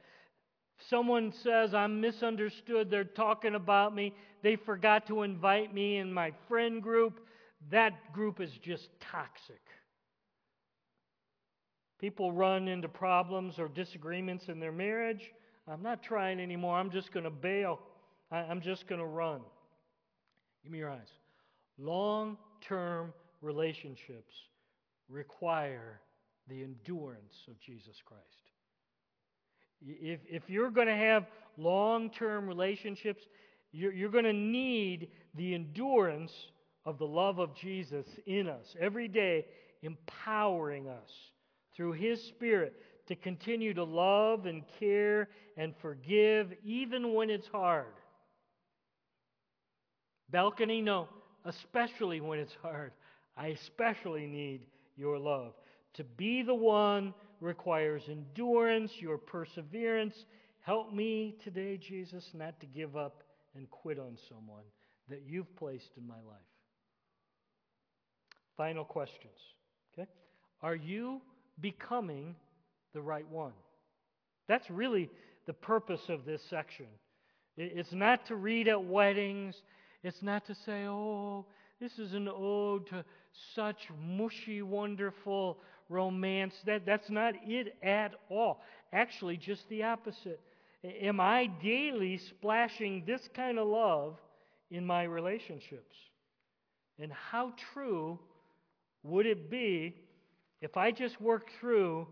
Someone 0.89 1.31
says 1.31 1.73
I'm 1.73 2.01
misunderstood, 2.01 2.89
they're 2.89 3.03
talking 3.03 3.55
about 3.55 3.95
me, 3.95 4.13
they 4.41 4.55
forgot 4.55 5.07
to 5.07 5.23
invite 5.23 5.73
me 5.73 5.97
in 5.97 6.11
my 6.11 6.31
friend 6.47 6.81
group. 6.81 7.25
That 7.71 8.11
group 8.11 8.41
is 8.41 8.51
just 8.61 8.89
toxic. 8.99 9.61
People 11.99 12.33
run 12.33 12.67
into 12.67 12.89
problems 12.89 13.59
or 13.59 13.69
disagreements 13.69 14.49
in 14.49 14.59
their 14.59 14.73
marriage. 14.73 15.31
I'm 15.71 15.81
not 15.81 16.03
trying 16.03 16.41
anymore. 16.41 16.77
I'm 16.77 16.91
just 16.91 17.13
going 17.13 17.23
to 17.23 17.29
bail. 17.29 17.79
I'm 18.29 18.59
just 18.59 18.87
going 18.87 18.99
to 18.99 19.07
run. 19.07 19.39
Give 20.63 20.71
me 20.71 20.79
your 20.79 20.89
eyes. 20.89 21.07
Long 21.77 22.37
term 22.59 23.13
relationships 23.41 24.33
require 25.09 26.01
the 26.49 26.63
endurance 26.63 27.45
of 27.47 27.59
Jesus 27.59 28.01
Christ. 28.03 28.42
If, 29.85 30.19
if 30.29 30.49
you're 30.49 30.71
going 30.71 30.87
to 30.87 30.95
have 30.95 31.25
long 31.57 32.09
term 32.09 32.47
relationships, 32.47 33.23
you're, 33.71 33.93
you're 33.93 34.11
going 34.11 34.23
to 34.23 34.33
need 34.33 35.09
the 35.35 35.53
endurance 35.53 36.31
of 36.85 36.97
the 36.97 37.07
love 37.07 37.39
of 37.39 37.55
Jesus 37.55 38.05
in 38.25 38.47
us 38.47 38.75
every 38.79 39.07
day, 39.07 39.45
empowering 39.81 40.87
us 40.87 41.09
through 41.75 41.93
His 41.93 42.21
Spirit 42.23 42.73
to 43.07 43.15
continue 43.15 43.73
to 43.73 43.83
love 43.83 44.45
and 44.45 44.63
care 44.79 45.29
and 45.57 45.73
forgive 45.81 46.53
even 46.63 47.13
when 47.13 47.29
it's 47.29 47.47
hard. 47.47 47.93
Balcony, 50.29 50.81
no, 50.81 51.07
especially 51.45 52.21
when 52.21 52.39
it's 52.39 52.55
hard. 52.61 52.91
I 53.35 53.47
especially 53.47 54.25
need 54.25 54.67
your 54.95 55.17
love. 55.17 55.53
To 55.95 56.03
be 56.03 56.41
the 56.41 56.55
one 56.55 57.13
requires 57.43 58.03
endurance, 58.09 58.91
your 58.99 59.17
perseverance. 59.17 60.15
Help 60.61 60.93
me 60.93 61.35
today, 61.43 61.77
Jesus, 61.77 62.25
not 62.33 62.59
to 62.61 62.65
give 62.65 62.95
up 62.95 63.23
and 63.55 63.69
quit 63.69 63.99
on 63.99 64.17
someone 64.29 64.63
that 65.09 65.21
you've 65.27 65.55
placed 65.55 65.89
in 65.97 66.07
my 66.07 66.15
life. 66.15 66.49
Final 68.57 68.85
questions. 68.85 69.37
Okay? 69.93 70.07
Are 70.61 70.75
you 70.75 71.21
becoming 71.59 72.35
the 72.93 73.01
right 73.01 73.27
one. 73.29 73.53
That's 74.47 74.69
really 74.69 75.09
the 75.45 75.53
purpose 75.53 76.01
of 76.09 76.25
this 76.25 76.41
section. 76.49 76.85
It's 77.57 77.91
not 77.91 78.25
to 78.27 78.35
read 78.35 78.67
at 78.67 78.83
weddings, 78.83 79.55
it's 80.03 80.21
not 80.21 80.45
to 80.47 80.55
say, 80.65 80.85
oh, 80.87 81.45
this 81.79 81.99
is 81.99 82.13
an 82.13 82.27
ode 82.27 82.87
to 82.87 83.05
such 83.55 83.77
mushy, 84.01 84.61
wonderful 84.61 85.59
romance. 85.93 86.55
That, 86.65 86.85
that's 86.85 87.09
not 87.09 87.35
it 87.45 87.75
at 87.83 88.15
all. 88.29 88.61
Actually, 88.91 89.37
just 89.37 89.69
the 89.69 89.83
opposite. 89.83 90.41
Am 90.83 91.19
I 91.19 91.47
daily 91.61 92.17
splashing 92.17 93.03
this 93.05 93.29
kind 93.33 93.57
of 93.57 93.67
love 93.67 94.17
in 94.69 94.85
my 94.85 95.03
relationships? 95.03 95.95
And 96.99 97.11
how 97.11 97.53
true 97.73 98.19
would 99.03 99.25
it 99.25 99.49
be 99.49 99.95
if 100.61 100.77
I 100.77 100.91
just 100.91 101.19
work 101.21 101.47
through 101.59 102.07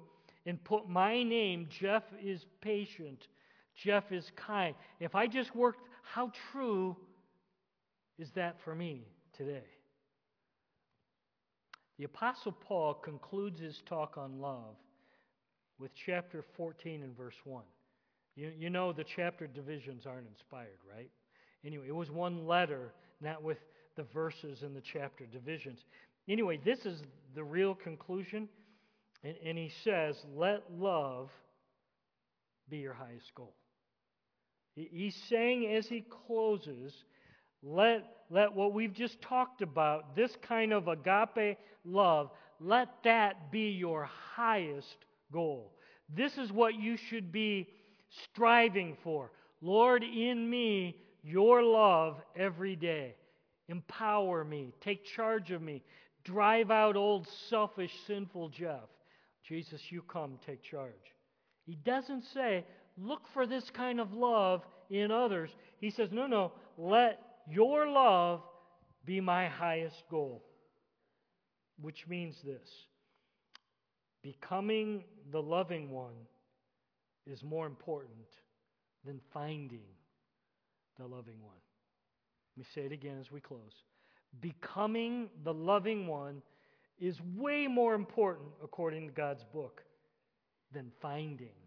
and 0.45 0.63
put 0.63 0.89
my 0.89 1.23
name, 1.23 1.67
Jeff 1.69 2.03
is 2.23 2.45
patient, 2.61 3.27
Jeff 3.75 4.11
is 4.11 4.32
kind, 4.36 4.75
if 4.99 5.15
I 5.15 5.27
just 5.27 5.55
worked, 5.55 5.82
how 6.03 6.32
true 6.51 6.95
is 8.17 8.29
that 8.36 8.57
for 8.63 8.75
me 8.75 9.07
today? 9.38 9.63
The 12.02 12.06
Apostle 12.06 12.54
Paul 12.54 12.95
concludes 12.95 13.60
his 13.60 13.80
talk 13.86 14.18
on 14.18 14.41
love 14.41 14.74
with 15.78 15.91
chapter 15.93 16.43
14 16.58 17.04
and 17.04 17.16
verse 17.16 17.36
1. 17.43 17.62
You, 18.36 18.52
you 18.58 18.72
know 18.72 18.91
the 18.91 19.04
chapter 19.04 19.45
divisions 19.45 20.08
aren't 20.08 20.26
inspired, 20.28 20.80
right? 20.91 21.12
Anyway, 21.64 21.86
it 21.88 21.95
was 21.95 22.10
one 22.10 22.47
letter, 22.47 22.91
not 23.22 23.43
with 23.43 23.60
the 23.97 24.06
verses 24.16 24.64
and 24.64 24.76
the 24.76 24.82
chapter 24.82 25.28
divisions. 25.28 25.78
Anyway, 26.28 26.60
this 26.66 26.80
is 26.88 27.04
the 27.36 27.43
real 27.43 27.76
conclusion. 27.76 28.49
And, 29.24 29.36
and 29.45 29.56
he 29.56 29.72
says, 29.84 30.16
let 30.36 30.64
love 30.76 31.30
be 32.68 32.78
your 32.78 32.93
highest 32.93 33.32
goal. 33.36 33.54
He's 34.74 35.16
saying 35.30 35.68
as 35.68 35.86
he 35.86 36.04
closes, 36.26 36.95
let, 37.64 38.03
let 38.30 38.53
what 38.53 38.74
we've 38.74 38.93
just 38.93 39.22
talked 39.22 39.62
about, 39.62 40.16
this 40.16 40.36
kind 40.41 40.74
of 40.74 40.88
agape 40.88 41.57
love, 41.86 42.32
let 42.59 42.89
that 43.03 43.51
be 43.51 43.70
your 43.70 44.09
highest 44.36 44.97
goal. 45.32 45.74
This 46.14 46.38
is 46.38 46.51
what 46.51 46.76
you 46.76 46.97
should 46.97 47.32
be 47.32 47.68
striving 48.34 48.97
for. 49.03 49.32
Lord, 49.62 50.03
in 50.03 50.49
me, 50.49 50.97
your 51.24 51.64
love 51.64 52.22
every 52.36 52.76
day. 52.76 53.16
Empower 53.70 54.43
me. 54.43 54.74
Take 54.82 55.05
charge 55.05 55.51
of 55.51 55.62
me. 55.62 55.82
Drive 56.24 56.72
out 56.72 56.95
old, 56.95 57.28
selfish, 57.49 57.93
sinful 58.05 58.49
Jeff. 58.49 58.89
Jesus, 59.43 59.82
you 59.89 60.01
come, 60.01 60.38
take 60.45 60.62
charge. 60.62 60.91
He 61.66 61.76
doesn't 61.76 62.26
say, 62.34 62.66
look 62.97 63.28
for 63.34 63.47
this 63.47 63.70
kind 63.70 63.99
of 63.99 64.14
love 64.14 64.64
in 64.89 65.12
others. 65.12 65.49
He 65.80 65.89
says, 65.89 66.09
no, 66.12 66.28
no, 66.28 66.51
let 66.78 67.20
your 67.50 67.88
love 67.88 68.42
be 69.06 69.20
my 69.20 69.48
highest 69.48 70.04
goal. 70.10 70.44
Which 71.80 72.06
means 72.08 72.36
this 72.44 72.70
becoming 74.22 75.04
the 75.32 75.42
loving 75.42 75.89
one 75.89 76.28
is 77.26 77.44
more 77.44 77.66
important 77.66 78.28
than 79.04 79.20
finding 79.34 79.88
the 81.00 81.08
loving 81.08 81.42
one. 81.42 81.56
Let 82.56 82.60
me 82.60 82.66
say 82.76 82.82
it 82.82 82.92
again 82.92 83.18
as 83.20 83.32
we 83.32 83.39
close 83.39 83.84
becoming 84.39 85.30
the 85.44 85.54
loving 85.54 86.08
one 86.08 86.42
is 87.00 87.18
way 87.36 87.68
more 87.68 87.96
important, 87.96 88.48
according 88.64 89.08
to 89.08 89.14
God's 89.14 89.44
book, 89.52 89.84
than 90.72 90.92
finding 91.02 91.58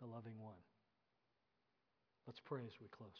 the 0.00 0.06
loving 0.06 0.40
one. 0.40 0.54
Let's 2.26 2.40
pray 2.40 2.60
as 2.64 2.72
we 2.80 2.86
close. 2.88 3.10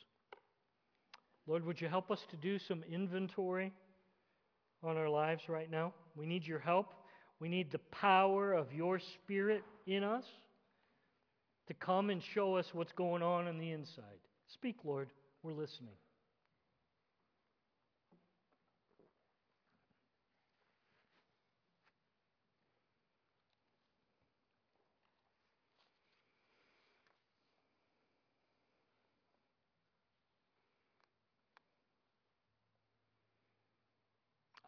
Lord, 1.46 1.64
would 1.64 1.80
you 1.80 1.88
help 1.88 2.10
us 2.10 2.20
to 2.30 2.36
do 2.36 2.58
some 2.58 2.82
inventory 2.90 3.72
on 4.82 4.96
our 4.96 5.08
lives 5.08 5.48
right 5.48 5.70
now? 5.70 5.92
We 6.14 6.26
need 6.26 6.46
your 6.46 6.60
help. 6.60 6.94
We 7.40 7.48
need 7.48 7.72
the 7.72 7.80
power 7.90 8.52
of 8.52 8.72
your 8.72 9.00
Spirit 9.00 9.64
in 9.86 10.04
us 10.04 10.24
to 11.66 11.74
come 11.74 12.10
and 12.10 12.22
show 12.22 12.56
us 12.56 12.66
what's 12.72 12.92
going 12.92 13.22
on 13.22 13.48
on 13.48 13.58
the 13.58 13.72
inside. 13.72 14.20
Speak, 14.46 14.76
Lord. 14.84 15.10
We're 15.42 15.52
listening. 15.52 15.94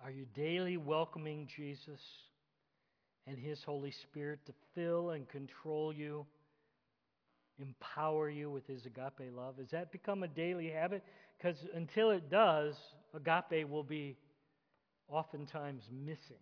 Are 0.05 0.11
you 0.11 0.27
daily 0.35 0.77
welcoming 0.77 1.49
Jesus 1.57 2.01
and 3.27 3.39
His 3.39 3.63
Holy 3.65 3.91
Spirit 3.91 4.41
to 4.45 4.53
fill 4.75 5.13
and 5.13 5.27
control 5.27 5.95
you, 5.95 6.27
empower 7.59 8.29
you 8.29 8.51
with 8.51 8.67
His 8.67 8.85
agape 8.85 9.35
love? 9.35 9.57
Has 9.57 9.71
that 9.71 9.91
become 9.91 10.23
a 10.23 10.29
daily 10.29 10.69
habit? 10.69 11.03
Because 11.39 11.57
until 11.75 12.11
it 12.11 12.29
does, 12.31 12.77
agape 13.15 13.67
will 13.67 13.83
be 13.83 14.19
oftentimes 15.09 15.85
missing. 15.91 16.37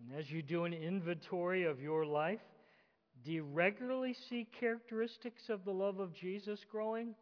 And 0.00 0.18
as 0.18 0.30
you 0.30 0.40
do 0.40 0.64
an 0.64 0.72
inventory 0.72 1.64
of 1.64 1.82
your 1.82 2.06
life, 2.06 2.40
do 3.22 3.32
you 3.32 3.44
regularly 3.44 4.16
see 4.30 4.48
characteristics 4.58 5.50
of 5.50 5.66
the 5.66 5.72
love 5.72 5.98
of 5.98 6.14
Jesus 6.14 6.60
growing? 6.70 7.14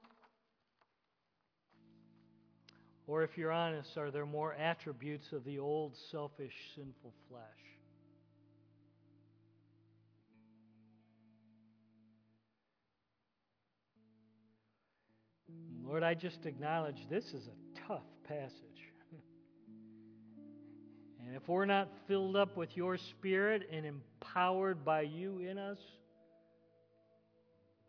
Or 3.07 3.23
if 3.23 3.37
you're 3.37 3.53
honest, 3.53 3.97
are 3.97 4.11
there 4.11 4.27
more 4.27 4.55
attributes 4.55 5.33
of 5.33 5.45
the 5.45 5.59
old 5.59 5.97
selfish, 6.11 6.55
sinful 6.77 7.13
flesh? 7.29 7.43
Lord, 15.85 16.05
I 16.05 16.15
just 16.15 16.47
acknowledge 16.47 17.07
this 17.11 17.25
is 17.35 17.49
a 17.49 17.87
tough 17.87 18.07
passage. 18.27 18.93
and 21.21 21.37
if 21.37 21.47
we're 21.49 21.67
not 21.67 21.89
filled 22.07 22.37
up 22.37 22.57
with 22.57 22.75
your 22.77 22.97
Spirit 22.97 23.69
and 23.71 23.85
empowered 23.85 24.85
by 24.85 25.03
you 25.03 25.41
in 25.41 25.59
us, 25.59 25.79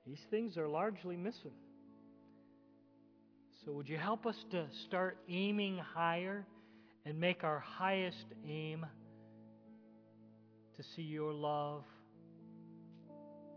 these 0.05 0.19
things 0.29 0.57
are 0.57 0.67
largely 0.67 1.15
missing. 1.15 1.53
So, 3.65 3.71
would 3.71 3.87
you 3.87 3.97
help 3.97 4.25
us 4.25 4.35
to 4.51 4.65
start 4.87 5.17
aiming 5.29 5.77
higher 5.77 6.45
and 7.05 7.17
make 7.17 7.45
our 7.45 7.59
highest 7.59 8.25
aim 8.45 8.85
to 10.75 10.83
see 10.95 11.01
your 11.01 11.31
love? 11.31 11.83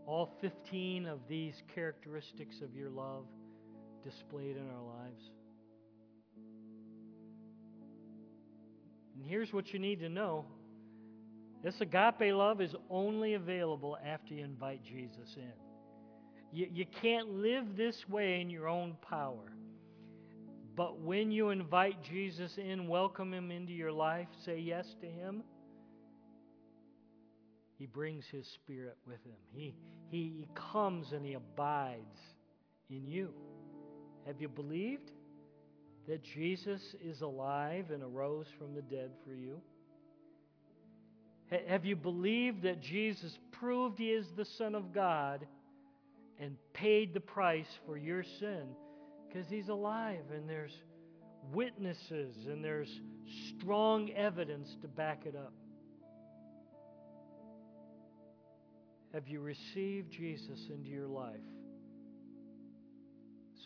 All 0.05 0.31
15 0.39 1.07
of 1.07 1.19
these 1.27 1.55
characteristics 1.75 2.61
of 2.61 2.73
your 2.73 2.89
love 2.89 3.25
displayed 4.05 4.55
in 4.55 4.69
our 4.69 4.83
lives. 4.83 5.21
And 9.17 9.25
here's 9.25 9.51
what 9.51 9.73
you 9.73 9.79
need 9.79 9.99
to 9.99 10.09
know 10.09 10.45
this 11.63 11.81
agape 11.81 12.33
love 12.33 12.61
is 12.61 12.73
only 12.89 13.33
available 13.33 13.97
after 14.05 14.35
you 14.35 14.45
invite 14.45 14.81
Jesus 14.85 15.35
in. 15.35 15.51
You, 16.53 16.67
you 16.71 16.85
can't 17.01 17.29
live 17.29 17.75
this 17.75 18.07
way 18.07 18.39
in 18.39 18.49
your 18.49 18.69
own 18.69 18.95
power. 19.01 19.51
But 20.77 20.99
when 20.99 21.31
you 21.31 21.49
invite 21.49 22.03
Jesus 22.03 22.59
in, 22.59 22.87
welcome 22.87 23.33
him 23.33 23.49
into 23.49 23.73
your 23.73 23.91
life, 23.91 24.27
say 24.45 24.59
yes 24.59 24.85
to 25.01 25.07
him, 25.07 25.41
he 27.79 27.87
brings 27.87 28.25
his 28.27 28.47
spirit 28.47 28.95
with 29.07 29.23
him. 29.25 29.37
He, 29.51 29.73
he 30.11 30.47
comes 30.53 31.13
and 31.13 31.25
he 31.25 31.33
abides 31.33 32.19
in 32.91 33.07
you. 33.07 33.33
Have 34.27 34.39
you 34.39 34.49
believed 34.49 35.09
that 36.07 36.23
Jesus 36.23 36.95
is 37.03 37.21
alive 37.21 37.89
and 37.89 38.03
arose 38.03 38.45
from 38.59 38.75
the 38.75 38.83
dead 38.83 39.09
for 39.25 39.33
you? 39.33 39.59
Have 41.67 41.85
you 41.85 41.95
believed 41.95 42.61
that 42.63 42.81
Jesus 42.81 43.39
proved 43.51 43.97
he 43.97 44.11
is 44.11 44.27
the 44.35 44.45
Son 44.45 44.75
of 44.75 44.93
God 44.93 45.47
and 46.39 46.55
paid 46.73 47.15
the 47.15 47.19
price 47.19 47.79
for 47.87 47.97
your 47.97 48.21
sin 48.21 48.67
because 49.37 49.51
he's 49.51 49.69
alive 49.69 50.23
and 50.33 50.49
there's 50.49 50.75
witnesses 51.53 52.35
and 52.47 52.63
there's 52.63 52.89
strong 53.55 54.09
evidence 54.13 54.75
to 54.81 54.87
back 54.87 55.27
it 55.27 55.35
up? 55.35 55.53
Have 59.13 59.27
you 59.27 59.39
received 59.39 60.11
Jesus 60.11 60.59
into 60.71 60.89
your 60.89 61.07
life? 61.07 61.35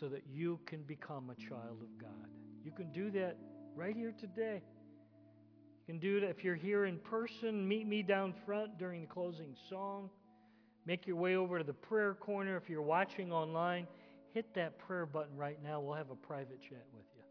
so 0.00 0.08
that 0.08 0.24
you 0.28 0.58
can 0.66 0.82
become 0.82 1.30
a 1.30 1.48
child 1.48 1.80
of 1.80 1.96
God. 1.96 2.28
You 2.64 2.72
can 2.72 2.90
do 2.90 3.12
that 3.12 3.36
right 3.76 3.94
here 3.94 4.12
today. 4.18 4.60
You 4.60 5.86
can 5.86 6.00
do 6.00 6.16
it 6.16 6.24
if 6.24 6.42
you're 6.42 6.56
here 6.56 6.86
in 6.86 6.98
person. 6.98 7.68
Meet 7.68 7.86
me 7.86 8.02
down 8.02 8.34
front 8.44 8.78
during 8.78 9.02
the 9.02 9.06
closing 9.06 9.54
song. 9.70 10.10
Make 10.86 11.06
your 11.06 11.14
way 11.14 11.36
over 11.36 11.58
to 11.58 11.64
the 11.64 11.72
prayer 11.72 12.14
corner. 12.14 12.56
If 12.56 12.68
you're 12.68 12.82
watching 12.82 13.30
online, 13.30 13.86
hit 14.32 14.54
that 14.54 14.78
prayer 14.78 15.06
button 15.06 15.36
right 15.36 15.62
now. 15.62 15.80
We'll 15.80 15.94
have 15.94 16.10
a 16.10 16.16
private 16.16 16.60
chat 16.62 16.84
with 16.92 17.04
you. 17.14 17.22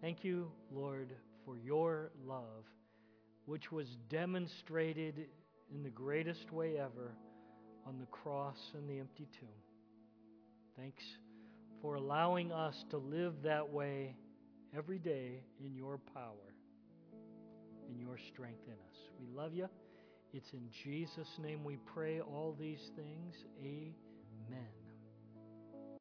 Thank 0.00 0.24
you, 0.24 0.50
Lord, 0.72 1.12
for 1.44 1.58
your 1.58 2.10
love, 2.24 2.64
which 3.44 3.70
was 3.70 3.86
demonstrated 4.08 5.26
in 5.74 5.82
the 5.82 5.90
greatest 5.90 6.52
way 6.52 6.78
ever 6.78 7.12
on 7.86 7.98
the 7.98 8.06
cross 8.06 8.58
and 8.74 8.88
the 8.88 8.98
empty 8.98 9.28
tomb. 9.38 9.48
Thanks 10.76 11.02
for 11.82 11.96
allowing 11.96 12.52
us 12.52 12.84
to 12.90 12.98
live 12.98 13.34
that 13.42 13.68
way 13.68 14.16
every 14.76 14.98
day 14.98 15.42
in 15.64 15.74
your 15.74 15.98
power, 16.14 16.54
in 17.88 17.98
your 17.98 18.16
strength 18.32 18.66
in 18.66 18.74
us. 18.74 18.98
We 19.20 19.26
love 19.34 19.54
you. 19.54 19.68
It's 20.32 20.52
in 20.52 20.68
Jesus' 20.84 21.38
name 21.42 21.64
we 21.64 21.78
pray 21.92 22.20
all 22.20 22.56
these 22.58 22.90
things. 22.96 23.34
Amen. 23.60 24.79